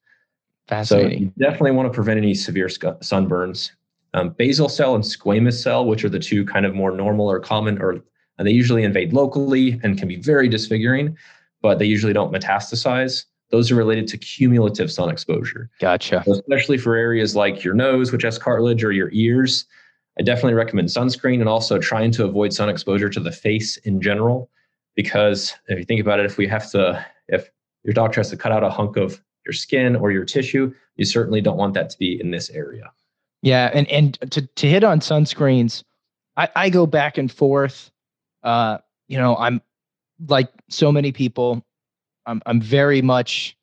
Fascinating. 0.68 1.12
So 1.12 1.18
you 1.20 1.34
definitely 1.38 1.72
want 1.72 1.88
to 1.88 1.94
prevent 1.94 2.18
any 2.18 2.34
severe 2.34 2.68
sunburns. 2.68 3.72
Um, 4.14 4.30
basal 4.30 4.70
cell 4.70 4.96
and 4.96 5.04
squamous 5.04 5.62
cell, 5.62 5.86
which 5.86 6.04
are 6.04 6.10
the 6.10 6.20
two 6.20 6.46
kind 6.46 6.66
of 6.66 6.74
more 6.74 6.92
normal 6.92 7.30
or 7.30 7.40
common, 7.40 7.82
or 7.82 8.02
and 8.38 8.48
they 8.48 8.52
usually 8.52 8.84
invade 8.84 9.14
locally 9.14 9.80
and 9.84 9.98
can 9.98 10.08
be 10.08 10.16
very 10.16 10.48
disfiguring, 10.48 11.18
but 11.62 11.80
they 11.80 11.86
usually 11.86 12.14
don't 12.14 12.34
metastasize. 12.34 13.26
Those 13.52 13.72
are 13.72 13.76
related 13.76 14.08
to 14.10 14.18
cumulative 14.18 14.92
sun 14.92 15.10
exposure. 15.10 15.70
Gotcha. 15.80 16.24
So 16.26 16.34
especially 16.34 16.78
for 16.78 16.96
areas 16.96 17.36
like 17.36 17.64
your 17.64 17.74
nose, 17.74 18.12
which 18.12 18.24
has 18.24 18.38
cartilage, 18.38 18.84
or 18.84 18.92
your 18.92 19.10
ears, 19.12 19.66
I 20.20 20.24
definitely 20.24 20.54
recommend 20.54 20.88
sunscreen 20.90 21.40
and 21.40 21.50
also 21.50 21.78
trying 21.80 22.12
to 22.12 22.26
avoid 22.26 22.54
sun 22.54 22.70
exposure 22.70 23.10
to 23.10 23.20
the 23.20 23.32
face 23.32 23.78
in 23.78 24.02
general. 24.02 24.50
Because 24.96 25.54
if 25.68 25.80
you 25.80 25.86
think 25.86 26.02
about 26.02 26.20
it, 26.20 26.26
if 26.26 26.38
we 26.38 26.48
have 26.48 26.70
to, 26.72 27.06
if 27.28 27.50
your 27.84 27.94
doctor 27.94 28.20
has 28.20 28.30
to 28.30 28.38
cut 28.38 28.52
out 28.52 28.64
a 28.64 28.70
hunk 28.70 28.98
of 28.98 29.22
your 29.46 29.54
skin 29.54 29.96
or 29.96 30.12
your 30.12 30.26
tissue, 30.26 30.74
you 30.98 31.06
certainly 31.06 31.42
don't 31.42 31.58
want 31.58 31.74
that 31.74 31.90
to 31.90 31.98
be 31.98 32.20
in 32.20 32.32
this 32.32 32.50
area. 32.50 32.92
Yeah, 33.42 33.72
and 33.74 33.88
and 33.88 34.20
to 34.32 34.42
to 34.42 34.68
hit 34.68 34.84
on 34.84 35.00
sunscreens, 35.00 35.84
I, 36.38 36.50
I 36.56 36.70
go 36.70 36.86
back 36.86 37.18
and 37.18 37.32
forth. 37.32 37.90
Uh, 38.44 38.78
you 39.08 39.18
know, 39.18 39.36
I'm 39.38 39.62
like 40.28 40.50
so 40.70 40.92
many 40.92 41.12
people, 41.12 41.66
I'm 42.32 42.42
I'm 42.46 42.62
very 42.62 43.02
much 43.02 43.58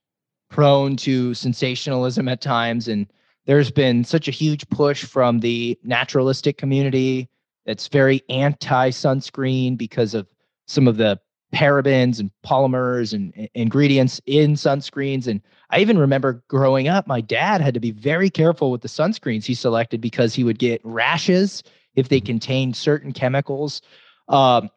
prone 0.51 0.97
to 0.97 1.35
sensationalism 1.35 2.29
at 2.29 2.41
times, 2.41 2.87
and 2.87 3.07
there's 3.47 3.71
been 3.71 4.05
such 4.05 4.29
a 4.29 4.33
huge 4.33 4.69
push 4.69 5.05
from 5.05 5.41
the 5.41 5.79
naturalistic 5.83 6.59
community 6.59 7.29
that's 7.67 7.89
very 7.89 8.23
anti 8.29 8.91
sunscreen 8.91 9.77
because 9.77 10.15
of 10.15 10.27
some 10.67 10.87
of 10.87 10.99
the 10.99 11.19
parabens 11.55 12.21
and 12.21 12.31
polymers 12.45 13.15
and, 13.15 13.33
and 13.35 13.49
ingredients 13.55 14.21
in 14.27 14.53
sunscreens. 14.53 15.27
And 15.27 15.41
I 15.71 15.81
even 15.81 15.97
remember 15.97 16.45
growing 16.49 16.89
up, 16.89 17.07
my 17.07 17.23
dad 17.23 17.63
had 17.63 17.73
to 17.73 17.81
be 17.81 17.91
very 17.91 18.29
careful 18.29 18.71
with 18.71 18.83
the 18.83 18.89
sunscreens 18.89 19.47
he 19.47 19.55
selected 19.55 20.03
because 20.03 20.35
he 20.35 20.45
would 20.45 20.59
get 20.59 20.83
rashes 20.85 21.63
if 21.95 22.11
they 22.11 22.19
mm-hmm. 22.19 22.27
contained 22.27 22.77
certain 22.77 23.13
chemicals. 23.13 23.81
Um, 24.29 24.69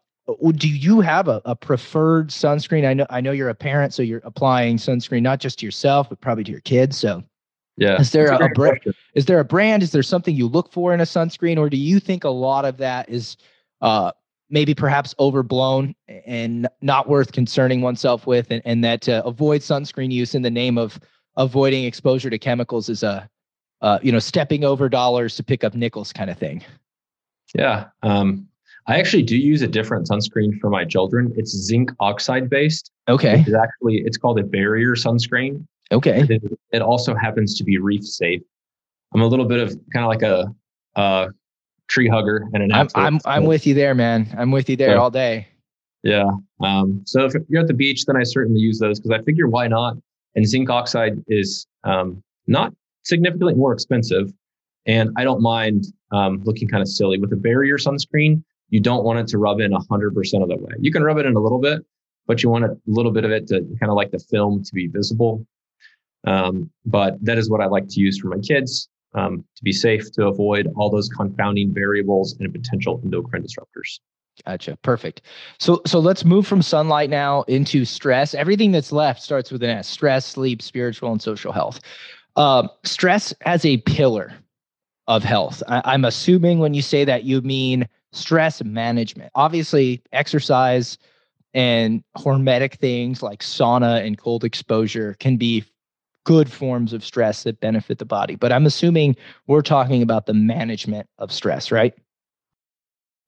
do 0.55 0.69
you 0.69 1.01
have 1.01 1.27
a, 1.27 1.41
a, 1.45 1.55
preferred 1.55 2.29
sunscreen? 2.29 2.87
I 2.87 2.93
know 2.93 3.05
I 3.09 3.21
know 3.21 3.31
you're 3.31 3.49
a 3.49 3.55
parent, 3.55 3.93
so 3.93 4.01
you're 4.03 4.21
applying 4.23 4.77
sunscreen 4.77 5.21
not 5.21 5.39
just 5.39 5.59
to 5.59 5.65
yourself, 5.65 6.09
but 6.09 6.21
probably 6.21 6.43
to 6.45 6.51
your 6.51 6.61
kids. 6.61 6.97
So 6.97 7.23
yeah. 7.77 7.99
Is 7.99 8.11
there 8.11 8.31
a, 8.31 8.45
a 8.45 8.49
brand? 8.49 8.79
Is 9.15 9.25
there 9.25 9.39
a 9.39 9.45
brand? 9.45 9.81
Is 9.81 9.91
there 9.91 10.03
something 10.03 10.35
you 10.35 10.47
look 10.47 10.71
for 10.71 10.93
in 10.93 11.01
a 11.01 11.05
sunscreen, 11.05 11.57
or 11.57 11.69
do 11.69 11.77
you 11.77 11.99
think 11.99 12.23
a 12.23 12.29
lot 12.29 12.65
of 12.65 12.77
that 12.77 13.09
is 13.09 13.37
uh, 13.81 14.11
maybe 14.49 14.75
perhaps 14.75 15.15
overblown 15.19 15.95
and 16.07 16.67
not 16.81 17.07
worth 17.07 17.31
concerning 17.31 17.81
oneself 17.81 18.27
with, 18.27 18.51
and, 18.51 18.61
and 18.65 18.83
that 18.83 19.01
to 19.01 19.23
avoid 19.25 19.61
sunscreen 19.61 20.11
use 20.11 20.35
in 20.35 20.41
the 20.41 20.51
name 20.51 20.77
of 20.77 20.99
avoiding 21.37 21.85
exposure 21.85 22.29
to 22.29 22.37
chemicals 22.37 22.89
is 22.89 23.03
a 23.03 23.27
uh, 23.81 23.97
you 24.03 24.11
know 24.11 24.19
stepping 24.19 24.63
over 24.63 24.89
dollars 24.89 25.35
to 25.35 25.43
pick 25.43 25.63
up 25.63 25.73
nickels 25.73 26.13
kind 26.13 26.29
of 26.29 26.37
thing. 26.37 26.63
Yeah, 27.55 27.87
um, 28.03 28.47
I 28.87 28.99
actually 28.99 29.23
do 29.23 29.37
use 29.37 29.61
a 29.61 29.67
different 29.67 30.07
sunscreen 30.07 30.59
for 30.59 30.69
my 30.69 30.85
children. 30.85 31.31
It's 31.35 31.51
zinc 31.51 31.91
oxide 31.99 32.49
based. 32.49 32.91
Okay. 33.07 33.43
It's 33.45 33.53
actually 33.53 34.01
it's 34.05 34.17
called 34.17 34.39
a 34.39 34.43
barrier 34.43 34.95
sunscreen. 34.95 35.65
Okay. 35.91 36.25
It, 36.29 36.41
it 36.71 36.81
also 36.81 37.13
happens 37.13 37.57
to 37.57 37.63
be 37.63 37.77
reef 37.77 38.05
safe. 38.05 38.41
I'm 39.13 39.21
a 39.21 39.27
little 39.27 39.45
bit 39.45 39.59
of 39.59 39.69
kind 39.93 40.05
of 40.05 40.09
like 40.09 40.23
a, 40.23 40.53
a 40.95 41.29
tree 41.87 42.07
hugger 42.07 42.47
and 42.53 42.63
an. 42.63 42.71
I'm 42.71 42.87
I'm, 42.95 43.19
I'm 43.25 43.45
with 43.45 43.67
you 43.67 43.73
there, 43.73 43.93
man. 43.93 44.33
I'm 44.37 44.51
with 44.51 44.69
you 44.69 44.75
there 44.75 44.99
all 44.99 45.11
day. 45.11 45.47
Yeah. 46.03 46.29
Um, 46.61 47.03
so 47.05 47.25
if 47.25 47.33
you're 47.49 47.61
at 47.61 47.67
the 47.67 47.73
beach, 47.73 48.05
then 48.05 48.15
I 48.15 48.23
certainly 48.23 48.59
use 48.59 48.79
those 48.79 48.99
because 48.99 49.11
I 49.11 49.23
figure 49.23 49.47
why 49.47 49.67
not? 49.67 49.97
And 50.35 50.47
zinc 50.47 50.69
oxide 50.69 51.23
is 51.27 51.67
um, 51.83 52.23
not 52.47 52.73
significantly 53.03 53.53
more 53.53 53.73
expensive, 53.73 54.31
and 54.87 55.11
I 55.17 55.23
don't 55.23 55.41
mind 55.41 55.85
um, 56.11 56.41
looking 56.43 56.67
kind 56.67 56.81
of 56.81 56.87
silly 56.87 57.19
with 57.19 57.31
a 57.33 57.35
barrier 57.35 57.77
sunscreen. 57.77 58.43
You 58.71 58.79
don't 58.79 59.03
want 59.03 59.19
it 59.19 59.27
to 59.27 59.37
rub 59.37 59.59
in 59.59 59.71
100% 59.71 60.41
of 60.41 60.49
the 60.49 60.55
way. 60.55 60.73
You 60.79 60.91
can 60.91 61.03
rub 61.03 61.17
it 61.17 61.25
in 61.25 61.35
a 61.35 61.39
little 61.39 61.59
bit, 61.59 61.85
but 62.25 62.41
you 62.41 62.49
want 62.49 62.65
a 62.65 62.75
little 62.87 63.11
bit 63.11 63.23
of 63.23 63.31
it 63.31 63.47
to 63.47 63.59
kind 63.79 63.89
of 63.89 63.95
like 63.95 64.11
the 64.11 64.19
film 64.19 64.63
to 64.63 64.73
be 64.73 64.87
visible. 64.87 65.45
Um, 66.25 66.71
but 66.85 67.23
that 67.23 67.37
is 67.37 67.49
what 67.49 67.61
I 67.61 67.65
like 67.65 67.87
to 67.89 67.99
use 67.99 68.19
for 68.19 68.27
my 68.29 68.39
kids 68.39 68.89
um, 69.13 69.43
to 69.55 69.63
be 69.63 69.71
safe, 69.71 70.11
to 70.13 70.27
avoid 70.27 70.67
all 70.75 70.89
those 70.89 71.09
confounding 71.09 71.73
variables 71.73 72.35
and 72.39 72.51
potential 72.51 73.01
endocrine 73.03 73.43
disruptors. 73.43 73.99
Gotcha. 74.45 74.77
Perfect. 74.81 75.23
So 75.59 75.81
so 75.85 75.99
let's 75.99 76.23
move 76.23 76.47
from 76.47 76.61
sunlight 76.61 77.09
now 77.09 77.43
into 77.43 77.83
stress. 77.85 78.33
Everything 78.33 78.71
that's 78.71 78.91
left 78.91 79.21
starts 79.21 79.51
with 79.51 79.61
an 79.61 79.69
S: 79.69 79.87
stress, 79.87 80.25
sleep, 80.25 80.61
spiritual, 80.61 81.11
and 81.11 81.21
social 81.21 81.51
health. 81.51 81.81
Uh, 82.37 82.67
stress 82.83 83.33
as 83.41 83.65
a 83.65 83.77
pillar 83.77 84.33
of 85.07 85.23
health. 85.23 85.61
I, 85.67 85.81
I'm 85.83 86.05
assuming 86.05 86.59
when 86.59 86.73
you 86.73 86.81
say 86.81 87.03
that 87.03 87.25
you 87.25 87.41
mean 87.41 87.87
stress 88.13 88.63
management. 88.63 89.31
Obviously, 89.35 90.01
exercise 90.11 90.97
and 91.53 92.03
hormetic 92.17 92.75
things 92.75 93.21
like 93.21 93.41
sauna 93.41 94.05
and 94.05 94.17
cold 94.17 94.43
exposure 94.43 95.15
can 95.19 95.37
be 95.37 95.63
good 96.23 96.51
forms 96.51 96.93
of 96.93 97.03
stress 97.03 97.43
that 97.43 97.59
benefit 97.59 97.97
the 97.97 98.05
body. 98.05 98.35
But 98.35 98.51
I'm 98.51 98.65
assuming 98.65 99.15
we're 99.47 99.61
talking 99.61 100.01
about 100.01 100.27
the 100.27 100.33
management 100.33 101.07
of 101.17 101.31
stress, 101.31 101.71
right? 101.71 101.93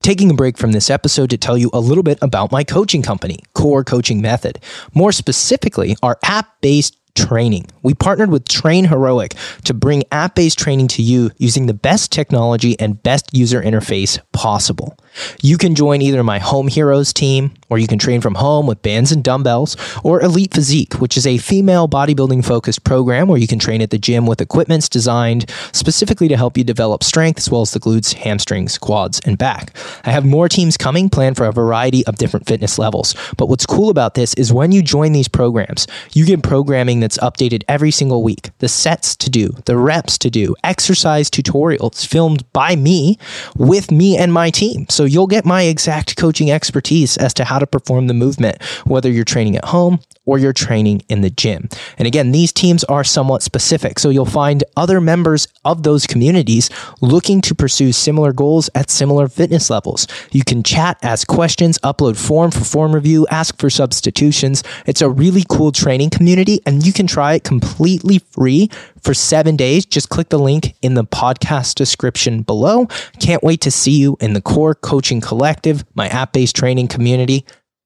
Taking 0.02 0.30
a 0.30 0.34
break 0.34 0.58
from 0.58 0.72
this 0.72 0.90
episode 0.90 1.30
to 1.30 1.38
tell 1.38 1.56
you 1.56 1.70
a 1.72 1.80
little 1.80 2.02
bit 2.02 2.18
about 2.20 2.52
my 2.52 2.62
coaching 2.62 3.02
company, 3.02 3.38
Core 3.54 3.82
Coaching 3.82 4.20
Method. 4.20 4.60
More 4.94 5.12
specifically, 5.12 5.96
our 6.02 6.18
app 6.24 6.60
based 6.60 6.98
training. 7.14 7.66
We 7.82 7.94
partnered 7.94 8.30
with 8.30 8.48
Train 8.48 8.86
Heroic 8.86 9.34
to 9.64 9.74
bring 9.74 10.04
app 10.12 10.34
based 10.34 10.58
training 10.58 10.88
to 10.88 11.02
you 11.02 11.30
using 11.38 11.66
the 11.66 11.74
best 11.74 12.12
technology 12.12 12.78
and 12.78 13.02
best 13.02 13.32
user 13.32 13.62
interface 13.62 14.18
possible. 14.32 14.96
You 15.40 15.58
can 15.58 15.74
join 15.74 16.02
either 16.02 16.22
my 16.22 16.38
Home 16.38 16.68
Heroes 16.68 17.12
team, 17.12 17.54
or 17.68 17.78
you 17.78 17.86
can 17.86 17.98
train 17.98 18.20
from 18.20 18.36
home 18.36 18.66
with 18.66 18.82
bands 18.82 19.12
and 19.12 19.22
dumbbells, 19.22 19.76
or 20.02 20.22
Elite 20.22 20.54
Physique, 20.54 20.94
which 20.94 21.16
is 21.16 21.26
a 21.26 21.38
female 21.38 21.88
bodybuilding 21.88 22.44
focused 22.44 22.84
program 22.84 23.28
where 23.28 23.38
you 23.38 23.46
can 23.46 23.58
train 23.58 23.82
at 23.82 23.90
the 23.90 23.98
gym 23.98 24.26
with 24.26 24.40
equipments 24.40 24.88
designed 24.88 25.50
specifically 25.72 26.28
to 26.28 26.36
help 26.36 26.56
you 26.56 26.64
develop 26.64 27.02
strength 27.02 27.38
as 27.38 27.50
well 27.50 27.62
as 27.62 27.72
the 27.72 27.80
glutes, 27.80 28.14
hamstrings, 28.14 28.78
quads, 28.78 29.20
and 29.24 29.38
back. 29.38 29.76
I 30.04 30.10
have 30.10 30.24
more 30.24 30.48
teams 30.48 30.76
coming 30.76 31.08
planned 31.08 31.36
for 31.36 31.46
a 31.46 31.52
variety 31.52 32.04
of 32.06 32.16
different 32.16 32.46
fitness 32.46 32.78
levels. 32.78 33.14
But 33.36 33.48
what's 33.48 33.66
cool 33.66 33.90
about 33.90 34.14
this 34.14 34.34
is 34.34 34.52
when 34.52 34.72
you 34.72 34.82
join 34.82 35.12
these 35.12 35.28
programs, 35.28 35.86
you 36.12 36.26
get 36.26 36.42
programming 36.42 37.00
that's 37.00 37.18
updated 37.18 37.62
every 37.68 37.90
single 37.90 38.22
week, 38.22 38.50
the 38.58 38.68
sets 38.68 39.16
to 39.16 39.30
do, 39.30 39.50
the 39.64 39.76
reps 39.76 40.18
to 40.18 40.30
do, 40.30 40.54
exercise 40.64 41.30
tutorials 41.30 42.06
filmed 42.06 42.50
by 42.52 42.76
me 42.76 43.18
with 43.56 43.90
me 43.90 44.16
and 44.16 44.32
my 44.32 44.50
team. 44.50 44.86
So 44.88 45.03
you'll 45.04 45.26
get 45.26 45.44
my 45.44 45.62
exact 45.62 46.16
coaching 46.16 46.50
expertise 46.50 47.16
as 47.16 47.34
to 47.34 47.44
how 47.44 47.58
to 47.58 47.66
perform 47.66 48.06
the 48.06 48.14
movement, 48.14 48.62
whether 48.84 49.10
you're 49.10 49.24
training 49.24 49.56
at 49.56 49.66
home 49.66 50.00
or 50.26 50.38
you're 50.38 50.52
training 50.52 51.02
in 51.08 51.20
the 51.20 51.30
gym. 51.30 51.68
And 51.98 52.06
again, 52.06 52.32
these 52.32 52.52
teams 52.52 52.84
are 52.84 53.04
somewhat 53.04 53.42
specific. 53.42 53.98
So 53.98 54.10
you'll 54.10 54.24
find 54.24 54.64
other 54.76 55.00
members 55.00 55.46
of 55.64 55.82
those 55.82 56.06
communities 56.06 56.70
looking 57.00 57.40
to 57.42 57.54
pursue 57.54 57.92
similar 57.92 58.32
goals 58.32 58.70
at 58.74 58.90
similar 58.90 59.28
fitness 59.28 59.70
levels. 59.70 60.06
You 60.30 60.44
can 60.44 60.62
chat, 60.62 60.98
ask 61.02 61.26
questions, 61.26 61.78
upload 61.78 62.16
form 62.16 62.50
for 62.50 62.64
form 62.64 62.94
review, 62.94 63.26
ask 63.30 63.58
for 63.58 63.70
substitutions. 63.70 64.62
It's 64.86 65.02
a 65.02 65.10
really 65.10 65.44
cool 65.48 65.72
training 65.72 66.10
community 66.10 66.60
and 66.64 66.86
you 66.86 66.92
can 66.92 67.06
try 67.06 67.34
it 67.34 67.44
completely 67.44 68.18
free 68.18 68.70
for 69.04 69.14
seven 69.14 69.56
days. 69.56 69.84
Just 69.86 70.08
click 70.08 70.30
the 70.30 70.38
link 70.38 70.74
in 70.82 70.94
the 70.94 71.04
podcast 71.04 71.74
description 71.74 72.42
below. 72.42 72.86
Can't 73.20 73.42
wait 73.42 73.60
to 73.60 73.70
see 73.70 73.98
you 73.98 74.16
in 74.20 74.32
the 74.32 74.40
Core 74.40 74.74
Coaching 74.74 75.20
Collective, 75.20 75.84
my 75.94 76.08
app 76.08 76.32
based 76.32 76.56
training 76.56 76.88
community. 76.88 77.44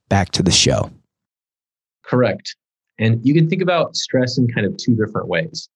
Back 0.08 0.30
to 0.30 0.42
the 0.42 0.50
show. 0.50 0.90
Correct. 2.04 2.56
And 2.98 3.20
you 3.24 3.34
can 3.34 3.48
think 3.48 3.62
about 3.62 3.94
stress 3.94 4.38
in 4.38 4.48
kind 4.48 4.66
of 4.66 4.76
two 4.76 4.96
different 4.96 5.28
ways. 5.28 5.68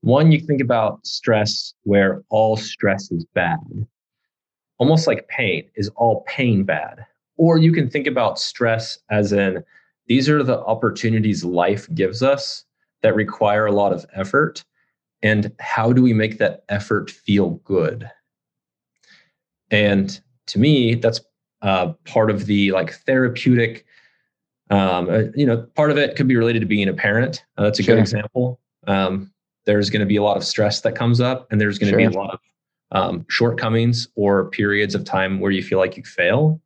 One, 0.00 0.32
you 0.32 0.38
can 0.38 0.46
think 0.46 0.60
about 0.60 1.06
stress 1.06 1.72
where 1.84 2.22
all 2.30 2.56
stress 2.56 3.10
is 3.10 3.24
bad, 3.34 3.58
almost 4.78 5.06
like 5.06 5.28
pain. 5.28 5.64
Is 5.76 5.90
all 5.96 6.24
pain 6.26 6.64
bad? 6.64 7.06
Or 7.36 7.58
you 7.58 7.72
can 7.72 7.90
think 7.90 8.06
about 8.06 8.38
stress 8.38 8.98
as 9.10 9.32
in 9.32 9.62
these 10.06 10.28
are 10.28 10.42
the 10.42 10.60
opportunities 10.60 11.44
life 11.44 11.88
gives 11.94 12.22
us 12.22 12.64
that 13.02 13.14
require 13.14 13.66
a 13.66 13.72
lot 13.72 13.92
of 13.92 14.04
effort. 14.14 14.64
And 15.24 15.52
how 15.58 15.92
do 15.92 16.02
we 16.02 16.12
make 16.12 16.38
that 16.38 16.64
effort 16.68 17.10
feel 17.10 17.50
good? 17.64 18.08
And 19.72 20.20
to 20.46 20.60
me, 20.60 20.94
that's 20.94 21.20
uh, 21.62 21.94
part 22.04 22.30
of 22.30 22.46
the 22.46 22.70
like 22.70 22.92
therapeutic 22.92 23.86
um, 24.70 25.08
uh, 25.10 25.24
you 25.34 25.46
know, 25.46 25.66
part 25.74 25.90
of 25.90 25.98
it 25.98 26.16
could 26.16 26.28
be 26.28 26.36
related 26.36 26.60
to 26.60 26.66
being 26.66 26.88
a 26.88 26.94
parent. 26.94 27.44
Uh, 27.56 27.64
that's 27.64 27.78
a 27.78 27.82
sure. 27.82 27.94
good 27.94 28.00
example. 28.00 28.60
Um, 28.86 29.32
there's 29.66 29.90
going 29.90 30.00
to 30.00 30.06
be 30.06 30.16
a 30.16 30.22
lot 30.22 30.36
of 30.36 30.44
stress 30.44 30.80
that 30.82 30.94
comes 30.94 31.20
up, 31.20 31.50
and 31.50 31.60
there's 31.60 31.78
going 31.78 31.92
to 31.92 32.00
sure. 32.00 32.10
be 32.10 32.16
a 32.16 32.18
lot 32.18 32.34
of 32.34 32.40
um, 32.92 33.26
shortcomings 33.28 34.08
or 34.14 34.50
periods 34.50 34.94
of 34.94 35.04
time 35.04 35.40
where 35.40 35.50
you 35.50 35.62
feel 35.62 35.78
like 35.78 35.96
you 35.96 36.02
fail, 36.02 36.60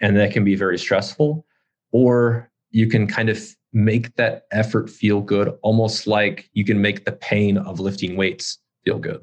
and 0.00 0.16
that 0.16 0.32
can 0.32 0.44
be 0.44 0.54
very 0.54 0.78
stressful. 0.78 1.44
Or 1.92 2.50
you 2.70 2.86
can 2.86 3.06
kind 3.06 3.28
of 3.28 3.40
make 3.78 4.16
that 4.16 4.46
effort 4.50 4.90
feel 4.90 5.20
good, 5.20 5.56
almost 5.62 6.06
like 6.08 6.50
you 6.52 6.64
can 6.64 6.82
make 6.82 7.04
the 7.04 7.12
pain 7.12 7.56
of 7.56 7.78
lifting 7.78 8.16
weights 8.16 8.58
feel 8.84 8.98
good. 8.98 9.20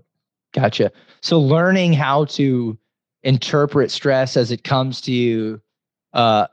Gotcha. 0.54 0.92
So 1.22 1.40
learning 1.40 1.92
how 1.92 2.26
to 2.26 2.78
interpret 3.24 3.92
stress 3.92 4.38
as 4.38 4.52
it 4.52 4.64
comes 4.64 5.02
to 5.02 5.12
you 5.12 5.62
uh, 6.14 6.48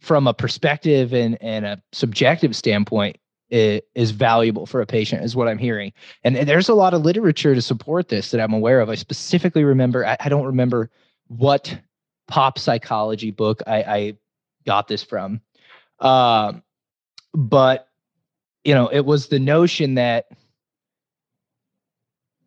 from 0.00 0.26
a 0.26 0.32
perspective 0.32 1.12
and, 1.12 1.36
and 1.42 1.66
a 1.66 1.82
subjective 1.92 2.56
standpoint 2.56 3.18
is 3.50 4.10
valuable 4.10 4.66
for 4.66 4.82
a 4.82 4.86
patient 4.86 5.24
is 5.24 5.34
what 5.34 5.48
i'm 5.48 5.56
hearing 5.56 5.90
and, 6.22 6.36
there's 6.36 6.68
a 6.68 6.74
lot 6.74 6.92
of 6.92 7.00
literature 7.00 7.54
to 7.54 7.62
support 7.62 8.08
this 8.08 8.30
that 8.30 8.42
i'm 8.42 8.52
aware 8.52 8.78
of 8.78 8.90
i 8.90 8.94
specifically 8.94 9.64
remember 9.64 10.04
i, 10.04 10.18
I 10.20 10.28
don't 10.28 10.44
remember 10.44 10.90
what 11.28 11.74
pop 12.26 12.58
psychology 12.58 13.30
book 13.30 13.62
i, 13.66 13.76
I 13.82 14.16
got 14.66 14.86
this 14.86 15.02
from 15.02 15.40
um, 16.00 16.62
but 17.34 17.88
you 18.64 18.74
know 18.74 18.88
it 18.88 19.04
was 19.04 19.28
the 19.28 19.38
notion 19.38 19.94
that 19.94 20.26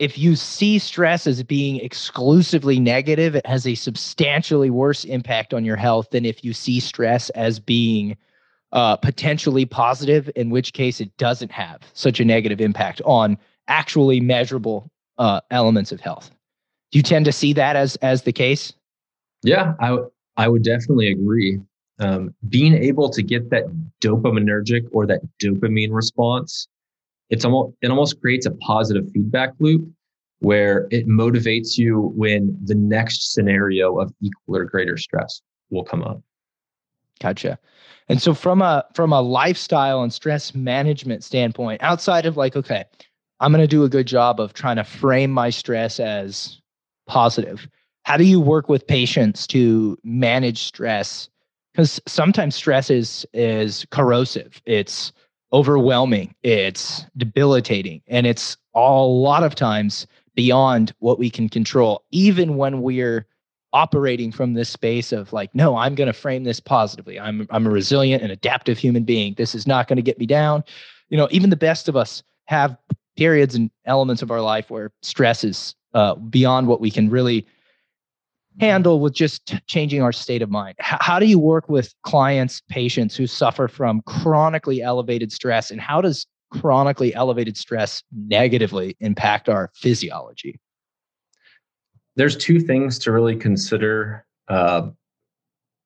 if 0.02 0.18
you 0.18 0.36
see 0.36 0.80
stress 0.80 1.28
as 1.28 1.44
being 1.44 1.76
exclusively 1.76 2.80
negative, 2.80 3.36
it 3.36 3.46
has 3.46 3.68
a 3.68 3.76
substantially 3.76 4.72
worse 4.72 5.04
impact 5.04 5.54
on 5.54 5.64
your 5.64 5.76
health 5.76 6.10
than 6.10 6.26
if 6.26 6.44
you 6.44 6.54
see 6.54 6.80
stress 6.80 7.30
as 7.32 7.60
being 7.60 8.18
uh, 8.72 8.96
potentially 8.96 9.64
positive, 9.64 10.28
in 10.36 10.50
which 10.50 10.74
case 10.74 11.00
it 11.02 11.16
doesn't 11.18 11.52
have 11.52 11.82
such 11.94 12.20
a 12.20 12.26
negative 12.26 12.60
impact 12.60 13.00
on 13.06 13.38
actually 13.68 14.20
measurable 14.20 14.90
uh, 15.20 15.40
elements 15.52 15.92
of 15.92 16.00
health. 16.00 16.32
Do 16.92 16.98
you 16.98 17.04
tend 17.04 17.26
to 17.26 17.32
see 17.32 17.54
that 17.54 17.76
as 17.76 17.96
as 17.98 18.24
the 18.24 18.34
case? 18.34 18.74
Yeah, 19.44 19.76
I 19.80 19.98
I 20.36 20.48
would 20.48 20.64
definitely 20.64 21.12
agree. 21.12 21.60
Um, 22.02 22.34
being 22.50 22.74
able 22.74 23.10
to 23.12 23.22
get 23.22 23.52
that 23.52 23.66
dopaminergic 24.02 24.88
or 24.92 25.06
that 25.06 25.22
dopamine 25.42 25.92
response, 25.92 26.68
it's 27.30 27.46
almost 27.46 27.76
it 27.82 27.90
almost 27.90 28.20
creates 28.20 28.46
a 28.46 28.52
positive 28.52 29.10
feedback 29.14 29.54
loop 29.60 29.88
where 30.40 30.88
it 30.90 31.08
motivates 31.08 31.78
you 31.78 32.12
when 32.16 32.58
the 32.64 32.74
next 32.74 33.34
scenario 33.34 34.00
of 34.00 34.12
equal 34.22 34.58
or 34.58 34.66
greater 34.66 34.98
stress 34.98 35.42
will 35.70 35.84
come 35.84 36.02
up. 36.02 36.20
Gotcha. 37.22 37.60
And 38.10 38.22
so 38.22 38.34
from 38.34 38.62
a 38.62 38.84
from 38.96 39.14
a 39.14 39.22
lifestyle 39.22 40.02
and 40.02 40.12
stress 40.12 40.56
management 40.56 41.24
standpoint, 41.24 41.84
outside 41.84 42.26
of 42.26 42.36
like, 42.36 42.56
okay, 42.56 42.84
I'm 43.40 43.52
going 43.52 43.64
to 43.64 43.68
do 43.68 43.84
a 43.84 43.90
good 43.90 44.08
job 44.08 44.40
of 44.40 44.54
trying 44.54 44.78
to 44.78 44.84
frame 44.84 45.32
my 45.32 45.52
stress 45.52 46.00
as 46.00 46.60
positive. 47.08 47.68
How 48.04 48.18
do 48.18 48.24
you 48.24 48.42
work 48.42 48.70
with 48.70 48.88
patients 48.88 49.46
to 49.48 49.98
manage 50.04 50.64
stress? 50.64 51.30
Because 51.74 52.02
sometimes 52.08 52.56
stress 52.56 52.90
is 52.90 53.26
is 53.34 53.86
corrosive. 53.92 54.62
It's 54.66 55.12
overwhelming. 55.54 56.36
It's 56.44 57.06
debilitating, 57.18 58.02
and 58.08 58.28
it's 58.28 58.58
a 58.76 58.80
lot 58.80 59.44
of 59.44 59.56
times 59.56 60.08
beyond 60.36 60.94
what 61.00 61.20
we 61.20 61.30
can 61.30 61.50
control. 61.50 62.04
Even 62.12 62.58
when 62.58 62.82
we're 62.82 63.28
operating 63.74 64.32
from 64.32 64.54
this 64.54 64.70
space 64.70 65.12
of 65.12 65.32
like, 65.32 65.54
no, 65.56 65.78
I'm 65.78 65.96
going 65.96 66.08
to 66.08 66.14
frame 66.14 66.44
this 66.44 66.60
positively. 66.60 67.20
I'm 67.20 67.48
I'm 67.50 67.66
a 67.66 67.70
resilient 67.70 68.22
and 68.24 68.32
adaptive 68.32 68.78
human 68.78 69.04
being. 69.04 69.34
This 69.36 69.56
is 69.56 69.66
not 69.66 69.88
going 69.88 69.98
to 69.98 70.04
get 70.04 70.20
me 70.20 70.26
down. 70.26 70.64
You 71.10 71.18
know, 71.18 71.28
even 71.32 71.50
the 71.50 71.56
best 71.56 71.88
of 71.88 71.96
us 71.96 72.24
have 72.46 72.76
periods 73.18 73.56
and 73.56 73.70
elements 73.86 74.22
of 74.22 74.32
our 74.32 74.42
life 74.42 74.70
where 74.70 74.92
stress 75.02 75.44
is 75.44 75.76
uh, 75.94 76.16
beyond 76.16 76.68
what 76.68 76.82
we 76.82 76.92
can 76.92 77.10
really 77.10 77.46
handle 78.60 79.00
with 79.00 79.14
just 79.14 79.56
changing 79.68 80.02
our 80.02 80.12
state 80.12 80.42
of 80.42 80.50
mind. 80.50 80.76
How 80.80 81.20
do 81.20 81.26
you 81.26 81.40
work 81.40 81.70
with 81.70 81.94
clients, 82.04 82.62
patients 82.70 83.16
who 83.16 83.28
suffer 83.28 83.68
from 83.68 84.02
chronically 84.06 84.82
elevated 84.82 85.32
stress, 85.32 85.72
and 85.72 85.80
how 85.80 86.02
does 86.02 86.28
chronically 86.52 87.16
elevated 87.16 87.56
stress 87.58 88.04
negatively 88.12 88.98
impact 89.00 89.48
our 89.48 89.72
physiology? 89.74 90.60
there's 92.16 92.36
two 92.36 92.60
things 92.60 93.00
to 93.00 93.12
really 93.12 93.36
consider 93.36 94.26
uh, 94.48 94.90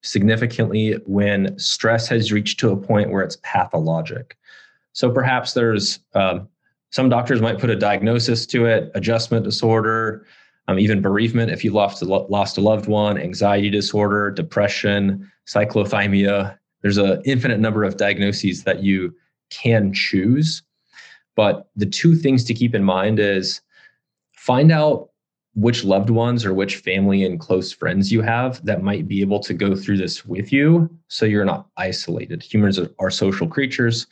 significantly 0.01 0.93
when 1.05 1.57
stress 1.59 2.07
has 2.07 2.31
reached 2.31 2.59
to 2.59 2.71
a 2.71 2.77
point 2.77 3.11
where 3.11 3.23
it's 3.23 3.37
pathologic. 3.43 4.37
So 4.93 5.11
perhaps 5.11 5.53
there's 5.53 5.99
um, 6.13 6.47
some 6.91 7.09
doctors 7.09 7.41
might 7.41 7.59
put 7.59 7.69
a 7.69 7.75
diagnosis 7.75 8.45
to 8.47 8.65
it, 8.65 8.91
adjustment 8.95 9.43
disorder, 9.43 10.25
um, 10.67 10.79
even 10.79 11.01
bereavement 11.01 11.51
if 11.51 11.63
you 11.63 11.71
lost 11.71 12.01
a, 12.01 12.05
lost 12.05 12.57
a 12.57 12.61
loved 12.61 12.87
one, 12.87 13.17
anxiety 13.17 13.69
disorder, 13.69 14.31
depression, 14.31 15.29
cyclothymia. 15.47 16.57
There's 16.81 16.97
an 16.97 17.21
infinite 17.25 17.59
number 17.59 17.83
of 17.83 17.97
diagnoses 17.97 18.63
that 18.63 18.83
you 18.83 19.15
can 19.49 19.93
choose. 19.93 20.63
But 21.35 21.69
the 21.75 21.85
two 21.85 22.15
things 22.15 22.43
to 22.45 22.53
keep 22.53 22.73
in 22.73 22.83
mind 22.83 23.19
is 23.19 23.61
find 24.33 24.71
out 24.71 25.09
which 25.55 25.85
loved 25.85 26.09
ones 26.09 26.45
or 26.45 26.53
which 26.53 26.77
family 26.77 27.23
and 27.23 27.39
close 27.39 27.71
friends 27.71 28.11
you 28.11 28.21
have 28.21 28.63
that 28.65 28.83
might 28.83 29.07
be 29.07 29.21
able 29.21 29.39
to 29.39 29.53
go 29.53 29.75
through 29.75 29.97
this 29.97 30.25
with 30.25 30.51
you 30.51 30.89
so 31.07 31.25
you're 31.25 31.45
not 31.45 31.67
isolated. 31.77 32.43
Humans 32.43 32.77
are, 32.77 32.89
are, 32.99 33.09
social 33.09 33.47
creatures, 33.47 34.05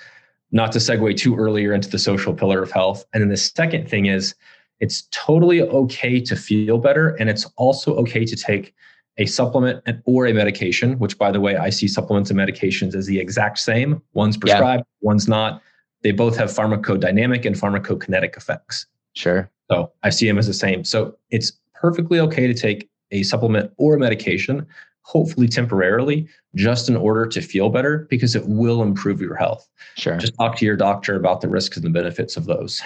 not 0.51 0.71
to 0.71 0.79
segue 0.79 1.17
too 1.17 1.35
earlier 1.35 1.73
into 1.73 1.89
the 1.89 1.99
social 1.99 2.33
pillar 2.33 2.63
of 2.63 2.71
health. 2.71 3.03
And 3.13 3.21
then 3.21 3.29
the 3.29 3.37
second 3.37 3.89
thing 3.89 4.05
is 4.05 4.35
it's 4.83 5.07
totally 5.11 5.61
okay 5.61 6.19
to 6.19 6.35
feel 6.35 6.77
better 6.77 7.15
and 7.15 7.29
it's 7.29 7.45
also 7.55 7.95
okay 7.95 8.25
to 8.25 8.35
take 8.35 8.75
a 9.17 9.25
supplement 9.25 9.81
or 10.03 10.25
a 10.25 10.33
medication, 10.33 10.99
which 10.99 11.17
by 11.17 11.31
the 11.31 11.39
way, 11.39 11.55
I 11.55 11.69
see 11.69 11.87
supplements 11.87 12.29
and 12.29 12.37
medications 12.37 12.93
as 12.93 13.05
the 13.05 13.17
exact 13.17 13.59
same. 13.59 14.01
One's 14.13 14.35
prescribed, 14.35 14.83
yeah. 14.85 15.07
one's 15.07 15.29
not. 15.29 15.61
They 16.01 16.11
both 16.11 16.35
have 16.35 16.49
pharmacodynamic 16.49 17.45
and 17.45 17.55
pharmacokinetic 17.55 18.35
effects. 18.35 18.85
Sure. 19.13 19.49
So 19.71 19.89
I 20.03 20.09
see 20.09 20.27
them 20.27 20.37
as 20.37 20.47
the 20.47 20.53
same. 20.53 20.83
So 20.83 21.15
it's 21.29 21.53
perfectly 21.73 22.19
okay 22.19 22.45
to 22.45 22.53
take 22.53 22.89
a 23.11 23.23
supplement 23.23 23.71
or 23.77 23.95
a 23.95 23.99
medication, 23.99 24.67
hopefully 25.03 25.47
temporarily, 25.47 26.27
just 26.55 26.89
in 26.89 26.97
order 26.97 27.25
to 27.27 27.39
feel 27.39 27.69
better 27.69 28.05
because 28.09 28.35
it 28.35 28.45
will 28.49 28.81
improve 28.81 29.21
your 29.21 29.35
health. 29.35 29.65
Sure. 29.95 30.17
Just 30.17 30.33
talk 30.37 30.57
to 30.57 30.65
your 30.65 30.75
doctor 30.75 31.15
about 31.15 31.39
the 31.39 31.47
risks 31.47 31.77
and 31.77 31.85
the 31.85 31.89
benefits 31.89 32.35
of 32.35 32.43
those. 32.43 32.81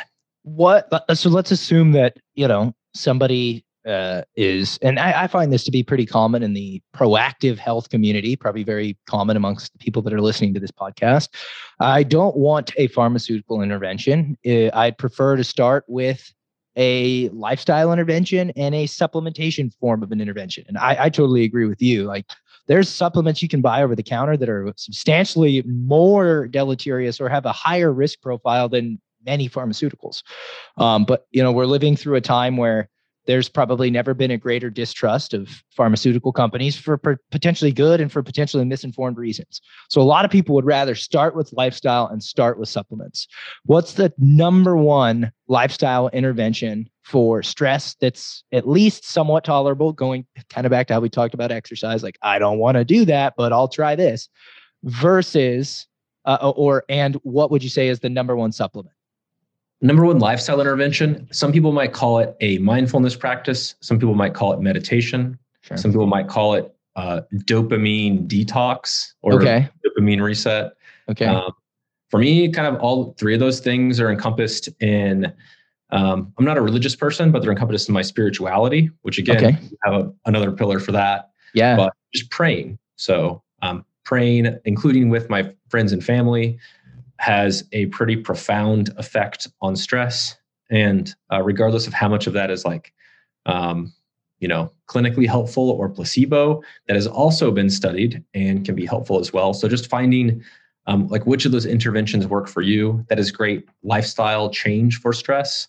What 0.47 0.89
so 1.13 1.29
let's 1.29 1.51
assume 1.51 1.91
that, 1.91 2.17
you 2.35 2.47
know, 2.47 2.73
somebody 2.93 3.65
uh, 3.85 4.21
is, 4.35 4.77
and 4.81 4.99
I, 4.99 5.23
I, 5.23 5.27
find 5.27 5.51
this 5.51 5.63
to 5.63 5.71
be 5.71 5.81
pretty 5.81 6.05
common 6.05 6.43
in 6.43 6.53
the 6.53 6.81
proactive 6.93 7.57
health 7.57 7.89
community, 7.89 8.35
probably 8.35 8.63
very 8.63 8.97
common 9.07 9.37
amongst 9.37 9.71
the 9.71 9.79
people 9.79 10.01
that 10.01 10.13
are 10.13 10.21
listening 10.21 10.53
to 10.53 10.59
this 10.59 10.71
podcast. 10.71 11.29
I 11.79 12.03
don't 12.03 12.35
want 12.35 12.71
a 12.77 12.87
pharmaceutical 12.87 13.61
intervention. 13.61 14.37
I'd 14.45 14.97
prefer 14.97 15.37
to 15.37 15.43
start 15.43 15.85
with 15.87 16.33
a 16.77 17.27
lifestyle 17.29 17.91
intervention 17.91 18.51
and 18.51 18.75
a 18.75 18.85
supplementation 18.85 19.73
form 19.79 20.03
of 20.03 20.11
an 20.11 20.21
intervention. 20.21 20.63
And 20.67 20.77
I, 20.77 21.05
I 21.05 21.09
totally 21.09 21.43
agree 21.43 21.65
with 21.65 21.81
you. 21.81 22.03
Like 22.03 22.25
there's 22.67 22.87
supplements 22.87 23.41
you 23.41 23.49
can 23.49 23.61
buy 23.61 23.83
over 23.83 23.95
the 23.95 24.03
counter 24.03 24.37
that 24.37 24.49
are 24.49 24.71
substantially 24.75 25.63
more 25.65 26.47
deleterious 26.47 27.19
or 27.19 27.29
have 27.29 27.45
a 27.45 27.51
higher 27.51 27.91
risk 27.91 28.21
profile 28.21 28.69
than 28.69 29.01
many 29.25 29.49
pharmaceuticals. 29.49 30.23
Um, 30.77 31.05
but 31.05 31.27
you 31.31 31.43
know, 31.43 31.51
we're 31.51 31.65
living 31.65 31.95
through 31.95 32.15
a 32.15 32.21
time 32.21 32.57
where 32.57 32.89
there's 33.27 33.49
probably 33.49 33.91
never 33.91 34.13
been 34.13 34.31
a 34.31 34.37
greater 34.37 34.69
distrust 34.69 35.33
of 35.33 35.61
pharmaceutical 35.69 36.31
companies 36.31 36.77
for 36.77 36.97
potentially 37.29 37.73
good 37.73 38.01
and 38.01 38.11
for 38.11 38.23
potentially 38.23 38.63
misinformed 38.65 39.17
reasons. 39.17 39.61
So 39.89 40.01
a 40.01 40.03
lot 40.03 40.25
of 40.25 40.31
people 40.31 40.55
would 40.55 40.65
rather 40.65 40.95
start 40.95 41.35
with 41.35 41.53
lifestyle 41.53 42.07
and 42.07 42.23
start 42.23 42.57
with 42.57 42.69
supplements. 42.69 43.27
What's 43.65 43.93
the 43.93 44.13
number 44.17 44.75
one 44.77 45.31
lifestyle 45.47 46.07
intervention 46.09 46.89
for 47.03 47.43
stress 47.43 47.95
that's 47.99 48.43
at 48.53 48.67
least 48.67 49.05
somewhat 49.05 49.43
tolerable? 49.43 49.91
Going 49.91 50.25
kind 50.49 50.65
of 50.65 50.71
back 50.71 50.87
to 50.87 50.93
how 50.93 51.01
we 51.01 51.09
talked 51.09 51.33
about 51.33 51.51
exercise, 51.51 52.03
like 52.03 52.17
I 52.21 52.39
don't 52.39 52.59
want 52.59 52.77
to 52.77 52.85
do 52.85 53.03
that, 53.05 53.33
but 53.37 53.51
I'll 53.51 53.67
try 53.67 53.95
this. 53.95 54.29
Versus, 54.83 55.87
uh, 56.23 56.53
or 56.55 56.85
and 56.87 57.15
what 57.23 57.51
would 57.51 57.63
you 57.63 57.69
say 57.69 57.89
is 57.89 57.99
the 57.99 58.09
number 58.09 58.37
one 58.37 58.53
supplement? 58.53 58.93
Number 59.81 60.05
one, 60.05 60.19
lifestyle 60.19 60.59
intervention. 60.59 61.27
Some 61.31 61.51
people 61.51 61.71
might 61.71 61.93
call 61.93 62.19
it 62.19 62.35
a 62.41 62.57
mindfulness 62.59 63.15
practice. 63.15 63.75
Some 63.79 63.99
people 63.99 64.15
might 64.15 64.33
call 64.33 64.53
it 64.53 64.59
meditation. 64.59 65.37
Sure. 65.61 65.77
Some 65.77 65.91
people 65.91 66.07
might 66.07 66.27
call 66.27 66.55
it 66.55 66.73
uh, 66.95 67.21
dopamine 67.45 68.27
detox 68.27 69.13
or 69.21 69.33
okay. 69.33 69.69
dopamine 69.85 70.21
reset. 70.21 70.73
Okay. 71.09 71.25
Um, 71.25 71.51
for 72.09 72.19
me, 72.19 72.51
kind 72.51 72.73
of 72.73 72.81
all 72.81 73.13
three 73.19 73.33
of 73.33 73.39
those 73.39 73.59
things 73.59 73.99
are 73.99 74.09
encompassed 74.09 74.69
in. 74.81 75.31
Um, 75.91 76.33
I'm 76.37 76.45
not 76.45 76.57
a 76.57 76.61
religious 76.61 76.95
person, 76.95 77.31
but 77.31 77.41
they're 77.41 77.51
encompassed 77.51 77.87
in 77.87 77.93
my 77.93 78.01
spirituality, 78.01 78.89
which 79.03 79.19
again, 79.19 79.37
okay. 79.37 79.57
have 79.83 79.93
a, 79.93 80.13
another 80.25 80.51
pillar 80.51 80.79
for 80.79 80.91
that. 80.91 81.29
Yeah. 81.53 81.75
But 81.75 81.93
just 82.13 82.29
praying. 82.31 82.79
So 82.95 83.43
um, 83.61 83.85
praying, 84.03 84.57
including 84.65 85.09
with 85.09 85.29
my 85.29 85.53
friends 85.69 85.91
and 85.91 86.03
family, 86.03 86.57
has 87.27 87.65
a 87.73 87.87
pretty 87.87 88.15
profound 88.15 88.89
effect 88.95 89.49
on 89.61 89.75
stress. 89.75 90.37
And 90.71 91.13
uh, 91.29 91.43
regardless 91.43 91.85
of 91.85 91.93
how 91.93 92.07
much 92.07 92.25
of 92.25 92.31
that 92.33 92.49
is 92.49 92.63
like, 92.63 92.93
um, 93.45 93.93
you 94.39 94.47
know, 94.47 94.71
clinically 94.87 95.27
helpful 95.27 95.71
or 95.71 95.89
placebo, 95.89 96.61
that 96.87 96.95
has 96.95 97.05
also 97.05 97.51
been 97.51 97.69
studied 97.69 98.23
and 98.33 98.65
can 98.65 98.75
be 98.75 98.85
helpful 98.85 99.19
as 99.19 99.33
well. 99.33 99.53
So 99.53 99.67
just 99.67 99.89
finding 99.89 100.41
um, 100.85 101.09
like 101.09 101.25
which 101.25 101.45
of 101.45 101.51
those 101.51 101.65
interventions 101.65 102.25
work 102.25 102.47
for 102.47 102.61
you. 102.61 103.05
That 103.09 103.19
is 103.19 103.29
great 103.29 103.67
lifestyle 103.83 104.49
change 104.49 105.01
for 105.01 105.11
stress. 105.11 105.67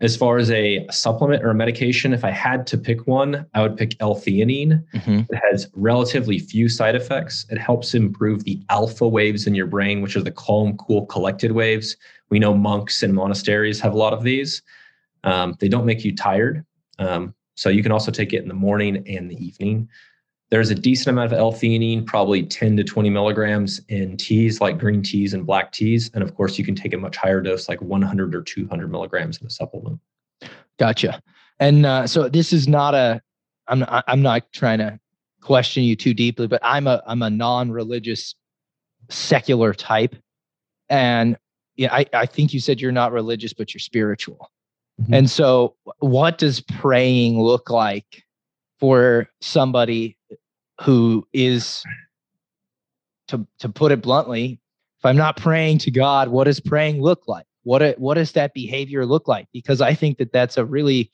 As 0.00 0.14
far 0.14 0.36
as 0.36 0.50
a 0.50 0.86
supplement 0.90 1.42
or 1.42 1.48
a 1.48 1.54
medication, 1.54 2.12
if 2.12 2.22
I 2.22 2.30
had 2.30 2.66
to 2.66 2.76
pick 2.76 3.06
one, 3.06 3.46
I 3.54 3.62
would 3.62 3.78
pick 3.78 3.96
L-theanine. 4.00 4.84
Mm-hmm. 4.92 5.20
It 5.32 5.40
has 5.50 5.68
relatively 5.74 6.38
few 6.38 6.68
side 6.68 6.94
effects. 6.94 7.46
It 7.48 7.56
helps 7.56 7.94
improve 7.94 8.44
the 8.44 8.60
alpha 8.68 9.08
waves 9.08 9.46
in 9.46 9.54
your 9.54 9.66
brain, 9.66 10.02
which 10.02 10.14
are 10.14 10.22
the 10.22 10.30
calm, 10.30 10.76
cool, 10.76 11.06
collected 11.06 11.52
waves. 11.52 11.96
We 12.28 12.38
know 12.38 12.52
monks 12.52 13.02
and 13.02 13.14
monasteries 13.14 13.80
have 13.80 13.94
a 13.94 13.96
lot 13.96 14.12
of 14.12 14.22
these. 14.22 14.60
Um, 15.24 15.56
they 15.60 15.68
don't 15.68 15.86
make 15.86 16.04
you 16.04 16.14
tired. 16.14 16.64
Um, 16.98 17.34
so 17.54 17.70
you 17.70 17.82
can 17.82 17.92
also 17.92 18.10
take 18.10 18.34
it 18.34 18.42
in 18.42 18.48
the 18.48 18.54
morning 18.54 19.02
and 19.08 19.30
the 19.30 19.42
evening. 19.42 19.88
There's 20.50 20.70
a 20.70 20.74
decent 20.74 21.08
amount 21.08 21.32
of 21.32 21.38
L-theanine, 21.38 22.06
probably 22.06 22.44
10 22.44 22.76
to 22.76 22.84
20 22.84 23.10
milligrams 23.10 23.80
in 23.88 24.16
teas 24.16 24.60
like 24.60 24.78
green 24.78 25.02
teas 25.02 25.34
and 25.34 25.44
black 25.44 25.72
teas. 25.72 26.10
And 26.14 26.22
of 26.22 26.34
course, 26.36 26.56
you 26.56 26.64
can 26.64 26.76
take 26.76 26.94
a 26.94 26.98
much 26.98 27.16
higher 27.16 27.40
dose, 27.40 27.68
like 27.68 27.82
100 27.82 28.34
or 28.34 28.42
200 28.42 28.90
milligrams 28.90 29.40
in 29.40 29.46
a 29.46 29.50
supplement. 29.50 29.98
Gotcha. 30.78 31.20
And 31.58 31.86
uh, 31.86 32.06
so 32.06 32.28
this 32.28 32.52
is 32.52 32.68
not 32.68 32.94
a. 32.94 33.20
I'm 33.68 33.84
I'm 33.88 34.22
not 34.22 34.52
trying 34.52 34.78
to 34.78 35.00
question 35.40 35.82
you 35.82 35.96
too 35.96 36.14
deeply, 36.14 36.46
but 36.46 36.60
I'm 36.62 36.86
a 36.86 37.02
I'm 37.06 37.22
a 37.22 37.30
non-religious, 37.30 38.34
secular 39.08 39.74
type, 39.74 40.14
and 40.88 41.36
yeah, 41.76 41.92
I 41.92 42.06
I 42.12 42.26
think 42.26 42.52
you 42.54 42.60
said 42.60 42.80
you're 42.80 42.92
not 42.92 43.12
religious, 43.12 43.52
but 43.52 43.74
you're 43.74 43.80
spiritual. 43.80 44.50
Mm-hmm. 45.00 45.14
And 45.14 45.30
so, 45.30 45.74
what 45.98 46.38
does 46.38 46.60
praying 46.60 47.40
look 47.40 47.70
like 47.70 48.22
for 48.78 49.28
somebody 49.40 50.15
who 50.80 51.26
is, 51.32 51.82
to 53.28 53.46
to 53.58 53.68
put 53.68 53.92
it 53.92 54.02
bluntly, 54.02 54.60
if 54.98 55.04
I'm 55.04 55.16
not 55.16 55.36
praying 55.36 55.78
to 55.78 55.90
God, 55.90 56.28
what 56.28 56.44
does 56.44 56.60
praying 56.60 57.02
look 57.02 57.26
like? 57.26 57.46
What 57.64 57.98
what 57.98 58.14
does 58.14 58.32
that 58.32 58.54
behavior 58.54 59.04
look 59.04 59.26
like? 59.28 59.48
Because 59.52 59.80
I 59.80 59.94
think 59.94 60.18
that 60.18 60.32
that's 60.32 60.56
a 60.56 60.64
really, 60.64 61.10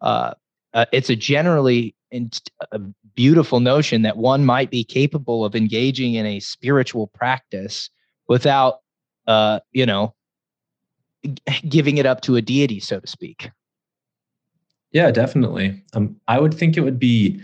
uh, 0.00 0.34
uh, 0.72 0.86
it's 0.92 1.10
a 1.10 1.16
generally 1.16 1.94
in, 2.10 2.30
a 2.72 2.80
beautiful 3.14 3.60
notion 3.60 4.02
that 4.02 4.16
one 4.16 4.44
might 4.44 4.70
be 4.70 4.84
capable 4.84 5.44
of 5.44 5.54
engaging 5.54 6.14
in 6.14 6.26
a 6.26 6.40
spiritual 6.40 7.08
practice 7.08 7.90
without, 8.28 8.80
uh, 9.26 9.60
you 9.72 9.86
know, 9.86 10.14
giving 11.68 11.98
it 11.98 12.06
up 12.06 12.20
to 12.22 12.36
a 12.36 12.42
deity, 12.42 12.80
so 12.80 13.00
to 13.00 13.06
speak. 13.06 13.50
Yeah, 14.92 15.10
definitely. 15.10 15.82
Um, 15.92 16.16
I 16.26 16.40
would 16.40 16.54
think 16.54 16.76
it 16.76 16.80
would 16.80 16.98
be 16.98 17.40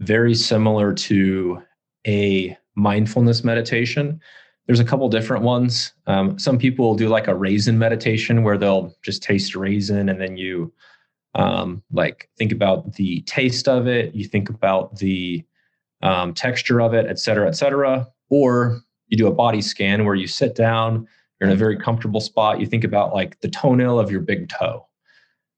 very 0.00 0.34
similar 0.34 0.92
to 0.92 1.62
a 2.06 2.56
mindfulness 2.74 3.44
meditation. 3.44 4.20
There's 4.66 4.80
a 4.80 4.84
couple 4.84 5.08
different 5.08 5.44
ones. 5.44 5.92
Um, 6.06 6.38
some 6.38 6.58
people 6.58 6.94
do 6.94 7.08
like 7.08 7.28
a 7.28 7.34
raisin 7.34 7.78
meditation 7.78 8.42
where 8.42 8.58
they'll 8.58 8.94
just 9.02 9.22
taste 9.22 9.54
raisin 9.54 10.08
and 10.08 10.20
then 10.20 10.36
you 10.36 10.72
um, 11.34 11.82
like 11.92 12.28
think 12.38 12.52
about 12.52 12.94
the 12.94 13.20
taste 13.22 13.68
of 13.68 13.86
it, 13.86 14.14
you 14.14 14.24
think 14.24 14.48
about 14.48 14.96
the 14.96 15.44
um, 16.02 16.34
texture 16.34 16.80
of 16.80 16.94
it, 16.94 17.06
et 17.06 17.18
cetera, 17.18 17.46
et 17.46 17.56
cetera. 17.56 18.08
Or 18.30 18.80
you 19.08 19.16
do 19.16 19.26
a 19.26 19.34
body 19.34 19.60
scan 19.60 20.04
where 20.04 20.14
you 20.14 20.26
sit 20.26 20.54
down, 20.54 21.06
you're 21.40 21.50
in 21.50 21.54
a 21.54 21.58
very 21.58 21.76
comfortable 21.76 22.20
spot. 22.20 22.60
You 22.60 22.66
think 22.66 22.84
about 22.84 23.14
like 23.14 23.40
the 23.40 23.48
toenail 23.48 23.98
of 23.98 24.10
your 24.10 24.20
big 24.20 24.48
toe, 24.48 24.86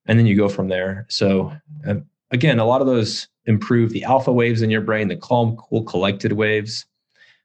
and 0.06 0.18
then 0.18 0.26
you 0.26 0.36
go 0.36 0.48
from 0.48 0.68
there. 0.68 1.06
So, 1.08 1.52
uh, 1.86 1.96
again, 2.30 2.58
a 2.58 2.64
lot 2.64 2.80
of 2.80 2.86
those 2.86 3.28
improve 3.46 3.90
the 3.90 4.04
alpha 4.04 4.32
waves 4.32 4.62
in 4.62 4.70
your 4.70 4.80
brain, 4.80 5.08
the 5.08 5.16
calm, 5.16 5.56
cool, 5.56 5.82
collected 5.84 6.32
waves. 6.32 6.86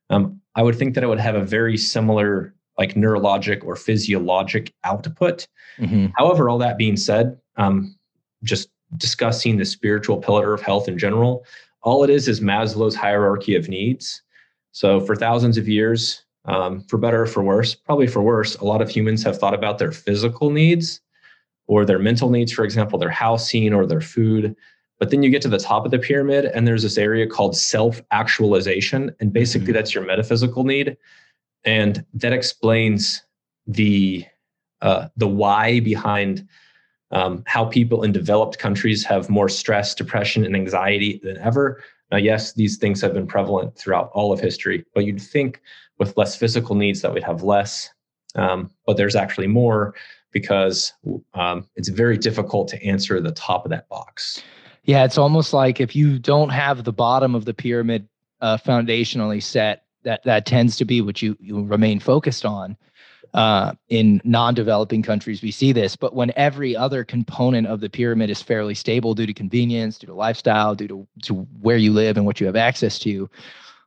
Um, 0.09 0.39
I 0.55 0.63
would 0.63 0.75
think 0.75 0.95
that 0.95 1.03
it 1.03 1.07
would 1.07 1.19
have 1.19 1.35
a 1.35 1.43
very 1.43 1.77
similar, 1.77 2.53
like 2.77 2.93
neurologic 2.93 3.63
or 3.63 3.75
physiologic 3.75 4.73
output. 4.83 5.47
Mm-hmm. 5.79 6.07
However, 6.15 6.49
all 6.49 6.57
that 6.59 6.77
being 6.77 6.97
said, 6.97 7.37
um, 7.57 7.95
just 8.43 8.69
discussing 8.97 9.57
the 9.57 9.65
spiritual 9.65 10.17
pillar 10.17 10.53
of 10.53 10.61
health 10.61 10.87
in 10.87 10.97
general, 10.97 11.45
all 11.81 12.03
it 12.03 12.09
is 12.09 12.27
is 12.27 12.41
Maslow's 12.41 12.95
hierarchy 12.95 13.55
of 13.55 13.69
needs. 13.69 14.21
So, 14.71 14.99
for 14.99 15.15
thousands 15.15 15.57
of 15.57 15.67
years, 15.67 16.23
um, 16.45 16.81
for 16.83 16.97
better 16.97 17.23
or 17.23 17.27
for 17.27 17.43
worse, 17.43 17.75
probably 17.75 18.07
for 18.07 18.21
worse, 18.21 18.55
a 18.55 18.63
lot 18.63 18.81
of 18.81 18.89
humans 18.89 19.23
have 19.23 19.37
thought 19.37 19.53
about 19.53 19.79
their 19.79 19.91
physical 19.91 20.49
needs 20.49 21.01
or 21.67 21.85
their 21.85 21.99
mental 21.99 22.29
needs, 22.29 22.51
for 22.51 22.63
example, 22.63 22.97
their 22.97 23.09
housing 23.09 23.73
or 23.73 23.85
their 23.85 24.01
food. 24.01 24.55
But 24.99 25.11
then 25.11 25.21
you 25.21 25.29
get 25.29 25.41
to 25.43 25.47
the 25.47 25.59
top 25.59 25.85
of 25.85 25.91
the 25.91 25.99
pyramid, 25.99 26.45
and 26.45 26.67
there's 26.67 26.83
this 26.83 26.97
area 26.97 27.27
called 27.27 27.55
self 27.55 28.01
actualization. 28.11 29.13
And 29.19 29.31
basically, 29.31 29.67
mm-hmm. 29.67 29.73
that's 29.73 29.93
your 29.93 30.05
metaphysical 30.05 30.63
need. 30.63 30.97
And 31.63 32.05
that 32.13 32.33
explains 32.33 33.23
the, 33.67 34.25
uh, 34.81 35.09
the 35.17 35.27
why 35.27 35.79
behind 35.81 36.47
um, 37.11 37.43
how 37.45 37.65
people 37.65 38.03
in 38.03 38.11
developed 38.11 38.59
countries 38.59 39.03
have 39.05 39.29
more 39.29 39.49
stress, 39.49 39.93
depression, 39.93 40.45
and 40.45 40.55
anxiety 40.55 41.19
than 41.23 41.37
ever. 41.37 41.81
Now, 42.11 42.17
yes, 42.17 42.53
these 42.53 42.77
things 42.77 43.01
have 43.01 43.13
been 43.13 43.27
prevalent 43.27 43.77
throughout 43.77 44.09
all 44.13 44.31
of 44.31 44.39
history, 44.39 44.85
but 44.93 45.05
you'd 45.05 45.21
think 45.21 45.61
with 45.99 46.15
less 46.17 46.35
physical 46.35 46.75
needs 46.75 47.01
that 47.01 47.13
we'd 47.13 47.23
have 47.23 47.43
less. 47.43 47.89
Um, 48.35 48.71
but 48.85 48.97
there's 48.97 49.15
actually 49.15 49.47
more 49.47 49.95
because 50.31 50.93
um, 51.33 51.67
it's 51.75 51.89
very 51.89 52.17
difficult 52.17 52.67
to 52.69 52.83
answer 52.83 53.19
the 53.19 53.31
top 53.31 53.65
of 53.65 53.71
that 53.71 53.89
box. 53.89 54.43
Yeah, 54.88 55.03
it's 55.03 55.17
almost 55.17 55.51
like 55.51 55.81
if 55.81 55.97
you 55.97 56.17
don't 56.17 56.49
have 56.49 56.85
the 56.85 56.93
bottom 56.93 57.35
of 57.35 57.43
the 57.43 57.53
pyramid 57.53 58.07
uh, 58.39 58.55
foundationally 58.57 59.43
set, 59.43 59.83
that 60.03 60.23
that 60.23 60.45
tends 60.45 60.77
to 60.77 60.85
be 60.85 61.01
what 61.01 61.21
you 61.21 61.35
you 61.39 61.61
remain 61.63 61.99
focused 61.99 62.45
on. 62.45 62.77
Uh, 63.33 63.73
in 63.89 64.21
non-developing 64.23 65.03
countries, 65.03 65.41
we 65.41 65.51
see 65.51 65.73
this, 65.73 65.97
but 65.97 66.15
when 66.15 66.31
every 66.38 66.77
other 66.77 67.03
component 67.03 67.67
of 67.67 67.81
the 67.81 67.89
pyramid 67.89 68.29
is 68.29 68.41
fairly 68.41 68.73
stable 68.73 69.13
due 69.13 69.25
to 69.25 69.33
convenience, 69.33 69.97
due 69.97 70.07
to 70.07 70.13
lifestyle, 70.13 70.73
due 70.73 70.88
to 70.88 71.05
to 71.23 71.33
where 71.59 71.75
you 71.75 71.91
live 71.91 72.15
and 72.15 72.25
what 72.25 72.39
you 72.39 72.45
have 72.45 72.55
access 72.55 72.97
to, 72.97 73.29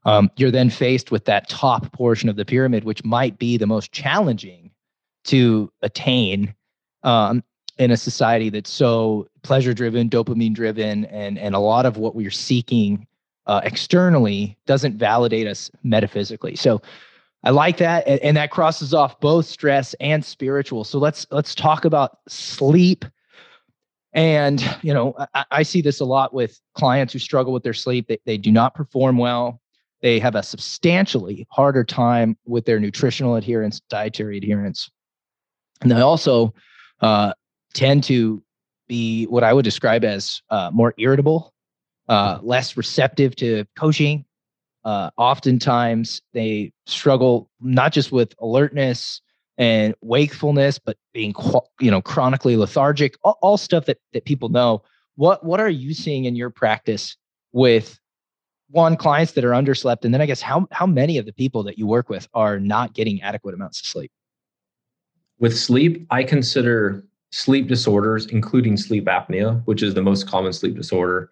um, 0.04 0.30
you're 0.36 0.50
then 0.50 0.68
faced 0.68 1.10
with 1.10 1.24
that 1.24 1.48
top 1.48 1.90
portion 1.92 2.28
of 2.28 2.36
the 2.36 2.44
pyramid, 2.44 2.84
which 2.84 3.02
might 3.04 3.38
be 3.38 3.56
the 3.56 3.66
most 3.66 3.90
challenging 3.90 4.70
to 5.24 5.72
attain 5.80 6.54
um, 7.04 7.42
in 7.78 7.90
a 7.90 7.96
society 7.96 8.50
that's 8.50 8.70
so 8.70 9.26
pleasure 9.42 9.74
driven, 9.74 10.08
dopamine 10.08 10.54
driven, 10.54 11.04
and 11.06 11.38
and 11.38 11.54
a 11.54 11.58
lot 11.58 11.86
of 11.86 11.96
what 11.96 12.14
we're 12.14 12.30
seeking 12.30 13.06
uh, 13.46 13.60
externally 13.64 14.56
doesn't 14.66 14.96
validate 14.96 15.46
us 15.46 15.70
metaphysically. 15.82 16.56
So 16.56 16.80
I 17.42 17.50
like 17.50 17.78
that, 17.78 18.06
and, 18.06 18.20
and 18.20 18.36
that 18.36 18.50
crosses 18.50 18.92
off 18.92 19.18
both 19.20 19.46
stress 19.46 19.94
and 20.00 20.24
spiritual. 20.24 20.84
So 20.84 20.98
let's 20.98 21.26
let's 21.30 21.54
talk 21.54 21.84
about 21.84 22.18
sleep. 22.28 23.04
And 24.12 24.62
you 24.82 24.92
know, 24.92 25.14
I, 25.34 25.44
I 25.50 25.62
see 25.62 25.80
this 25.82 26.00
a 26.00 26.04
lot 26.04 26.34
with 26.34 26.60
clients 26.74 27.12
who 27.12 27.18
struggle 27.18 27.52
with 27.52 27.62
their 27.62 27.74
sleep. 27.74 28.08
They, 28.08 28.18
they 28.24 28.38
do 28.38 28.50
not 28.50 28.74
perform 28.74 29.18
well 29.18 29.60
they 30.00 30.18
have 30.18 30.34
a 30.34 30.42
substantially 30.42 31.46
harder 31.50 31.84
time 31.84 32.36
with 32.46 32.64
their 32.64 32.80
nutritional 32.80 33.36
adherence, 33.36 33.80
dietary 33.90 34.38
adherence. 34.38 34.90
And 35.82 35.90
they 35.90 36.00
also 36.00 36.54
uh, 37.00 37.34
tend 37.74 38.04
to 38.04 38.42
be 38.90 39.24
what 39.26 39.44
I 39.44 39.52
would 39.52 39.64
describe 39.64 40.04
as 40.04 40.42
uh, 40.50 40.70
more 40.74 40.92
irritable, 40.98 41.54
uh, 42.08 42.40
less 42.42 42.76
receptive 42.76 43.36
to 43.36 43.64
coaching. 43.78 44.24
Uh, 44.84 45.10
oftentimes, 45.16 46.20
they 46.34 46.72
struggle 46.86 47.48
not 47.60 47.92
just 47.92 48.10
with 48.10 48.34
alertness 48.40 49.22
and 49.56 49.94
wakefulness, 50.00 50.78
but 50.78 50.96
being 51.14 51.32
you 51.80 51.90
know 51.90 52.02
chronically 52.02 52.56
lethargic. 52.56 53.14
All, 53.22 53.38
all 53.40 53.56
stuff 53.56 53.86
that 53.86 53.98
that 54.12 54.24
people 54.24 54.48
know. 54.48 54.82
What 55.14 55.44
what 55.44 55.60
are 55.60 55.70
you 55.70 55.94
seeing 55.94 56.24
in 56.24 56.34
your 56.34 56.50
practice 56.50 57.16
with 57.52 57.96
one 58.70 58.96
clients 58.96 59.32
that 59.32 59.44
are 59.44 59.50
underslept 59.50 60.04
and 60.04 60.14
then 60.14 60.20
i 60.20 60.26
guess 60.26 60.40
how 60.40 60.64
how 60.70 60.86
many 60.86 61.18
of 61.18 61.26
the 61.26 61.32
people 61.32 61.64
that 61.64 61.76
you 61.76 61.88
work 61.88 62.08
with 62.08 62.28
are 62.34 62.60
not 62.60 62.94
getting 62.94 63.20
adequate 63.20 63.52
amounts 63.52 63.80
of 63.80 63.86
sleep 63.86 64.12
with 65.40 65.58
sleep 65.58 66.06
i 66.12 66.22
consider 66.22 67.04
sleep 67.30 67.68
disorders 67.68 68.26
including 68.26 68.76
sleep 68.76 69.06
apnea 69.06 69.62
which 69.66 69.82
is 69.82 69.94
the 69.94 70.02
most 70.02 70.26
common 70.26 70.52
sleep 70.52 70.74
disorder 70.74 71.30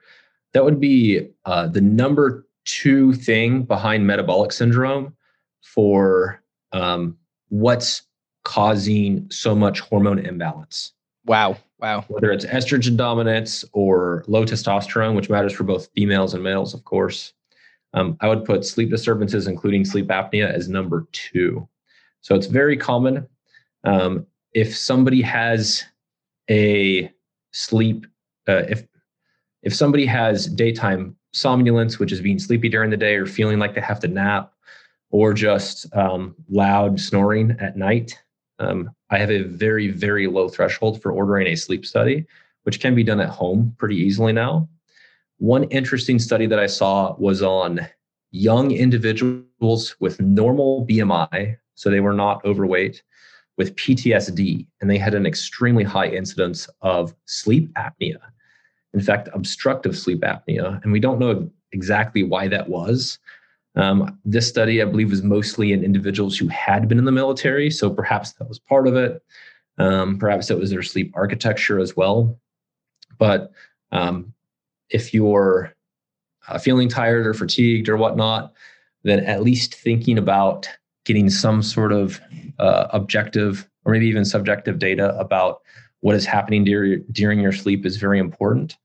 that 0.53 0.65
would 0.65 0.81
be 0.81 1.29
uh, 1.45 1.67
the 1.67 1.81
number 1.81 2.47
two 2.65 3.13
thing 3.13 3.63
behind 3.63 4.07
metabolic 4.07 4.53
syndrome 4.53 5.15
for 5.63 6.43
um, 6.73 7.17
what's 7.49 8.03
causing 8.45 9.27
so 9.31 9.55
much 9.55 9.81
hormone 9.81 10.19
imbalance 10.19 10.93
wow 11.27 11.57
Wow. 11.81 12.05
Whether 12.09 12.33
it's 12.33 12.45
estrogen 12.45 12.97
dominance 12.97 13.65
or 13.73 14.25
low 14.27 14.45
testosterone, 14.45 15.15
which 15.15 15.31
matters 15.31 15.53
for 15.53 15.65
both 15.65 15.89
females 15.95 16.35
and 16.35 16.43
males, 16.43 16.75
of 16.75 16.85
course. 16.85 17.33
Um, 17.95 18.17
I 18.21 18.29
would 18.29 18.45
put 18.45 18.67
sleep 18.67 18.91
disturbances, 18.91 19.47
including 19.47 19.85
sleep 19.85 20.09
apnea, 20.09 20.53
as 20.53 20.69
number 20.69 21.07
two. 21.13 21.67
So 22.21 22.35
it's 22.35 22.47
very 22.47 22.77
common. 22.77 23.27
Um, 23.85 24.27
if 24.53 24.77
somebody 24.77 25.23
has 25.23 25.85
a 26.51 27.11
sleep, 27.53 28.07
uh, 28.49 28.65
if 28.69 28.87
if 29.63 29.75
somebody 29.75 30.07
has 30.07 30.47
daytime 30.47 31.17
somnolence, 31.33 31.99
which 31.99 32.13
is 32.13 32.21
being 32.21 32.39
sleepy 32.39 32.69
during 32.69 32.91
the 32.91 32.97
day 32.97 33.17
or 33.17 33.27
feeling 33.27 33.59
like 33.59 33.75
they 33.75 33.81
have 33.81 34.01
to 34.01 34.09
nap, 34.09 34.53
or 35.11 35.35
just 35.35 35.95
um, 35.95 36.35
loud 36.49 37.01
snoring 37.01 37.57
at 37.61 37.77
night, 37.77 38.19
um, 38.59 38.91
I 39.11 39.19
have 39.19 39.31
a 39.31 39.43
very, 39.43 39.89
very 39.89 40.27
low 40.27 40.49
threshold 40.49 41.01
for 41.03 41.13
ordering 41.13 41.49
a 41.49 41.57
sleep 41.57 41.87
study, 41.87 42.27
which 42.65 42.81
can 42.81 42.95
be 42.95 43.05
done 43.05 43.21
at 43.21 43.29
home 43.29 43.75
pretty 43.79 43.97
easily 43.97 44.33
now. 44.33 44.69
One 45.39 45.65
interesting 45.65 46.19
study 46.19 46.47
that 46.47 46.59
I 46.59 46.67
saw 46.67 47.15
was 47.17 47.43
on 47.43 47.87
young 48.31 48.73
individuals 48.73 49.97
with 50.01 50.21
normal 50.21 50.85
BMI, 50.87 51.57
so 51.75 51.91
they 51.91 52.01
were 52.01 52.13
not 52.13 52.45
overweight, 52.45 53.03
with 53.59 53.75
PTSD, 53.77 54.67
and 54.81 54.89
they 54.89 54.97
had 54.97 55.15
an 55.15 55.27
extremely 55.27 55.85
high 55.85 56.07
incidence 56.07 56.69
of 56.81 57.15
sleep 57.27 57.71
apnea. 57.75 58.19
In 58.95 59.01
fact, 59.01 59.29
obstructive 59.35 59.99
sleep 59.99 60.21
apnea. 60.21 60.83
And 60.83 60.93
we 60.93 61.01
don't 61.01 61.19
know 61.19 61.51
exactly 61.73 62.23
why 62.23 62.49
that 62.49 62.69
was. 62.69 63.19
Um, 63.75 64.19
this 64.25 64.49
study, 64.49 64.81
I 64.81 64.87
believe, 64.87 65.11
was 65.11 65.23
mostly 65.23 65.73
in 65.73 65.85
individuals 65.85 66.39
who 66.39 66.49
had 66.49 66.89
been 66.89 66.99
in 66.99 67.05
the 67.05 67.13
military. 67.13 67.71
So 67.71 67.91
perhaps 67.91 68.33
that 68.35 68.49
was 68.49 68.59
part 68.59 68.87
of 68.87 68.97
it. 68.97 69.23
Um, 69.77 70.19
perhaps 70.19 70.51
it 70.51 70.59
was 70.59 70.71
their 70.71 70.83
sleep 70.83 71.13
architecture 71.15 71.79
as 71.79 71.97
well. 71.97 72.39
But 73.19 73.53
um, 73.93 74.33
if 74.89 75.13
you're 75.13 75.75
uh, 76.49 76.59
feeling 76.59 76.89
tired 76.89 77.27
or 77.27 77.35
fatigued 77.35 77.89
or 77.89 77.97
whatnot, 77.97 78.53
then 79.03 79.21
at 79.21 79.43
least 79.43 79.75
thinking 79.75 80.19
about 80.19 80.69
getting 81.09 81.31
some 81.31 81.63
sort 81.63 81.91
of 81.91 82.21
uh, 82.59 82.87
objective 82.93 83.67
or 83.85 83.93
maybe 83.93 84.07
even 84.07 84.27
subjective 84.27 84.79
data 84.79 85.19
about 85.19 85.63
what 86.01 86.15
is 86.15 86.27
happening 86.27 86.65
during, 86.65 87.03
during 87.11 87.41
your 87.41 87.51
sleep 87.51 87.87
is 87.87 87.97
very 87.97 88.19
important. 88.19 88.77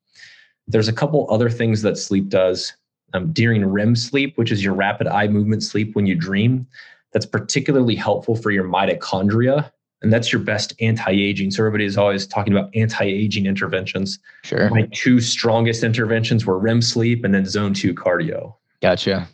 There's 0.65 0.87
a 0.87 0.93
couple 0.93 1.27
other 1.29 1.49
things 1.49 1.81
that 1.81 1.97
sleep 1.97 2.29
does 2.29 2.73
um, 3.13 3.33
during 3.33 3.65
REM 3.65 3.97
sleep, 3.97 4.37
which 4.37 4.53
is 4.53 4.63
your 4.63 4.73
rapid 4.73 5.05
eye 5.07 5.27
movement 5.27 5.63
sleep 5.63 5.95
when 5.95 6.05
you 6.05 6.15
dream. 6.15 6.65
That's 7.11 7.25
particularly 7.25 7.95
helpful 7.95 8.37
for 8.37 8.51
your 8.51 8.63
mitochondria 8.63 9.69
and 10.01 10.11
that's 10.11 10.31
your 10.31 10.41
best 10.41 10.73
anti-aging. 10.79 11.51
So 11.51 11.61
everybody 11.61 11.85
is 11.85 11.97
always 11.97 12.25
talking 12.25 12.53
about 12.53 12.69
anti-aging 12.73 13.45
interventions. 13.45 14.19
Sure. 14.43 14.69
My 14.69 14.87
two 14.93 15.19
strongest 15.19 15.83
interventions 15.83 16.45
were 16.45 16.57
REM 16.57 16.81
sleep 16.81 17.25
and 17.25 17.33
then 17.33 17.45
zone 17.45 17.73
two 17.73 17.93
cardio. 17.93 18.55
Gotcha. 18.81 19.27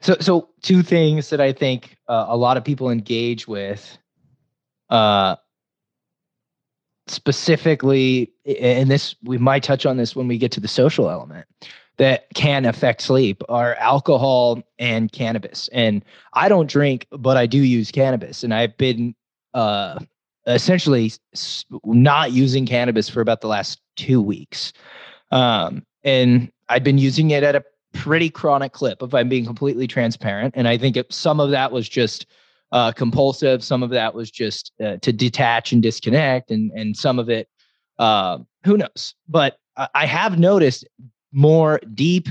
So, 0.00 0.16
so 0.20 0.50
two 0.62 0.82
things 0.82 1.30
that 1.30 1.40
I 1.40 1.52
think 1.52 1.93
uh, 2.08 2.26
a 2.28 2.36
lot 2.36 2.56
of 2.56 2.64
people 2.64 2.90
engage 2.90 3.48
with, 3.48 3.98
uh, 4.90 5.36
specifically, 7.06 8.32
and 8.46 8.90
this 8.90 9.14
we 9.22 9.38
might 9.38 9.62
touch 9.62 9.86
on 9.86 9.96
this 9.96 10.16
when 10.16 10.28
we 10.28 10.38
get 10.38 10.52
to 10.52 10.60
the 10.60 10.68
social 10.68 11.10
element 11.10 11.46
that 11.96 12.26
can 12.34 12.64
affect 12.64 13.02
sleep 13.02 13.42
are 13.48 13.74
alcohol 13.76 14.60
and 14.78 15.12
cannabis. 15.12 15.68
And 15.72 16.04
I 16.32 16.48
don't 16.48 16.68
drink, 16.68 17.06
but 17.10 17.36
I 17.36 17.46
do 17.46 17.58
use 17.58 17.90
cannabis, 17.90 18.42
and 18.42 18.52
I've 18.52 18.76
been 18.76 19.14
uh, 19.52 19.98
essentially 20.46 21.12
not 21.84 22.32
using 22.32 22.66
cannabis 22.66 23.08
for 23.08 23.20
about 23.20 23.40
the 23.40 23.48
last 23.48 23.80
two 23.96 24.20
weeks. 24.20 24.72
Um, 25.30 25.84
and 26.02 26.50
I've 26.68 26.84
been 26.84 26.98
using 26.98 27.30
it 27.30 27.42
at 27.42 27.54
a 27.54 27.64
pretty 27.94 28.28
chronic 28.28 28.72
clip, 28.72 29.02
if 29.02 29.14
I'm 29.14 29.28
being 29.28 29.46
completely 29.46 29.86
transparent. 29.86 30.54
And 30.56 30.68
I 30.68 30.76
think 30.76 30.96
it, 30.96 31.12
some 31.12 31.40
of 31.40 31.50
that 31.50 31.72
was 31.72 31.88
just 31.88 32.26
uh, 32.72 32.92
compulsive, 32.92 33.62
some 33.62 33.82
of 33.82 33.90
that 33.90 34.14
was 34.14 34.30
just 34.30 34.72
uh, 34.84 34.96
to 34.96 35.12
detach 35.12 35.72
and 35.72 35.82
disconnect, 35.82 36.50
and 36.50 36.72
and 36.72 36.96
some 36.96 37.18
of 37.18 37.30
it, 37.30 37.48
uh, 37.98 38.38
who 38.64 38.76
knows? 38.76 39.14
But 39.28 39.58
I 39.94 40.06
have 40.06 40.38
noticed 40.38 40.86
more 41.32 41.80
deep 41.94 42.28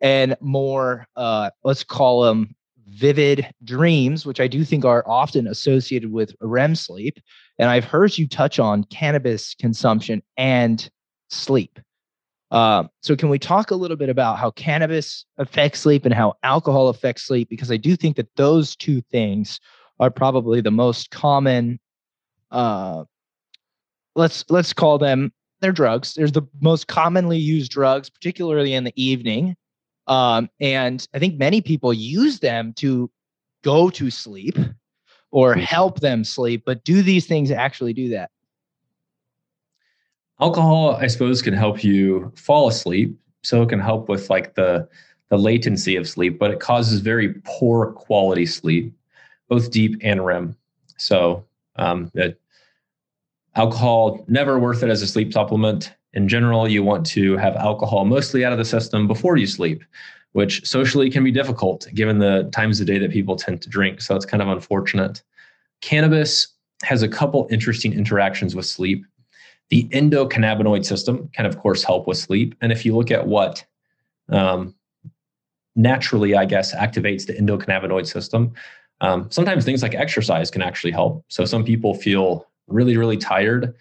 and 0.00 0.36
more, 0.40 1.06
uh, 1.16 1.50
let's 1.64 1.82
call 1.82 2.22
them 2.22 2.54
vivid 2.88 3.48
dreams, 3.64 4.26
which 4.26 4.40
I 4.40 4.46
do 4.46 4.64
think 4.64 4.84
are 4.84 5.02
often 5.08 5.46
associated 5.46 6.12
with 6.12 6.34
REM 6.40 6.74
sleep. 6.74 7.18
And 7.58 7.70
I've 7.70 7.84
heard 7.84 8.16
you 8.16 8.28
touch 8.28 8.58
on 8.58 8.84
cannabis 8.84 9.54
consumption 9.54 10.22
and 10.36 10.88
sleep. 11.30 11.80
Uh, 12.54 12.84
so, 13.02 13.16
can 13.16 13.30
we 13.30 13.38
talk 13.38 13.72
a 13.72 13.74
little 13.74 13.96
bit 13.96 14.08
about 14.08 14.38
how 14.38 14.52
cannabis 14.52 15.26
affects 15.38 15.80
sleep 15.80 16.04
and 16.04 16.14
how 16.14 16.34
alcohol 16.44 16.86
affects 16.86 17.24
sleep? 17.24 17.48
Because 17.48 17.68
I 17.72 17.76
do 17.76 17.96
think 17.96 18.14
that 18.14 18.28
those 18.36 18.76
two 18.76 19.00
things 19.10 19.58
are 19.98 20.08
probably 20.08 20.60
the 20.60 20.70
most 20.70 21.10
common. 21.10 21.80
Uh, 22.52 23.06
let's 24.14 24.44
let's 24.48 24.72
call 24.72 24.98
them 24.98 25.32
they're 25.60 25.72
drugs. 25.72 26.14
They're 26.14 26.28
the 26.28 26.46
most 26.60 26.86
commonly 26.86 27.38
used 27.38 27.72
drugs, 27.72 28.08
particularly 28.08 28.72
in 28.72 28.84
the 28.84 28.92
evening. 28.94 29.56
Um, 30.06 30.48
and 30.60 31.04
I 31.12 31.18
think 31.18 31.36
many 31.36 31.60
people 31.60 31.92
use 31.92 32.38
them 32.38 32.72
to 32.74 33.10
go 33.64 33.90
to 33.90 34.10
sleep 34.10 34.56
or 35.32 35.54
help 35.54 35.98
them 35.98 36.22
sleep. 36.22 36.62
But 36.64 36.84
do 36.84 37.02
these 37.02 37.26
things 37.26 37.50
actually 37.50 37.94
do 37.94 38.10
that? 38.10 38.30
Alcohol, 40.40 40.96
I 40.96 41.06
suppose, 41.06 41.42
can 41.42 41.54
help 41.54 41.84
you 41.84 42.32
fall 42.36 42.68
asleep. 42.68 43.16
So 43.42 43.62
it 43.62 43.68
can 43.68 43.80
help 43.80 44.08
with 44.08 44.30
like 44.30 44.54
the 44.54 44.88
the 45.30 45.38
latency 45.38 45.96
of 45.96 46.08
sleep, 46.08 46.38
but 46.38 46.50
it 46.50 46.60
causes 46.60 47.00
very 47.00 47.34
poor 47.44 47.92
quality 47.92 48.46
sleep, 48.46 48.94
both 49.48 49.70
deep 49.70 49.98
and 50.02 50.24
REM. 50.24 50.54
So 50.98 51.44
um, 51.76 52.10
it, 52.14 52.38
alcohol 53.56 54.24
never 54.28 54.58
worth 54.58 54.82
it 54.82 54.90
as 54.90 55.02
a 55.02 55.06
sleep 55.06 55.32
supplement 55.32 55.94
in 56.14 56.28
general, 56.28 56.68
you 56.68 56.82
want 56.82 57.04
to 57.06 57.36
have 57.36 57.56
alcohol 57.56 58.04
mostly 58.04 58.44
out 58.44 58.52
of 58.52 58.58
the 58.58 58.64
system 58.64 59.06
before 59.06 59.36
you 59.36 59.46
sleep, 59.46 59.82
which 60.32 60.64
socially 60.66 61.10
can 61.10 61.24
be 61.24 61.32
difficult 61.32 61.88
given 61.92 62.18
the 62.18 62.48
times 62.52 62.80
of 62.80 62.86
day 62.86 62.98
that 62.98 63.10
people 63.10 63.36
tend 63.36 63.60
to 63.62 63.68
drink. 63.68 64.00
So 64.00 64.14
it's 64.14 64.24
kind 64.24 64.42
of 64.42 64.48
unfortunate. 64.48 65.22
Cannabis 65.80 66.48
has 66.82 67.02
a 67.02 67.08
couple 67.08 67.48
interesting 67.50 67.92
interactions 67.92 68.54
with 68.54 68.64
sleep. 68.64 69.04
The 69.70 69.88
endocannabinoid 69.88 70.84
system 70.84 71.28
can, 71.32 71.46
of 71.46 71.58
course, 71.58 71.82
help 71.82 72.06
with 72.06 72.18
sleep. 72.18 72.54
And 72.60 72.70
if 72.70 72.84
you 72.84 72.96
look 72.96 73.10
at 73.10 73.26
what 73.26 73.64
um, 74.28 74.74
naturally, 75.74 76.34
I 76.34 76.44
guess, 76.44 76.74
activates 76.74 77.26
the 77.26 77.34
endocannabinoid 77.34 78.06
system, 78.06 78.52
um, 79.00 79.30
sometimes 79.30 79.64
things 79.64 79.82
like 79.82 79.94
exercise 79.94 80.50
can 80.50 80.62
actually 80.62 80.92
help. 80.92 81.24
So 81.28 81.44
some 81.44 81.64
people 81.64 81.94
feel 81.94 82.46
really, 82.68 82.96
really 82.96 83.16
tired 83.16 83.74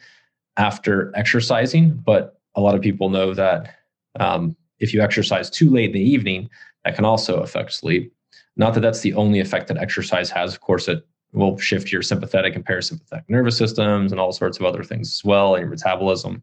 after 0.58 1.12
exercising, 1.16 1.92
but 1.94 2.40
a 2.56 2.62
lot 2.62 2.76
of 2.76 2.82
people 2.82 3.10
know 3.10 3.34
that 3.34 3.76
um, 4.20 4.56
if 4.80 4.94
you 4.94 5.02
exercise 5.02 5.50
too 5.50 5.70
late 5.70 5.88
in 5.88 5.94
the 5.94 6.02
evening, 6.02 6.50
that 6.84 6.96
can 6.96 7.06
also 7.06 7.40
affect 7.40 7.74
sleep. 7.74 8.14
Not 8.56 8.74
that 8.74 8.82
that's 8.82 9.02
the 9.02 9.14
only 9.14 9.40
effect 9.40 9.68
that 9.68 9.78
exercise 9.78 10.30
has. 10.30 10.54
Of 10.54 10.62
course, 10.62 10.88
it 10.88 11.06
will 11.34 11.58
shift 11.58 11.92
your 11.92 12.02
sympathetic 12.02 12.56
and 12.56 12.66
parasympathetic 12.66 13.24
nervous 13.28 13.58
systems 13.58 14.12
and 14.12 14.22
all 14.22 14.32
sorts 14.32 14.60
of 14.60 14.66
other 14.66 14.84
things 14.84 15.10
as 15.10 15.24
well, 15.24 15.56
and 15.56 15.62
your 15.62 15.70
metabolism. 15.70 16.42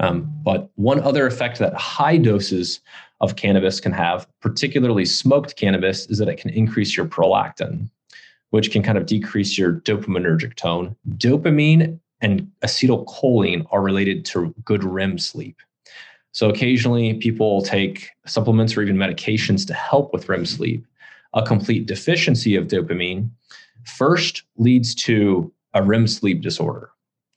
Um, 0.00 0.30
but 0.42 0.70
one 0.74 1.00
other 1.00 1.26
effect 1.26 1.58
that 1.60 1.74
high 1.74 2.16
doses 2.16 2.80
of 3.20 3.36
cannabis 3.36 3.80
can 3.80 3.92
have, 3.92 4.26
particularly 4.40 5.04
smoked 5.04 5.56
cannabis, 5.56 6.06
is 6.06 6.18
that 6.18 6.28
it 6.28 6.36
can 6.36 6.50
increase 6.50 6.96
your 6.96 7.06
prolactin, 7.06 7.88
which 8.50 8.70
can 8.70 8.82
kind 8.82 8.98
of 8.98 9.06
decrease 9.06 9.56
your 9.56 9.74
dopaminergic 9.80 10.56
tone. 10.56 10.96
Dopamine 11.10 11.98
and 12.20 12.50
acetylcholine 12.64 13.66
are 13.70 13.82
related 13.82 14.24
to 14.24 14.54
good 14.64 14.82
REM 14.82 15.18
sleep. 15.18 15.56
So 16.32 16.48
occasionally 16.48 17.14
people 17.14 17.62
take 17.62 18.10
supplements 18.26 18.76
or 18.76 18.82
even 18.82 18.96
medications 18.96 19.64
to 19.68 19.74
help 19.74 20.12
with 20.12 20.28
REM 20.28 20.44
sleep. 20.44 20.84
A 21.34 21.44
complete 21.44 21.86
deficiency 21.86 22.56
of 22.56 22.66
dopamine 22.66 23.30
first 23.86 24.42
leads 24.56 24.94
to 24.94 25.52
a 25.74 25.82
REM 25.82 26.06
sleep 26.06 26.40
disorder. 26.40 26.90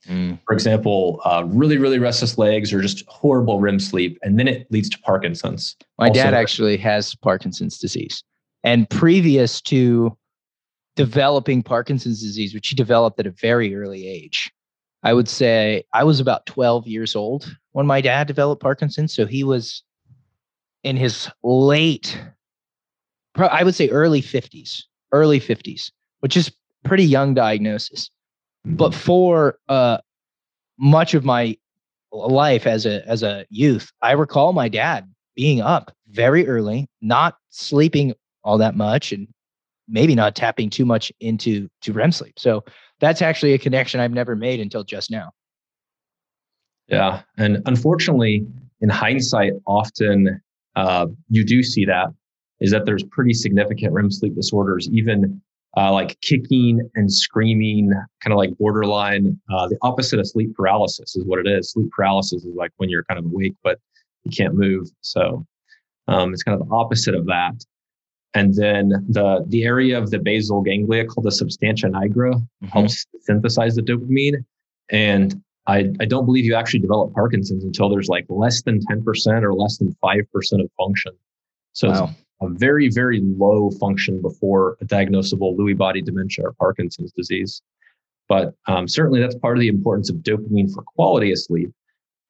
Mm. 0.06 0.38
For 0.46 0.54
example, 0.54 1.20
uh, 1.24 1.44
really, 1.46 1.76
really 1.76 1.98
restless 1.98 2.38
legs 2.38 2.72
or 2.72 2.80
just 2.80 3.04
horrible 3.08 3.60
REM 3.60 3.78
sleep, 3.78 4.18
and 4.22 4.38
then 4.38 4.48
it 4.48 4.70
leads 4.70 4.88
to 4.90 4.98
Parkinson's. 5.00 5.76
My 5.98 6.08
also, 6.08 6.22
dad 6.22 6.34
actually 6.34 6.76
has 6.78 7.14
Parkinson's 7.16 7.78
disease. 7.78 8.22
And 8.64 8.88
previous 8.88 9.60
to 9.62 10.16
developing 10.96 11.62
Parkinson's 11.62 12.20
disease, 12.20 12.54
which 12.54 12.68
he 12.68 12.74
developed 12.74 13.20
at 13.20 13.26
a 13.26 13.30
very 13.30 13.74
early 13.74 14.08
age, 14.08 14.50
I 15.02 15.12
would 15.12 15.28
say 15.28 15.84
I 15.92 16.04
was 16.04 16.20
about 16.20 16.46
12 16.46 16.86
years 16.86 17.14
old 17.14 17.56
when 17.72 17.86
my 17.86 18.00
dad 18.00 18.26
developed 18.26 18.62
Parkinson's. 18.62 19.14
So 19.14 19.26
he 19.26 19.44
was 19.44 19.82
in 20.82 20.96
his 20.96 21.28
late, 21.42 22.20
I 23.36 23.62
would 23.62 23.74
say 23.74 23.88
early 23.90 24.22
50s, 24.22 24.82
early 25.12 25.40
50s, 25.40 25.90
which 26.20 26.36
is 26.36 26.52
pretty 26.84 27.04
young 27.04 27.34
diagnosis. 27.34 28.10
But 28.64 28.92
mm-hmm. 28.92 29.00
for 29.00 29.58
uh, 29.68 29.98
much 30.78 31.14
of 31.14 31.24
my 31.24 31.56
life 32.12 32.66
as 32.66 32.86
a 32.86 33.06
as 33.08 33.22
a 33.22 33.46
youth, 33.50 33.90
I 34.02 34.12
recall 34.12 34.52
my 34.52 34.68
dad 34.68 35.12
being 35.34 35.60
up 35.60 35.94
very 36.08 36.46
early, 36.48 36.88
not 37.00 37.36
sleeping 37.50 38.14
all 38.44 38.58
that 38.58 38.76
much, 38.76 39.12
and 39.12 39.28
maybe 39.88 40.14
not 40.14 40.34
tapping 40.34 40.70
too 40.70 40.84
much 40.84 41.12
into 41.20 41.68
to 41.82 41.92
REM 41.92 42.12
sleep. 42.12 42.38
So 42.38 42.64
that's 43.00 43.22
actually 43.22 43.54
a 43.54 43.58
connection 43.58 44.00
I've 44.00 44.12
never 44.12 44.34
made 44.36 44.60
until 44.60 44.84
just 44.84 45.10
now. 45.10 45.30
Yeah. 46.88 47.22
And 47.36 47.62
unfortunately, 47.66 48.46
in 48.80 48.88
hindsight, 48.88 49.52
often 49.66 50.40
uh, 50.76 51.06
you 51.28 51.44
do 51.44 51.62
see 51.62 51.84
that 51.84 52.08
is 52.60 52.70
that 52.72 52.86
there's 52.86 53.04
pretty 53.04 53.34
significant 53.34 53.92
REM 53.92 54.10
sleep 54.10 54.34
disorders, 54.34 54.88
even 54.90 55.40
uh, 55.76 55.92
like 55.92 56.18
kicking 56.20 56.88
and 56.94 57.12
screaming, 57.12 57.92
kind 58.22 58.32
of 58.32 58.38
like 58.38 58.56
borderline. 58.58 59.38
Uh, 59.52 59.68
the 59.68 59.76
opposite 59.82 60.18
of 60.18 60.26
sleep 60.26 60.54
paralysis 60.56 61.14
is 61.14 61.24
what 61.24 61.38
it 61.38 61.46
is. 61.46 61.72
Sleep 61.72 61.90
paralysis 61.90 62.44
is 62.44 62.54
like 62.54 62.72
when 62.76 62.88
you're 62.88 63.04
kind 63.04 63.18
of 63.18 63.26
awake, 63.26 63.54
but 63.62 63.78
you 64.24 64.30
can't 64.30 64.54
move. 64.54 64.88
So 65.02 65.46
um, 66.08 66.32
it's 66.32 66.42
kind 66.42 66.60
of 66.60 66.66
the 66.66 66.74
opposite 66.74 67.14
of 67.14 67.26
that. 67.26 67.64
And 68.34 68.54
then 68.54 68.88
the, 69.08 69.44
the 69.48 69.64
area 69.64 69.98
of 69.98 70.10
the 70.10 70.18
basal 70.18 70.62
ganglia 70.62 71.06
called 71.06 71.26
the 71.26 71.32
substantia 71.32 71.86
nigra 71.86 72.34
mm-hmm. 72.34 72.66
helps 72.66 73.06
synthesize 73.20 73.74
the 73.74 73.82
dopamine. 73.82 74.44
And 74.90 75.42
I, 75.66 75.90
I 76.00 76.06
don't 76.06 76.24
believe 76.24 76.44
you 76.44 76.54
actually 76.54 76.80
develop 76.80 77.12
Parkinson's 77.12 77.64
until 77.64 77.88
there's 77.88 78.08
like 78.08 78.26
less 78.28 78.62
than 78.62 78.80
10% 78.80 79.42
or 79.42 79.54
less 79.54 79.78
than 79.78 79.94
5% 80.02 80.24
of 80.60 80.70
function. 80.78 81.12
So 81.72 81.90
wow. 81.90 82.10
A 82.40 82.48
very, 82.48 82.88
very 82.88 83.20
low 83.20 83.70
function 83.70 84.22
before 84.22 84.76
a 84.80 84.84
diagnosable 84.84 85.56
Lewy 85.56 85.76
body 85.76 86.00
dementia 86.00 86.46
or 86.46 86.52
Parkinson's 86.52 87.12
disease. 87.12 87.62
But 88.28 88.54
um, 88.66 88.86
certainly 88.86 89.20
that's 89.20 89.34
part 89.34 89.56
of 89.56 89.60
the 89.60 89.68
importance 89.68 90.10
of 90.10 90.16
dopamine 90.16 90.72
for 90.72 90.82
quality 90.82 91.32
of 91.32 91.38
sleep. 91.38 91.72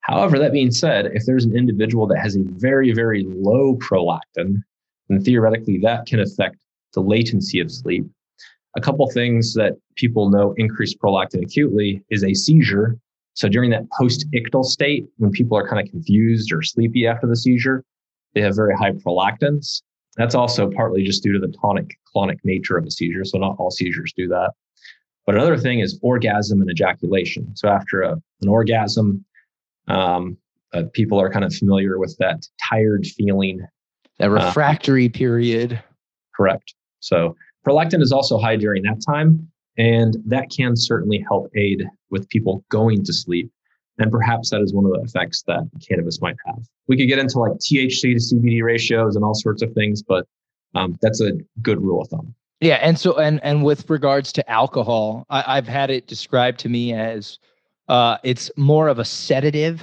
However, 0.01 0.39
that 0.39 0.53
being 0.53 0.71
said, 0.71 1.07
if 1.07 1.25
there's 1.25 1.45
an 1.45 1.55
individual 1.55 2.07
that 2.07 2.19
has 2.19 2.35
a 2.35 2.43
very, 2.43 2.93
very 2.93 3.25
low 3.27 3.75
prolactin, 3.75 4.63
then 5.09 5.21
theoretically 5.21 5.77
that 5.79 6.05
can 6.05 6.19
affect 6.19 6.55
the 6.93 7.01
latency 7.01 7.59
of 7.59 7.71
sleep. 7.71 8.05
A 8.77 8.81
couple 8.81 9.09
things 9.11 9.53
that 9.55 9.73
people 9.95 10.29
know 10.29 10.53
increase 10.57 10.95
prolactin 10.95 11.43
acutely 11.43 12.01
is 12.09 12.23
a 12.23 12.33
seizure. 12.33 12.97
So 13.33 13.49
during 13.49 13.69
that 13.71 13.89
post-ictal 13.97 14.63
state, 14.63 15.05
when 15.17 15.31
people 15.31 15.57
are 15.57 15.67
kind 15.67 15.85
of 15.85 15.91
confused 15.91 16.51
or 16.51 16.61
sleepy 16.61 17.05
after 17.05 17.27
the 17.27 17.35
seizure, 17.35 17.83
they 18.33 18.41
have 18.41 18.55
very 18.55 18.75
high 18.75 18.91
prolactins. 18.91 19.81
That's 20.19 20.35
also 20.35 20.69
partly 20.69 21.01
just 21.03 21.23
due 21.23 21.31
to 21.31 21.39
the 21.39 21.47
tonic 21.61 21.97
clonic 22.13 22.39
nature 22.43 22.77
of 22.77 22.85
a 22.85 22.91
seizure. 22.91 23.23
So 23.23 23.37
not 23.37 23.55
all 23.57 23.71
seizures 23.71 24.13
do 24.15 24.27
that. 24.27 24.51
But 25.25 25.35
another 25.35 25.57
thing 25.57 25.79
is 25.79 25.97
orgasm 26.01 26.61
and 26.61 26.69
ejaculation. 26.69 27.55
So 27.55 27.69
after 27.69 28.01
a, 28.01 28.17
an 28.41 28.49
orgasm, 28.49 29.23
um, 29.87 30.37
uh, 30.73 30.83
people 30.91 31.21
are 31.21 31.31
kind 31.31 31.45
of 31.45 31.55
familiar 31.55 31.97
with 31.99 32.17
that 32.19 32.45
tired 32.69 33.07
feeling. 33.07 33.65
That 34.17 34.29
uh, 34.29 34.33
refractory 34.33 35.05
uh, 35.05 35.17
period. 35.17 35.81
Correct. 36.35 36.73
So 36.99 37.37
prolactin 37.65 38.01
is 38.01 38.11
also 38.11 38.37
high 38.37 38.57
during 38.57 38.83
that 38.83 39.01
time, 39.05 39.49
and 39.77 40.17
that 40.25 40.49
can 40.49 40.75
certainly 40.75 41.23
help 41.29 41.49
aid 41.55 41.87
with 42.09 42.27
people 42.27 42.65
going 42.67 43.05
to 43.05 43.13
sleep. 43.13 43.49
And 43.99 44.11
perhaps 44.11 44.49
that 44.51 44.61
is 44.61 44.73
one 44.73 44.85
of 44.85 44.91
the 44.91 45.01
effects 45.01 45.43
that 45.43 45.67
cannabis 45.87 46.21
might 46.21 46.37
have. 46.45 46.59
We 46.87 46.97
could 46.97 47.07
get 47.07 47.19
into 47.19 47.37
like 47.37 47.51
THC 47.53 48.01
to 48.01 48.35
CBD 48.35 48.63
ratios 48.63 49.15
and 49.15 49.25
all 49.25 49.33
sorts 49.33 49.61
of 49.61 49.73
things, 49.73 50.01
but 50.01 50.25
um, 50.73 50.97
that's 51.01 51.21
a 51.21 51.33
good 51.61 51.81
rule 51.81 52.01
of 52.01 52.07
thumb. 52.07 52.33
Yeah, 52.61 52.75
and 52.75 52.99
so 52.99 53.17
and 53.17 53.39
and 53.43 53.63
with 53.63 53.89
regards 53.89 54.33
to 54.33 54.49
alcohol, 54.49 55.25
I, 55.29 55.55
have 55.55 55.67
had 55.67 55.89
it 55.89 56.07
described 56.07 56.59
to 56.61 56.69
me 56.69 56.93
as 56.93 57.39
uh, 57.87 58.17
it's 58.23 58.51
more 58.57 58.89
of 58.89 58.99
a 58.99 59.05
sedative, 59.05 59.81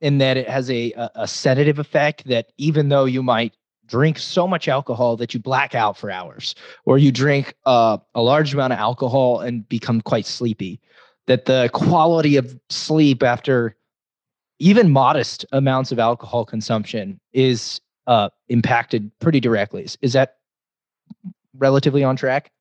in 0.00 0.18
that 0.18 0.36
it 0.36 0.48
has 0.48 0.68
a, 0.68 0.92
a, 0.92 1.10
a 1.14 1.28
sedative 1.28 1.78
effect. 1.78 2.24
That 2.26 2.52
even 2.58 2.88
though 2.88 3.04
you 3.04 3.22
might 3.22 3.54
drink 3.86 4.18
so 4.18 4.48
much 4.48 4.66
alcohol 4.66 5.16
that 5.16 5.32
you 5.32 5.38
black 5.38 5.76
out 5.76 5.96
for 5.96 6.10
hours, 6.10 6.56
or 6.84 6.98
you 6.98 7.12
drink 7.12 7.54
uh, 7.66 7.98
a 8.16 8.22
large 8.22 8.52
amount 8.52 8.72
of 8.72 8.80
alcohol 8.80 9.38
and 9.40 9.68
become 9.68 10.00
quite 10.00 10.26
sleepy, 10.26 10.80
that 11.32 11.46
the 11.46 11.70
quality 11.72 12.36
of 12.36 12.54
sleep 12.68 13.22
after 13.22 13.74
even 14.58 14.90
modest 14.90 15.46
amounts 15.52 15.90
of 15.90 15.98
alcohol 15.98 16.44
consumption 16.44 17.18
is 17.32 17.80
uh, 18.06 18.28
impacted 18.50 19.10
pretty 19.18 19.40
directly. 19.40 19.88
Is, 20.02 20.12
that 20.12 20.36
relatively 21.56 22.04
on 22.04 22.16
track? 22.16 22.52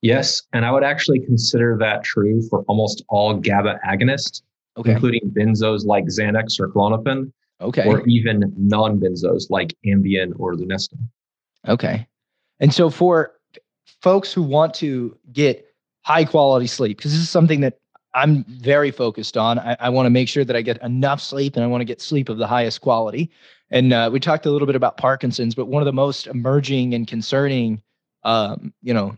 Yes, 0.00 0.42
and 0.52 0.64
I 0.64 0.70
would 0.70 0.84
actually 0.84 1.18
consider 1.26 1.76
that 1.80 2.04
true 2.04 2.40
for 2.48 2.62
almost 2.68 3.02
all 3.08 3.34
GABA 3.34 3.80
agonists, 3.84 4.42
okay. 4.76 4.92
including 4.92 5.22
benzos 5.36 5.84
like 5.84 6.04
Xanax 6.04 6.60
or 6.60 6.68
Klonopin, 6.68 7.32
okay, 7.60 7.84
or 7.84 8.06
even 8.06 8.52
non-benzos 8.56 9.50
like 9.50 9.74
Ambien 9.84 10.34
or 10.38 10.54
Lunesta. 10.54 10.94
Okay, 11.66 12.06
and 12.60 12.72
so 12.72 12.90
for 12.90 13.32
folks 14.02 14.32
who 14.32 14.42
want 14.42 14.72
to 14.74 15.18
get 15.32 15.66
high 16.02 16.24
quality 16.24 16.68
sleep, 16.68 16.96
because 16.96 17.10
this 17.10 17.20
is 17.20 17.28
something 17.28 17.60
that 17.62 17.80
I'm 18.14 18.44
very 18.44 18.90
focused 18.90 19.36
on. 19.36 19.58
I, 19.58 19.76
I 19.80 19.88
want 19.90 20.06
to 20.06 20.10
make 20.10 20.28
sure 20.28 20.44
that 20.44 20.54
I 20.54 20.62
get 20.62 20.80
enough 20.82 21.20
sleep 21.20 21.56
and 21.56 21.64
I 21.64 21.66
want 21.66 21.80
to 21.80 21.84
get 21.84 22.00
sleep 22.00 22.28
of 22.28 22.38
the 22.38 22.46
highest 22.46 22.80
quality. 22.80 23.30
And 23.70 23.92
uh, 23.92 24.08
we 24.12 24.20
talked 24.20 24.46
a 24.46 24.50
little 24.50 24.66
bit 24.66 24.76
about 24.76 24.96
Parkinson's, 24.96 25.54
but 25.54 25.66
one 25.66 25.82
of 25.82 25.86
the 25.86 25.92
most 25.92 26.26
emerging 26.28 26.94
and 26.94 27.06
concerning, 27.06 27.82
um, 28.22 28.72
you 28.82 28.94
know, 28.94 29.16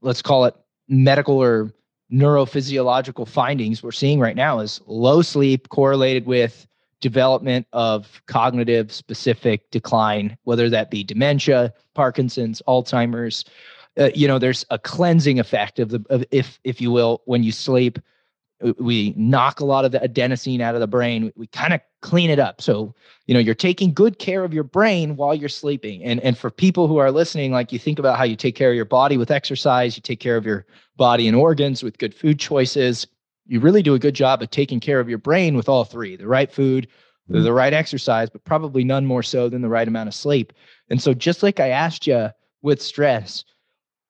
let's 0.00 0.22
call 0.22 0.44
it 0.44 0.54
medical 0.88 1.38
or 1.38 1.72
neurophysiological 2.12 3.26
findings 3.26 3.82
we're 3.82 3.90
seeing 3.90 4.20
right 4.20 4.36
now 4.36 4.60
is 4.60 4.80
low 4.86 5.22
sleep 5.22 5.68
correlated 5.70 6.26
with 6.26 6.66
development 7.00 7.66
of 7.72 8.22
cognitive 8.26 8.92
specific 8.92 9.70
decline, 9.70 10.36
whether 10.44 10.70
that 10.70 10.90
be 10.90 11.02
dementia, 11.02 11.72
Parkinson's, 11.94 12.62
Alzheimer's 12.68 13.44
uh, 13.98 14.10
you 14.14 14.26
know 14.26 14.38
there's 14.38 14.64
a 14.70 14.78
cleansing 14.78 15.38
effect 15.38 15.78
of 15.78 15.90
the 15.90 16.04
of 16.10 16.24
if 16.30 16.58
if 16.64 16.80
you 16.80 16.90
will 16.90 17.22
when 17.26 17.42
you 17.42 17.52
sleep 17.52 17.98
we 18.78 19.12
knock 19.16 19.60
a 19.60 19.64
lot 19.64 19.84
of 19.84 19.92
the 19.92 19.98
adenosine 20.00 20.60
out 20.60 20.74
of 20.74 20.80
the 20.80 20.86
brain 20.86 21.24
we, 21.24 21.32
we 21.36 21.46
kind 21.48 21.72
of 21.72 21.80
clean 22.00 22.30
it 22.30 22.38
up. 22.38 22.60
So 22.60 22.94
you 23.26 23.34
know 23.34 23.40
you're 23.40 23.54
taking 23.54 23.92
good 23.92 24.18
care 24.18 24.44
of 24.44 24.52
your 24.52 24.64
brain 24.64 25.16
while 25.16 25.34
you're 25.34 25.48
sleeping. 25.48 26.02
And 26.02 26.20
and 26.20 26.36
for 26.36 26.50
people 26.50 26.88
who 26.88 26.98
are 26.98 27.10
listening 27.10 27.52
like 27.52 27.72
you 27.72 27.78
think 27.78 27.98
about 27.98 28.18
how 28.18 28.24
you 28.24 28.36
take 28.36 28.54
care 28.54 28.70
of 28.70 28.76
your 28.76 28.84
body 28.84 29.16
with 29.16 29.30
exercise 29.30 29.96
you 29.96 30.02
take 30.02 30.20
care 30.20 30.36
of 30.36 30.44
your 30.44 30.66
body 30.96 31.26
and 31.26 31.36
organs 31.36 31.82
with 31.82 31.98
good 31.98 32.14
food 32.14 32.38
choices. 32.38 33.06
You 33.46 33.60
really 33.60 33.82
do 33.82 33.94
a 33.94 33.98
good 33.98 34.14
job 34.14 34.42
of 34.42 34.50
taking 34.50 34.80
care 34.80 35.00
of 35.00 35.08
your 35.08 35.18
brain 35.18 35.56
with 35.56 35.68
all 35.68 35.84
three 35.84 36.16
the 36.16 36.28
right 36.28 36.50
food 36.50 36.88
the, 37.28 37.40
the 37.40 37.52
right 37.52 37.72
exercise 37.72 38.28
but 38.28 38.44
probably 38.44 38.84
none 38.84 39.06
more 39.06 39.22
so 39.22 39.48
than 39.48 39.62
the 39.62 39.68
right 39.68 39.88
amount 39.88 40.08
of 40.08 40.14
sleep. 40.14 40.52
And 40.90 41.00
so 41.00 41.14
just 41.14 41.42
like 41.42 41.60
i 41.60 41.68
asked 41.68 42.06
you 42.06 42.30
with 42.62 42.80
stress 42.80 43.44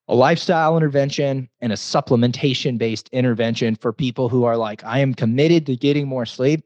a 0.09 0.15
lifestyle 0.15 0.77
intervention 0.77 1.49
and 1.61 1.73
a 1.73 1.77
supplementation 1.77 2.77
based 2.77 3.09
intervention 3.13 3.77
for 3.77 3.93
people 3.93 4.29
who 4.29 4.45
are 4.45 4.57
like, 4.57 4.85
I 4.85 4.99
am 4.99 5.15
committed 5.15 5.67
to 5.67 5.77
getting 5.77 6.09
more 6.09 6.27
sleep. 6.27 6.65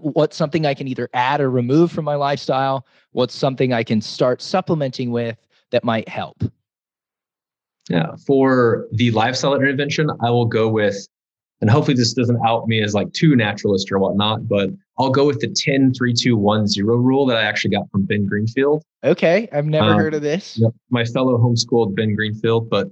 What's 0.00 0.36
something 0.36 0.66
I 0.66 0.74
can 0.74 0.88
either 0.88 1.08
add 1.14 1.40
or 1.40 1.50
remove 1.50 1.90
from 1.90 2.04
my 2.04 2.14
lifestyle? 2.14 2.86
What's 3.12 3.34
something 3.34 3.72
I 3.72 3.82
can 3.82 4.00
start 4.00 4.42
supplementing 4.42 5.10
with 5.10 5.36
that 5.70 5.84
might 5.84 6.08
help? 6.08 6.42
Yeah, 7.88 8.14
for 8.24 8.86
the 8.92 9.10
lifestyle 9.10 9.54
intervention, 9.54 10.10
I 10.20 10.30
will 10.30 10.46
go 10.46 10.68
with 10.68 11.08
and 11.60 11.68
hopefully 11.68 11.96
this 11.96 12.12
doesn't 12.14 12.38
out 12.46 12.66
me 12.68 12.82
as 12.82 12.94
like 12.94 13.12
too 13.12 13.36
naturalist 13.36 13.90
or 13.92 13.98
whatnot, 13.98 14.48
but 14.48 14.70
I'll 14.98 15.10
go 15.10 15.26
with 15.26 15.40
the 15.40 15.48
10 15.48 15.92
3 15.94 16.14
2 16.14 16.36
1 16.36 16.66
0 16.66 16.96
rule 16.96 17.26
that 17.26 17.36
I 17.36 17.42
actually 17.42 17.70
got 17.70 17.90
from 17.90 18.04
Ben 18.04 18.26
Greenfield. 18.26 18.82
Okay. 19.04 19.48
I've 19.52 19.66
never 19.66 19.90
um, 19.90 19.98
heard 19.98 20.14
of 20.14 20.22
this. 20.22 20.58
Yep, 20.58 20.72
my 20.90 21.04
fellow 21.04 21.38
homeschooled 21.38 21.94
Ben 21.94 22.14
Greenfield, 22.14 22.70
but 22.70 22.88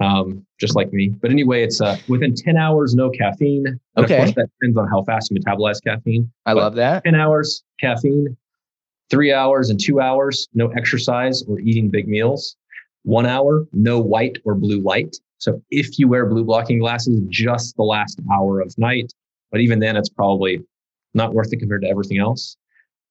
um, 0.00 0.46
just 0.60 0.76
like 0.76 0.92
me. 0.92 1.08
But 1.08 1.30
anyway, 1.30 1.62
it's 1.62 1.80
uh, 1.80 1.96
within 2.08 2.34
10 2.34 2.56
hours, 2.56 2.94
no 2.94 3.10
caffeine. 3.10 3.66
And 3.66 4.04
okay. 4.04 4.14
Of 4.14 4.20
course, 4.20 4.34
that 4.36 4.48
depends 4.60 4.76
on 4.76 4.88
how 4.88 5.02
fast 5.02 5.30
you 5.30 5.40
metabolize 5.40 5.82
caffeine. 5.82 6.30
I 6.46 6.54
but 6.54 6.60
love 6.60 6.74
that. 6.76 7.04
10 7.04 7.14
hours, 7.14 7.64
caffeine, 7.80 8.36
three 9.10 9.32
hours 9.32 9.70
and 9.70 9.80
two 9.80 10.00
hours, 10.00 10.48
no 10.54 10.68
exercise 10.68 11.42
or 11.48 11.58
eating 11.60 11.88
big 11.88 12.08
meals. 12.08 12.56
One 13.02 13.26
hour, 13.26 13.66
no 13.72 13.98
white 14.00 14.38
or 14.44 14.54
blue 14.54 14.80
light. 14.80 15.16
So 15.38 15.62
if 15.70 15.98
you 15.98 16.08
wear 16.08 16.26
blue 16.26 16.44
blocking 16.44 16.78
glasses, 16.78 17.20
just 17.28 17.76
the 17.76 17.84
last 17.84 18.20
hour 18.32 18.60
of 18.60 18.76
night, 18.76 19.12
but 19.50 19.60
even 19.60 19.78
then, 19.78 19.96
it's 19.96 20.08
probably 20.08 20.60
not 21.14 21.32
worth 21.32 21.52
it 21.52 21.58
compared 21.58 21.82
to 21.82 21.88
everything 21.88 22.18
else. 22.18 22.56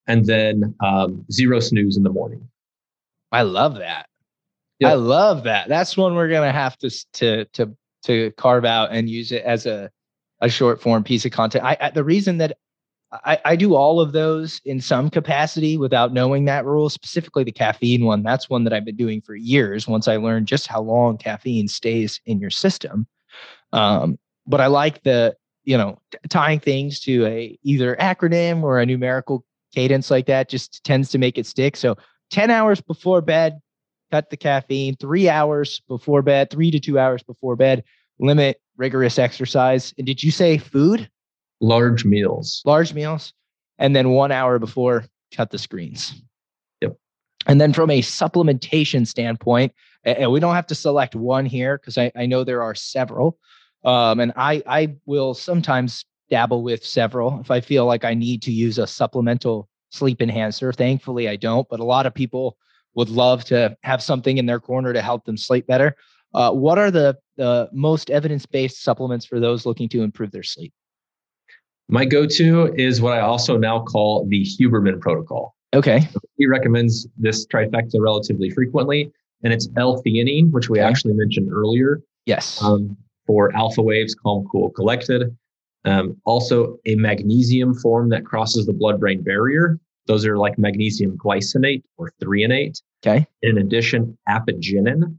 And 0.08 0.26
then 0.26 0.76
um, 0.82 1.26
zero 1.32 1.60
snooze 1.60 1.98
in 1.98 2.04
the 2.04 2.10
morning. 2.10 2.48
I 3.32 3.42
love 3.42 3.76
that. 3.76 4.08
Yep. 4.80 4.92
I 4.92 4.94
love 4.94 5.44
that. 5.44 5.68
That's 5.68 5.98
one 5.98 6.16
we're 6.16 6.30
gonna 6.30 6.52
have 6.52 6.78
to 6.80 6.90
to 7.14 7.46
to 7.46 7.76
to 8.04 8.32
carve 8.38 8.64
out 8.64 8.90
and 8.92 9.10
use 9.10 9.32
it 9.32 9.44
as 9.44 9.66
a 9.66 9.90
a 10.40 10.50
short 10.50 10.82
form 10.82 11.04
piece 11.04 11.26
of 11.26 11.32
content. 11.32 11.66
I, 11.66 11.78
I 11.82 11.90
the 11.90 12.04
reason 12.04 12.38
that 12.38 12.58
I, 13.12 13.40
I 13.46 13.56
do 13.56 13.76
all 13.76 14.02
of 14.02 14.12
those 14.12 14.60
in 14.66 14.82
some 14.82 15.10
capacity 15.10 15.78
without 15.78 16.12
knowing 16.12 16.46
that 16.46 16.66
rule, 16.66 16.90
specifically 16.90 17.44
the 17.44 17.52
caffeine 17.52 18.04
one. 18.04 18.22
That's 18.22 18.50
one 18.50 18.66
that 18.66 18.74
I've 18.74 18.86
been 18.86 18.98
doing 18.98 19.22
for 19.22 19.36
years 19.36 19.88
once 19.88 20.08
I 20.08 20.18
learned 20.18 20.48
just 20.48 20.68
how 20.68 20.82
long 20.82 21.18
caffeine 21.18 21.68
stays 21.68 22.20
in 22.26 22.40
your 22.40 22.50
system. 22.50 23.08
Um, 23.72 24.20
but 24.46 24.60
I 24.60 24.68
like 24.68 25.04
the, 25.04 25.36
you 25.64 25.78
know, 25.78 26.00
t- 26.12 26.18
tying 26.30 26.60
things 26.60 27.00
to 27.02 27.26
a 27.26 27.58
either 27.64 27.96
acronym 27.96 28.64
or 28.64 28.80
a 28.80 28.86
numerical 28.86 29.46
cadence 29.74 30.12
like 30.12 30.26
that 30.26 30.50
just 30.50 30.84
tends 30.84 31.10
to 31.12 31.18
make 31.18 31.38
it 31.38 31.46
stick. 31.46 31.78
So 31.78 31.96
10 32.32 32.52
hours 32.52 32.82
before 32.82 33.22
bed, 33.22 33.60
cut 34.12 34.30
the 34.30 34.38
caffeine, 34.38 34.96
three 34.98 35.30
hours 35.30 35.82
before 35.88 36.22
bed, 36.22 36.50
three 36.50 36.72
to 36.72 36.80
two 36.80 37.00
hours 37.00 37.24
before 37.24 37.56
bed, 37.56 37.84
limit 38.20 38.62
rigorous 38.76 39.18
exercise. 39.18 39.94
And 39.98 40.06
did 40.06 40.24
you 40.24 40.32
say 40.32 40.58
food? 40.58 41.10
Large 41.60 42.06
meals. 42.06 42.62
Large 42.66 42.94
meals. 42.94 43.34
And 43.78 43.96
then 43.96 44.10
one 44.10 44.32
hour 44.32 44.60
before, 44.60 45.06
cut 45.36 45.52
the 45.52 45.58
screens. 45.58 46.22
Yep. 46.82 46.98
And 47.46 47.62
then 47.62 47.74
from 47.74 47.90
a 47.90 48.02
supplementation 48.02 49.06
standpoint, 49.06 49.74
and 50.04 50.32
we 50.32 50.40
don't 50.40 50.56
have 50.56 50.68
to 50.68 50.76
select 50.76 51.16
one 51.16 51.46
here 51.46 51.78
because 51.78 51.98
I, 51.98 52.12
I 52.16 52.26
know 52.26 52.44
there 52.44 52.64
are 52.64 52.76
several. 52.76 53.38
Um, 53.84 54.20
and 54.20 54.34
I, 54.36 54.64
I 54.66 54.96
will 55.06 55.34
sometimes 55.34 56.06
dabble 56.30 56.64
with 56.64 56.86
several 56.86 57.40
if 57.40 57.52
I 57.52 57.62
feel 57.62 57.86
like 57.86 58.04
I 58.04 58.14
need 58.14 58.42
to 58.44 58.52
use 58.52 58.78
a 58.78 58.88
supplemental 58.88 59.70
sleep 59.90 60.22
enhancer. 60.22 60.74
Thankfully, 60.74 61.30
I 61.30 61.36
don't, 61.36 61.68
but 61.70 61.80
a 61.80 61.86
lot 61.86 62.06
of 62.06 62.14
people 62.14 62.58
would 62.96 63.10
love 63.10 63.46
to 63.46 63.78
have 63.84 64.02
something 64.02 64.38
in 64.38 64.46
their 64.46 64.60
corner 64.60 64.92
to 64.92 65.02
help 65.02 65.26
them 65.26 65.38
sleep 65.38 65.68
better. 65.68 65.96
Uh, 66.34 66.52
what 66.52 66.78
are 66.78 66.92
the, 66.92 67.18
the 67.38 67.70
most 67.72 68.10
evidence 68.10 68.46
based 68.46 68.84
supplements 68.84 69.26
for 69.26 69.40
those 69.40 69.66
looking 69.66 69.88
to 69.90 70.04
improve 70.04 70.32
their 70.32 70.44
sleep? 70.44 70.74
My 71.90 72.06
go-to 72.06 72.74
is 72.76 73.02
what 73.02 73.14
I 73.14 73.22
also 73.22 73.58
now 73.58 73.82
call 73.82 74.26
the 74.28 74.44
Huberman 74.44 75.00
protocol. 75.00 75.56
Okay. 75.74 76.02
So 76.12 76.20
he 76.38 76.46
recommends 76.46 77.08
this 77.18 77.46
trifecta 77.48 78.00
relatively 78.00 78.50
frequently, 78.50 79.12
and 79.44 79.54
it's 79.54 79.70
L-theanine, 79.78 80.52
which 80.52 80.70
we 80.70 80.80
okay. 80.80 80.88
actually 80.88 81.14
mentioned 81.14 81.50
earlier. 81.52 82.02
Yes. 82.26 82.62
Um, 82.62 82.98
for 83.26 83.56
alpha 83.56 83.82
waves, 83.82 84.16
calm, 84.16 84.48
cool, 84.52 84.70
collected. 84.72 85.36
Um, 85.86 86.18
also, 86.26 86.78
a 86.86 86.96
magnesium 86.96 87.74
form 87.74 88.10
that 88.10 88.26
crosses 88.26 88.66
the 88.66 88.74
blood 88.74 89.00
brain 89.00 89.22
barrier. 89.22 89.80
Those 90.08 90.26
are 90.26 90.38
like 90.38 90.58
magnesium 90.58 91.18
glycinate 91.18 91.84
or 91.98 92.12
threonate. 92.22 92.82
Okay. 93.06 93.28
In 93.42 93.58
addition, 93.58 94.18
apigenin. 94.28 95.18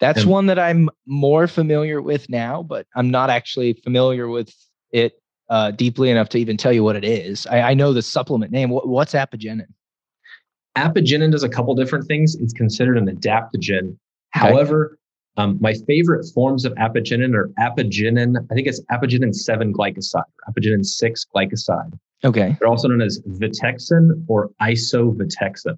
That's 0.00 0.22
and, 0.22 0.30
one 0.30 0.46
that 0.46 0.58
I'm 0.58 0.90
more 1.06 1.46
familiar 1.46 2.02
with 2.02 2.28
now, 2.28 2.62
but 2.62 2.86
I'm 2.94 3.10
not 3.10 3.30
actually 3.30 3.74
familiar 3.74 4.28
with 4.28 4.52
it 4.90 5.21
uh, 5.52 5.70
deeply 5.70 6.08
enough 6.08 6.30
to 6.30 6.38
even 6.38 6.56
tell 6.56 6.72
you 6.72 6.82
what 6.82 6.96
it 6.96 7.04
is. 7.04 7.46
I, 7.46 7.60
I 7.60 7.74
know 7.74 7.92
the 7.92 8.00
supplement 8.00 8.52
name. 8.52 8.70
What, 8.70 8.88
what's 8.88 9.12
apigenin? 9.12 9.66
Apigenin 10.78 11.30
does 11.30 11.42
a 11.42 11.48
couple 11.48 11.74
different 11.74 12.06
things. 12.06 12.34
It's 12.36 12.54
considered 12.54 12.96
an 12.96 13.04
adaptogen. 13.14 13.90
Okay. 13.90 13.96
However, 14.30 14.98
um, 15.36 15.58
my 15.60 15.74
favorite 15.86 16.24
forms 16.34 16.64
of 16.64 16.72
apigenin 16.76 17.34
are 17.34 17.50
apigenin, 17.60 18.38
I 18.50 18.54
think 18.54 18.66
it's 18.66 18.80
apigenin 18.90 19.34
7 19.34 19.74
glycoside, 19.74 20.24
apigenin 20.48 20.86
6 20.86 21.26
glycoside. 21.36 21.98
Okay. 22.24 22.56
They're 22.58 22.68
also 22.68 22.88
known 22.88 23.02
as 23.02 23.20
Vitexin 23.20 24.24
or 24.28 24.52
isovitexin. 24.62 25.76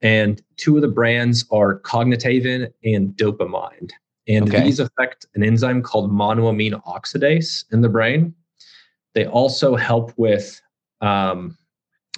And 0.00 0.40
two 0.58 0.76
of 0.76 0.82
the 0.82 0.88
brands 0.88 1.44
are 1.50 1.80
Cognitivin 1.80 2.70
and 2.84 3.16
Dopamind. 3.16 3.90
And 4.28 4.48
okay. 4.48 4.62
these 4.62 4.78
affect 4.78 5.26
an 5.34 5.42
enzyme 5.42 5.82
called 5.82 6.12
monoamine 6.12 6.80
oxidase 6.84 7.64
in 7.72 7.80
the 7.80 7.88
brain. 7.88 8.32
They 9.14 9.26
also 9.26 9.76
help 9.76 10.12
with 10.16 10.60
um, 11.00 11.56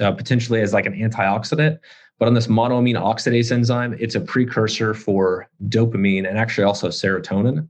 uh, 0.01 0.13
potentially 0.13 0.61
as 0.61 0.73
like 0.73 0.87
an 0.87 0.95
antioxidant. 0.95 1.79
But 2.19 2.29
on 2.29 2.35
this 2.35 2.47
monoamine 2.47 2.95
oxidase 2.95 3.53
enzyme, 3.53 3.95
it's 3.99 4.15
a 4.15 4.21
precursor 4.21 4.95
for 4.95 5.49
dopamine 5.69 6.27
and 6.27 6.39
actually 6.39 6.65
also 6.65 6.89
serotonin. 6.89 7.69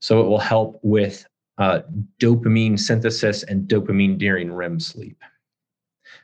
So 0.00 0.20
it 0.22 0.24
will 0.26 0.38
help 0.38 0.80
with 0.82 1.26
uh, 1.58 1.80
dopamine 2.18 2.78
synthesis 2.78 3.42
and 3.42 3.68
dopamine 3.68 4.16
during 4.16 4.50
REM 4.50 4.80
sleep. 4.80 5.18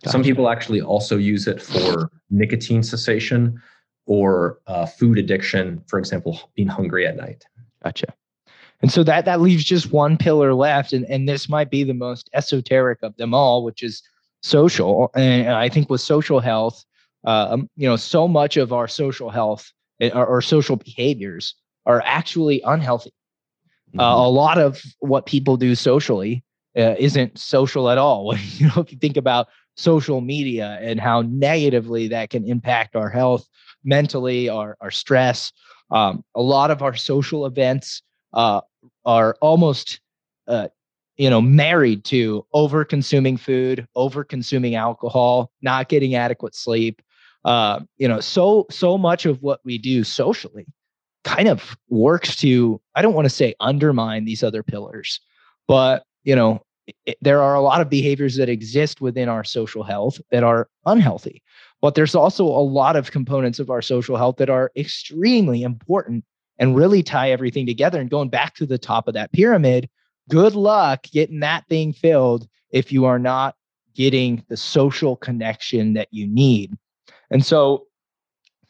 Gotcha. 0.02 0.12
Some 0.12 0.22
people 0.22 0.48
actually 0.48 0.80
also 0.80 1.18
use 1.18 1.46
it 1.46 1.60
for 1.60 2.10
nicotine 2.30 2.82
cessation 2.82 3.60
or 4.06 4.60
uh, 4.66 4.86
food 4.86 5.18
addiction, 5.18 5.82
for 5.88 5.98
example, 5.98 6.50
being 6.54 6.68
hungry 6.68 7.06
at 7.06 7.16
night. 7.16 7.44
Gotcha. 7.84 8.14
And 8.82 8.92
so 8.92 9.02
that 9.04 9.24
that 9.24 9.40
leaves 9.40 9.64
just 9.64 9.92
one 9.92 10.16
pillar 10.16 10.54
left, 10.54 10.92
and 10.92 11.04
and 11.06 11.28
this 11.28 11.48
might 11.48 11.70
be 11.70 11.82
the 11.82 11.94
most 11.94 12.28
esoteric 12.34 12.98
of 13.02 13.16
them 13.16 13.32
all, 13.32 13.64
which 13.64 13.82
is 13.82 14.02
social. 14.42 15.10
And 15.14 15.48
I 15.50 15.68
think 15.68 15.88
with 15.88 16.00
social 16.00 16.40
health, 16.40 16.84
uh, 17.26 17.48
um, 17.50 17.70
you 17.76 17.88
know, 17.88 17.96
so 17.96 18.28
much 18.28 18.56
of 18.56 18.72
our 18.72 18.86
social 18.86 19.30
health 19.30 19.72
eh, 20.00 20.10
or, 20.14 20.26
or 20.26 20.42
social 20.42 20.76
behaviors 20.76 21.54
are 21.86 22.02
actually 22.04 22.60
unhealthy. 22.64 23.12
Uh, 23.98 24.00
mm-hmm. 24.00 24.00
Uh, 24.00 24.26
a 24.26 24.30
lot 24.30 24.58
of 24.58 24.82
what 24.98 25.26
people 25.26 25.56
do 25.56 25.74
socially 25.74 26.44
uh, 26.76 26.94
isn't 26.98 27.38
social 27.38 27.88
at 27.88 27.98
all. 27.98 28.36
you 28.56 28.66
know, 28.66 28.82
if 28.82 28.92
you 28.92 28.98
think 28.98 29.16
about 29.16 29.48
social 29.76 30.20
media 30.20 30.78
and 30.80 31.00
how 31.00 31.22
negatively 31.22 32.08
that 32.08 32.30
can 32.30 32.46
impact 32.48 32.96
our 32.96 33.08
health 33.08 33.46
mentally, 33.84 34.48
our 34.48 34.76
our 34.80 34.90
stress. 34.90 35.52
Um, 35.90 36.24
a 36.34 36.42
lot 36.42 36.70
of 36.70 36.82
our 36.82 36.96
social 36.96 37.46
events 37.46 38.02
uh, 38.36 38.60
are 39.04 39.36
almost 39.40 40.00
uh, 40.46 40.68
you 41.16 41.28
know 41.28 41.40
married 41.40 42.04
to 42.04 42.46
over 42.52 42.84
consuming 42.84 43.36
food 43.36 43.88
over 43.96 44.22
consuming 44.22 44.76
alcohol 44.76 45.50
not 45.62 45.88
getting 45.88 46.14
adequate 46.14 46.54
sleep 46.54 47.02
uh, 47.44 47.80
you 47.96 48.06
know 48.06 48.20
so 48.20 48.66
so 48.70 48.96
much 48.96 49.26
of 49.26 49.42
what 49.42 49.60
we 49.64 49.78
do 49.78 50.04
socially 50.04 50.66
kind 51.24 51.48
of 51.48 51.76
works 51.88 52.36
to 52.36 52.80
i 52.94 53.02
don't 53.02 53.14
want 53.14 53.24
to 53.24 53.30
say 53.30 53.54
undermine 53.58 54.24
these 54.24 54.44
other 54.44 54.62
pillars 54.62 55.18
but 55.66 56.04
you 56.22 56.36
know 56.36 56.62
it, 57.04 57.16
there 57.20 57.42
are 57.42 57.56
a 57.56 57.60
lot 57.60 57.80
of 57.80 57.90
behaviors 57.90 58.36
that 58.36 58.48
exist 58.48 59.00
within 59.00 59.28
our 59.28 59.42
social 59.42 59.82
health 59.82 60.20
that 60.30 60.44
are 60.44 60.68
unhealthy 60.84 61.42
but 61.80 61.94
there's 61.94 62.14
also 62.14 62.44
a 62.44 62.46
lot 62.46 62.94
of 62.94 63.10
components 63.10 63.58
of 63.58 63.70
our 63.70 63.82
social 63.82 64.16
health 64.16 64.36
that 64.36 64.50
are 64.50 64.70
extremely 64.76 65.62
important 65.62 66.24
and 66.58 66.76
really 66.76 67.02
tie 67.02 67.30
everything 67.30 67.66
together 67.66 68.00
and 68.00 68.10
going 68.10 68.28
back 68.28 68.54
to 68.54 68.66
the 68.66 68.78
top 68.78 69.08
of 69.08 69.14
that 69.14 69.32
pyramid 69.32 69.88
good 70.28 70.54
luck 70.54 71.04
getting 71.12 71.40
that 71.40 71.66
thing 71.68 71.92
filled 71.92 72.48
if 72.70 72.92
you 72.92 73.04
are 73.04 73.18
not 73.18 73.54
getting 73.94 74.44
the 74.48 74.56
social 74.56 75.16
connection 75.16 75.94
that 75.94 76.08
you 76.10 76.26
need. 76.26 76.76
And 77.30 77.44
so, 77.44 77.86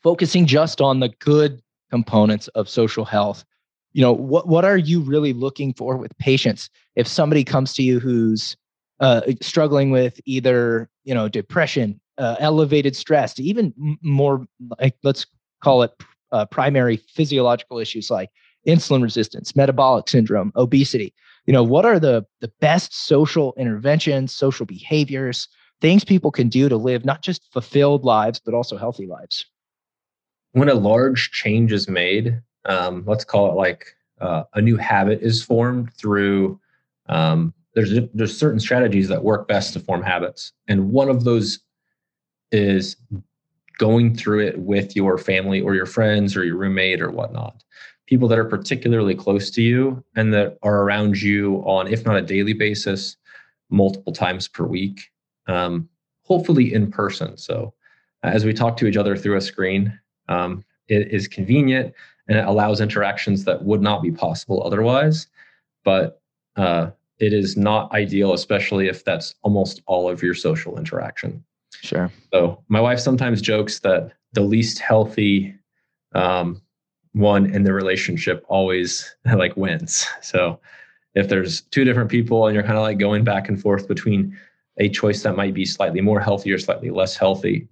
focusing 0.02 0.46
just 0.46 0.80
on 0.80 1.00
the 1.00 1.08
good 1.18 1.60
components 1.90 2.48
of 2.48 2.68
social 2.68 3.04
health, 3.04 3.44
you 3.92 4.02
know, 4.02 4.12
what, 4.12 4.46
what 4.46 4.64
are 4.64 4.76
you 4.76 5.00
really 5.00 5.32
looking 5.32 5.74
for 5.74 5.96
with 5.96 6.16
patients? 6.18 6.70
If 6.94 7.08
somebody 7.08 7.42
comes 7.42 7.72
to 7.74 7.82
you 7.82 7.98
who's 7.98 8.56
uh, 9.00 9.22
struggling 9.42 9.90
with 9.90 10.20
either, 10.24 10.88
you 11.04 11.14
know, 11.14 11.28
depression, 11.28 12.00
uh, 12.18 12.36
elevated 12.38 12.94
stress, 12.94 13.38
even 13.40 13.74
more 14.02 14.46
like, 14.78 14.96
let's 15.02 15.26
call 15.62 15.82
it 15.82 15.92
uh, 16.36 16.46
primary 16.46 16.96
physiological 16.96 17.78
issues 17.78 18.10
like 18.10 18.30
insulin 18.66 19.02
resistance, 19.02 19.56
metabolic 19.56 20.08
syndrome, 20.08 20.52
obesity. 20.56 21.14
You 21.46 21.52
know 21.52 21.64
what 21.64 21.84
are 21.86 22.00
the 22.00 22.26
the 22.40 22.52
best 22.60 22.92
social 22.94 23.54
interventions 23.56 24.34
social 24.34 24.66
behaviors 24.66 25.48
things 25.80 26.04
people 26.04 26.30
can 26.30 26.48
do 26.48 26.68
to 26.68 26.76
live 26.76 27.04
not 27.04 27.22
just 27.22 27.52
fulfilled 27.52 28.04
lives 28.04 28.40
but 28.44 28.54
also 28.54 28.76
healthy 28.76 29.06
lives? 29.06 29.46
When 30.52 30.68
a 30.68 30.74
large 30.74 31.30
change 31.30 31.72
is 31.72 31.88
made 31.88 32.40
um, 32.64 33.04
let's 33.06 33.24
call 33.24 33.50
it 33.50 33.54
like 33.54 33.94
uh, 34.20 34.44
a 34.54 34.60
new 34.60 34.76
habit 34.76 35.20
is 35.22 35.42
formed 35.42 35.92
through 35.94 36.60
um, 37.08 37.54
there's 37.74 37.92
there's 38.14 38.36
certain 38.36 38.58
strategies 38.58 39.08
that 39.08 39.22
work 39.22 39.46
best 39.46 39.74
to 39.74 39.80
form 39.80 40.02
habits. 40.02 40.52
And 40.66 40.90
one 40.90 41.08
of 41.08 41.24
those 41.24 41.60
is 42.50 42.96
going 43.78 44.14
through 44.14 44.40
it 44.46 44.58
with 44.58 44.96
your 44.96 45.18
family 45.18 45.60
or 45.60 45.74
your 45.74 45.86
friends 45.86 46.36
or 46.36 46.44
your 46.44 46.56
roommate 46.56 47.00
or 47.00 47.10
whatnot 47.10 47.62
people 48.06 48.28
that 48.28 48.38
are 48.38 48.44
particularly 48.44 49.14
close 49.14 49.50
to 49.50 49.62
you 49.62 50.02
and 50.14 50.32
that 50.32 50.58
are 50.62 50.82
around 50.82 51.20
you 51.20 51.56
on, 51.66 51.88
if 51.88 52.04
not 52.04 52.16
a 52.16 52.22
daily 52.22 52.52
basis, 52.52 53.16
multiple 53.68 54.12
times 54.12 54.48
per 54.48 54.64
week, 54.64 55.10
um, 55.48 55.88
hopefully 56.22 56.72
in 56.72 56.90
person. 56.90 57.36
So 57.36 57.74
as 58.22 58.44
we 58.44 58.52
talk 58.52 58.76
to 58.78 58.86
each 58.86 58.96
other 58.96 59.16
through 59.16 59.36
a 59.36 59.40
screen, 59.40 59.98
um, 60.28 60.64
it 60.88 61.12
is 61.12 61.26
convenient 61.28 61.92
and 62.28 62.38
it 62.38 62.46
allows 62.46 62.80
interactions 62.80 63.44
that 63.44 63.64
would 63.64 63.82
not 63.82 64.02
be 64.02 64.12
possible 64.12 64.62
otherwise. 64.64 65.26
But 65.84 66.20
uh, 66.56 66.90
it 67.18 67.32
is 67.32 67.56
not 67.56 67.92
ideal, 67.92 68.32
especially 68.34 68.88
if 68.88 69.04
that's 69.04 69.34
almost 69.42 69.82
all 69.86 70.08
of 70.08 70.22
your 70.22 70.34
social 70.34 70.78
interaction. 70.78 71.44
Sure. 71.82 72.10
So 72.32 72.62
my 72.68 72.80
wife 72.80 73.00
sometimes 73.00 73.40
jokes 73.40 73.80
that 73.80 74.12
the 74.32 74.42
least 74.42 74.78
healthy 74.78 75.54
um, 76.14 76.60
one 77.12 77.46
in 77.46 77.62
the 77.62 77.72
relationship 77.72 78.44
always 78.48 79.14
like 79.24 79.56
wins. 79.56 80.06
So 80.22 80.60
if 81.14 81.28
there's 81.28 81.62
two 81.62 81.84
different 81.84 82.10
people 82.10 82.46
and 82.46 82.54
you're 82.54 82.62
kind 82.62 82.76
of 82.76 82.82
like 82.82 82.98
going 82.98 83.24
back 83.24 83.48
and 83.48 83.60
forth 83.60 83.88
between 83.88 84.38
a 84.78 84.88
choice 84.88 85.22
that 85.22 85.36
might 85.36 85.54
be 85.54 85.64
slightly 85.64 86.02
more 86.02 86.20
healthy 86.20 86.52
or 86.52 86.58
slightly 86.58 86.90
less 86.90 87.16
healthy, 87.16 87.66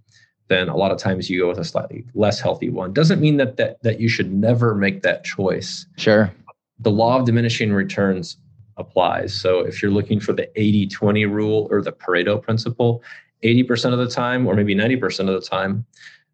then 0.49 0.69
a 0.69 0.77
lot 0.77 0.91
of 0.91 0.99
times 0.99 1.29
you 1.29 1.41
go 1.41 1.49
with 1.49 1.59
a 1.59 1.65
slightly 1.65 2.07
less 2.15 2.41
healthy 2.41 2.71
one. 2.71 2.93
Doesn't 2.93 3.21
mean 3.21 3.37
that 3.37 3.57
that, 3.59 3.83
that 3.83 4.01
you 4.01 4.09
should 4.09 4.33
never 4.33 4.75
make 4.75 5.03
that 5.03 5.25
choice. 5.25 5.87
Sure. 5.97 6.33
The 6.79 6.91
law 6.91 7.19
of 7.19 7.27
diminishing 7.27 7.73
returns 7.73 8.39
applies. 8.77 9.35
So 9.35 9.61
if 9.61 9.83
you're 9.83 9.93
looking 9.93 10.21
for 10.21 10.33
the 10.33 10.51
80 10.59 10.89
20 10.89 11.27
rule 11.27 11.69
or 11.71 11.83
the 11.83 11.93
Pareto 11.93 12.43
principle, 12.43 13.03
80% 13.45 13.93
of 13.93 13.99
the 13.99 14.09
time, 14.09 14.47
or 14.47 14.55
maybe 14.55 14.75
90% 14.75 15.21
of 15.21 15.27
the 15.27 15.41
time, 15.41 15.85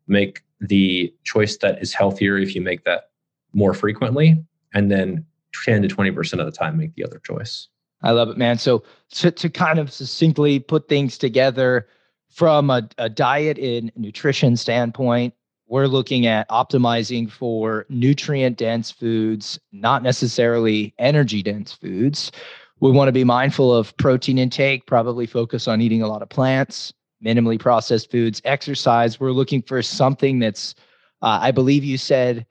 make 0.07 0.43
the 0.61 1.13
choice 1.25 1.57
that 1.59 1.81
is 1.83 1.93
healthier 1.93 2.39
if 2.39 2.55
you 2.55 2.61
make 2.61 2.85
that 2.85 3.11
more 3.53 3.75
frequently 3.75 4.43
and 4.75 4.91
then 4.91 5.25
10 5.65 5.83
to 5.83 5.89
20% 5.89 6.39
of 6.39 6.47
the 6.47 6.53
time 6.53 6.77
make 6.77 6.95
the 6.95 7.05
other 7.05 7.21
choice. 7.25 7.69
I 8.03 8.13
love 8.13 8.29
it 8.29 8.39
man. 8.39 8.59
So 8.59 8.83
to, 9.13 9.31
to 9.31 9.51
kind 9.51 9.79
of 9.79 9.93
succinctly 9.93 10.61
put 10.61 10.89
things 10.89 11.19
together 11.19 11.87
from 12.29 12.71
a, 12.71 12.89
a 12.99 13.09
diet 13.09 13.59
and 13.59 13.91
nutrition 13.97 14.57
standpoint 14.57 15.35
we're 15.71 15.87
looking 15.87 16.27
at 16.27 16.49
optimizing 16.49 17.31
for 17.31 17.87
nutrient 17.89 18.59
dense 18.59 18.91
foods 18.91 19.59
not 19.71 20.03
necessarily 20.03 20.93
energy 20.99 21.45
dense 21.45 21.73
foods. 21.73 22.33
We 22.81 22.91
want 22.91 23.07
to 23.09 23.13
be 23.13 23.25
mindful 23.25 23.75
of 23.75 23.97
protein 23.97 24.37
intake 24.37 24.87
probably 24.87 25.27
focus 25.27 25.69
on 25.69 25.81
eating 25.81 26.03
a 26.03 26.09
lot 26.09 26.23
of 26.23 26.29
plants 26.29 26.93
minimally 27.25 27.59
processed 27.59 28.11
foods, 28.11 28.41
exercise. 28.45 29.21
We're 29.21 29.33
looking 29.33 29.63
for 29.63 29.83
something 29.83 30.39
that's, 30.39 30.75
uh, 31.23 31.39
I 31.41 31.51
believe 31.51 31.85
you 31.85 31.99
said, 31.99 32.47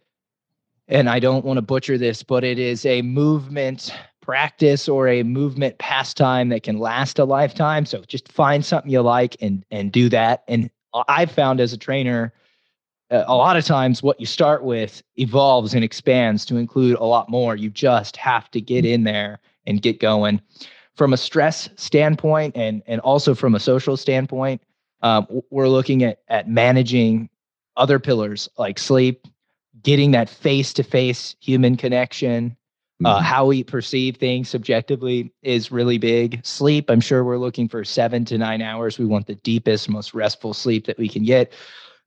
and 0.87 1.09
I 1.09 1.19
don't 1.19 1.45
want 1.45 1.57
to 1.57 1.61
butcher 1.61 1.97
this, 1.97 2.23
but 2.23 2.43
it 2.43 2.59
is 2.59 2.85
a 2.85 3.01
movement 3.01 3.93
practice 4.21 4.87
or 4.87 5.07
a 5.07 5.23
movement 5.23 5.77
pastime 5.79 6.49
that 6.49 6.63
can 6.63 6.77
last 6.77 7.17
a 7.17 7.25
lifetime. 7.25 7.85
So 7.85 8.01
just 8.01 8.31
find 8.31 8.63
something 8.63 8.91
you 8.91 9.01
like 9.01 9.35
and 9.41 9.65
and 9.71 9.91
do 9.91 10.09
that. 10.09 10.43
And 10.47 10.69
I've 11.07 11.31
found 11.31 11.59
as 11.59 11.73
a 11.73 11.77
trainer, 11.77 12.33
uh, 13.11 13.23
a 13.27 13.35
lot 13.35 13.57
of 13.57 13.65
times 13.65 14.03
what 14.03 14.19
you 14.19 14.25
start 14.25 14.63
with 14.63 15.01
evolves 15.17 15.73
and 15.73 15.83
expands 15.83 16.45
to 16.45 16.57
include 16.57 16.97
a 16.97 17.05
lot 17.05 17.29
more. 17.29 17.55
You 17.55 17.69
just 17.69 18.17
have 18.17 18.51
to 18.51 18.61
get 18.61 18.85
in 18.85 19.03
there 19.03 19.39
and 19.65 19.81
get 19.81 19.99
going. 19.99 20.41
From 20.99 21.13
a 21.13 21.17
stress 21.17 21.69
standpoint 21.77 22.57
and 22.57 22.83
and 22.85 22.99
also 22.99 23.33
from 23.33 23.55
a 23.55 23.59
social 23.61 23.95
standpoint, 23.95 24.61
um, 25.01 25.25
we're 25.49 25.69
looking 25.69 26.03
at 26.03 26.19
at 26.27 26.49
managing 26.49 27.29
other 27.77 27.99
pillars 27.99 28.49
like 28.57 28.77
sleep, 28.77 29.25
getting 29.81 30.11
that 30.11 30.29
face 30.29 30.73
to 30.73 30.83
face 30.83 31.37
human 31.39 31.77
connection, 31.77 32.57
uh, 33.05 33.15
mm-hmm. 33.15 33.23
how 33.23 33.45
we 33.45 33.63
perceive 33.63 34.17
things 34.17 34.49
subjectively 34.49 35.31
is 35.41 35.71
really 35.71 35.97
big. 35.97 36.45
Sleep, 36.45 36.89
I'm 36.89 36.99
sure 36.99 37.23
we're 37.23 37.37
looking 37.37 37.69
for 37.69 37.85
seven 37.85 38.25
to 38.25 38.37
nine 38.37 38.61
hours. 38.61 38.99
We 38.99 39.05
want 39.05 39.25
the 39.25 39.35
deepest, 39.35 39.87
most 39.87 40.13
restful 40.13 40.53
sleep 40.53 40.85
that 40.87 40.97
we 40.97 41.07
can 41.07 41.23
get. 41.23 41.53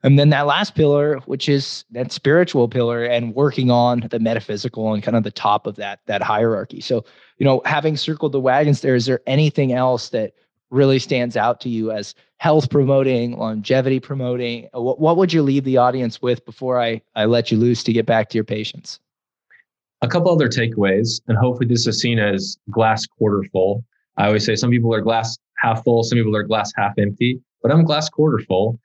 And 0.05 0.19
then 0.19 0.31
that 0.31 0.47
last 0.47 0.75
pillar, 0.75 1.19
which 1.27 1.49
is 1.49 1.85
that 1.93 2.11
spiritual 2.11 2.69
pillar 2.69 3.05
and 3.05 3.35
working 3.35 3.71
on 3.71 4.09
the 4.11 4.19
metaphysical 4.19 4.93
and 4.93 5.03
kind 5.03 5.17
of 5.17 5.23
the 5.23 5.31
top 5.31 5.67
of 5.67 5.77
that 5.77 6.01
that 6.07 6.23
hierarchy. 6.23 6.81
So, 6.81 7.05
you 7.39 7.45
know, 7.45 7.63
having 7.65 7.97
circled 7.97 8.33
the 8.33 8.41
wagons 8.41 8.81
there, 8.81 8.97
is 8.97 9.07
there 9.07 9.21
anything 9.27 9.73
else 9.73 10.09
that 10.09 10.33
really 10.71 10.99
stands 10.99 11.37
out 11.37 11.61
to 11.61 11.69
you 11.69 11.93
as 11.93 12.15
health 12.39 12.69
promoting, 12.69 13.37
longevity 13.39 14.01
promoting? 14.01 14.69
What, 14.73 14.99
what 14.99 15.17
would 15.17 15.33
you 15.33 15.43
leave 15.43 15.65
the 15.65 15.77
audience 15.77 16.21
with 16.21 16.45
before 16.45 16.81
I, 16.81 17.01
I 17.15 17.27
let 17.27 17.53
you 17.53 17.59
loose 17.59 17.85
to 17.85 17.93
get 17.93 18.07
back 18.07 18.29
to 18.31 18.37
your 18.37 18.45
patients? 18.45 18.99
A 20.01 20.09
couple 20.09 20.33
other 20.33 20.49
takeaways, 20.49 21.21
and 21.29 21.39
hopefully 21.39 21.69
this 21.69 21.87
is 21.87 22.01
seen 22.01 22.19
as 22.19 22.57
glass 22.73 23.07
quarter 23.07 23.45
full. 23.53 23.85
I 24.17 24.27
always 24.27 24.45
say 24.45 24.57
some 24.57 24.71
people 24.71 24.93
are 24.93 25.01
glass 25.01 25.39
half 25.59 25.85
full, 25.85 26.03
some 26.03 26.19
people 26.19 26.35
are 26.35 26.43
glass 26.43 26.73
half 26.77 26.95
empty, 26.99 27.41
but 27.63 27.71
I'm 27.71 27.85
glass 27.85 28.09
quarter 28.09 28.41
full 28.41 28.81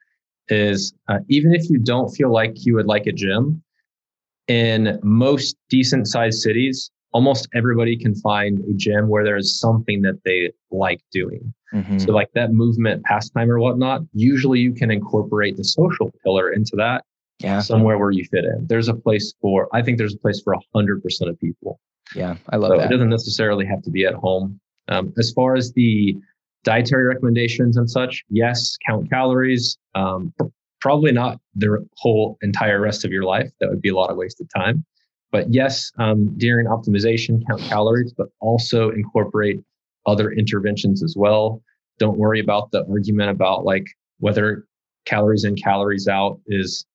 is 0.48 0.92
uh, 1.08 1.18
even 1.28 1.54
if 1.54 1.68
you 1.70 1.78
don't 1.78 2.08
feel 2.10 2.32
like 2.32 2.66
you 2.66 2.74
would 2.74 2.86
like 2.86 3.06
a 3.06 3.12
gym, 3.12 3.62
in 4.48 4.98
most 5.02 5.56
decent 5.68 6.08
sized 6.08 6.40
cities, 6.40 6.90
almost 7.12 7.48
everybody 7.54 7.96
can 7.96 8.14
find 8.14 8.60
a 8.60 8.72
gym 8.74 9.08
where 9.08 9.24
there's 9.24 9.58
something 9.58 10.02
that 10.02 10.20
they 10.24 10.50
like 10.70 11.00
doing. 11.12 11.52
Mm-hmm. 11.72 11.98
So, 11.98 12.12
like 12.12 12.30
that 12.34 12.52
movement, 12.52 13.04
pastime, 13.04 13.50
or 13.50 13.58
whatnot, 13.58 14.02
usually 14.14 14.60
you 14.60 14.72
can 14.72 14.90
incorporate 14.90 15.56
the 15.56 15.64
social 15.64 16.10
pillar 16.24 16.50
into 16.50 16.76
that 16.76 17.04
yeah. 17.40 17.60
somewhere 17.60 17.98
where 17.98 18.10
you 18.10 18.24
fit 18.24 18.44
in. 18.44 18.66
There's 18.66 18.88
a 18.88 18.94
place 18.94 19.34
for, 19.40 19.68
I 19.72 19.82
think 19.82 19.98
there's 19.98 20.14
a 20.14 20.18
place 20.18 20.40
for 20.40 20.56
100% 20.74 21.00
of 21.28 21.38
people. 21.38 21.78
Yeah, 22.14 22.36
I 22.48 22.56
love 22.56 22.70
so 22.70 22.76
that. 22.78 22.86
It 22.86 22.90
doesn't 22.90 23.10
necessarily 23.10 23.66
have 23.66 23.82
to 23.82 23.90
be 23.90 24.06
at 24.06 24.14
home. 24.14 24.58
Um, 24.88 25.12
as 25.18 25.30
far 25.32 25.54
as 25.54 25.72
the 25.72 26.16
dietary 26.64 27.04
recommendations 27.04 27.76
and 27.76 27.90
such, 27.90 28.24
yes, 28.28 28.76
count 28.86 29.08
calories. 29.10 29.78
Um, 29.94 30.32
probably 30.80 31.12
not 31.12 31.40
the 31.54 31.84
whole 31.96 32.38
entire 32.42 32.80
rest 32.80 33.04
of 33.04 33.10
your 33.10 33.24
life. 33.24 33.50
That 33.60 33.70
would 33.70 33.82
be 33.82 33.88
a 33.88 33.94
lot 33.94 34.10
of 34.10 34.16
wasted 34.16 34.48
time. 34.54 34.84
But 35.30 35.52
yes, 35.52 35.92
um, 35.98 36.34
during 36.38 36.66
optimization, 36.66 37.46
count 37.46 37.60
calories, 37.62 38.12
but 38.12 38.28
also 38.40 38.90
incorporate 38.90 39.60
other 40.06 40.32
interventions 40.32 41.02
as 41.02 41.14
well. 41.16 41.62
Don't 41.98 42.16
worry 42.16 42.40
about 42.40 42.70
the 42.70 42.86
argument 42.90 43.30
about 43.30 43.64
like 43.64 43.86
whether 44.20 44.66
calories 45.04 45.44
in, 45.44 45.56
calories 45.56 46.08
out 46.08 46.40
is 46.46 46.86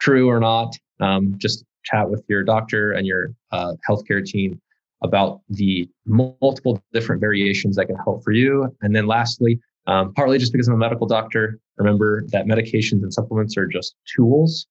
true 0.00 0.28
or 0.28 0.40
not. 0.40 0.74
Um, 1.00 1.34
just 1.36 1.64
chat 1.84 2.08
with 2.08 2.24
your 2.28 2.42
doctor 2.44 2.92
and 2.92 3.06
your 3.06 3.32
uh, 3.52 3.74
healthcare 3.88 4.24
team 4.24 4.60
about 5.02 5.40
the 5.48 5.88
multiple 6.06 6.82
different 6.92 7.20
variations 7.20 7.76
that 7.76 7.86
can 7.86 7.96
help 7.96 8.24
for 8.24 8.32
you. 8.32 8.74
And 8.80 8.94
then 8.94 9.06
lastly, 9.06 9.60
um, 9.86 10.12
partly 10.14 10.38
just 10.38 10.52
because 10.52 10.68
I'm 10.68 10.74
a 10.74 10.78
medical 10.78 11.06
doctor, 11.06 11.58
remember 11.76 12.24
that 12.28 12.46
medications 12.46 13.02
and 13.02 13.12
supplements 13.12 13.56
are 13.56 13.66
just 13.66 13.94
tools. 14.14 14.66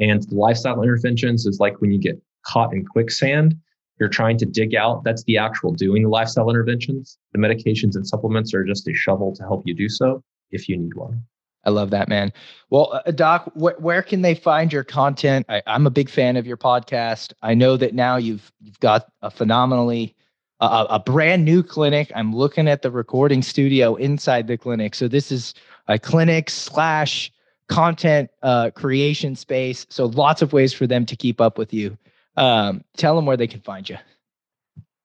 And 0.00 0.30
lifestyle 0.30 0.82
interventions 0.82 1.46
is 1.46 1.58
like 1.58 1.80
when 1.80 1.90
you 1.90 1.98
get 1.98 2.20
caught 2.46 2.72
in 2.72 2.84
quicksand, 2.84 3.54
you're 3.98 4.08
trying 4.08 4.38
to 4.38 4.46
dig 4.46 4.74
out. 4.74 5.04
That's 5.04 5.24
the 5.24 5.38
actual 5.38 5.72
doing 5.72 6.02
the 6.04 6.08
lifestyle 6.08 6.50
interventions. 6.50 7.18
The 7.32 7.38
medications 7.38 7.96
and 7.96 8.06
supplements 8.06 8.54
are 8.54 8.64
just 8.64 8.86
a 8.88 8.94
shovel 8.94 9.34
to 9.36 9.42
help 9.42 9.62
you 9.64 9.74
do 9.74 9.88
so 9.88 10.22
if 10.50 10.68
you 10.68 10.76
need 10.76 10.94
one. 10.94 11.22
I 11.68 11.70
love 11.70 11.90
that, 11.90 12.08
man. 12.08 12.32
Well, 12.70 12.98
uh, 13.04 13.10
Doc, 13.10 13.52
wh- 13.52 13.78
where 13.78 14.02
can 14.02 14.22
they 14.22 14.34
find 14.34 14.72
your 14.72 14.84
content? 14.84 15.44
I, 15.50 15.60
am 15.66 15.86
a 15.86 15.90
big 15.90 16.08
fan 16.08 16.38
of 16.38 16.46
your 16.46 16.56
podcast. 16.56 17.34
I 17.42 17.52
know 17.52 17.76
that 17.76 17.92
now 17.92 18.16
you've 18.16 18.50
you've 18.62 18.80
got 18.80 19.12
a 19.20 19.30
phenomenally 19.30 20.16
uh, 20.60 20.86
a 20.88 20.98
brand 20.98 21.44
new 21.44 21.62
clinic. 21.62 22.10
I'm 22.14 22.34
looking 22.34 22.68
at 22.68 22.80
the 22.80 22.90
recording 22.90 23.42
studio 23.42 23.96
inside 23.96 24.46
the 24.46 24.56
clinic. 24.56 24.94
So 24.94 25.08
this 25.08 25.30
is 25.30 25.52
a 25.88 25.98
clinic 25.98 26.48
slash 26.48 27.30
content 27.68 28.30
uh, 28.42 28.70
creation 28.70 29.36
space. 29.36 29.86
So 29.90 30.06
lots 30.06 30.40
of 30.40 30.54
ways 30.54 30.72
for 30.72 30.86
them 30.86 31.04
to 31.04 31.14
keep 31.16 31.38
up 31.38 31.58
with 31.58 31.74
you. 31.74 31.98
Um, 32.38 32.82
tell 32.96 33.14
them 33.14 33.26
where 33.26 33.36
they 33.36 33.46
can 33.46 33.60
find 33.60 33.86
you. 33.86 33.98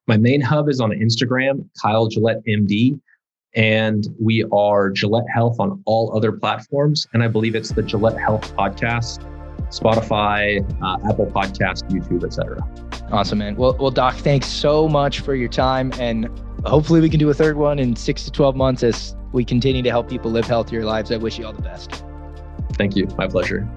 My 0.08 0.16
main 0.16 0.40
hub 0.40 0.70
is 0.70 0.80
on 0.80 0.92
Instagram, 0.92 1.68
Kyle 1.82 2.08
Gillett 2.08 2.42
MD 2.48 3.02
and 3.56 4.08
we 4.20 4.44
are 4.52 4.92
Gillett 4.92 5.26
Health 5.34 5.58
on 5.60 5.82
all 5.86 6.16
other 6.16 6.32
platforms. 6.32 7.08
And 7.14 7.24
I 7.24 7.28
believe 7.28 7.56
it's 7.56 7.72
the 7.72 7.84
Gillett 7.84 8.20
Health 8.20 8.56
podcast, 8.56 9.24
Spotify, 9.70 10.62
uh, 10.82 11.10
Apple 11.10 11.28
Podcast, 11.28 11.90
YouTube, 11.90 12.24
etc. 12.24 12.62
Awesome, 13.12 13.40
man. 13.40 13.56
Well, 13.56 13.76
well, 13.80 13.92
Doc, 13.92 14.16
thanks 14.16 14.48
so 14.48 14.88
much 14.88 15.20
for 15.20 15.36
your 15.36 15.50
time, 15.50 15.92
and 16.00 16.30
hopefully 16.66 17.02
we 17.02 17.10
can 17.10 17.20
do 17.20 17.30
a 17.30 17.34
third 17.34 17.58
one 17.58 17.80
in 17.80 17.96
six 17.96 18.24
to 18.24 18.32
twelve 18.32 18.56
months 18.56 18.82
as 18.84 19.16
we 19.34 19.44
continue 19.44 19.84
to 19.84 19.90
help 19.90 20.10
people 20.10 20.32
live 20.32 20.46
healthier 20.46 20.84
lives. 20.84 21.12
I 21.12 21.18
wish 21.18 21.38
you 21.38 21.46
all 21.46 21.54
the 21.54 21.62
best. 21.62 22.04
Thank 22.74 22.96
you. 22.96 23.08
My 23.18 23.28
pleasure. 23.28 23.68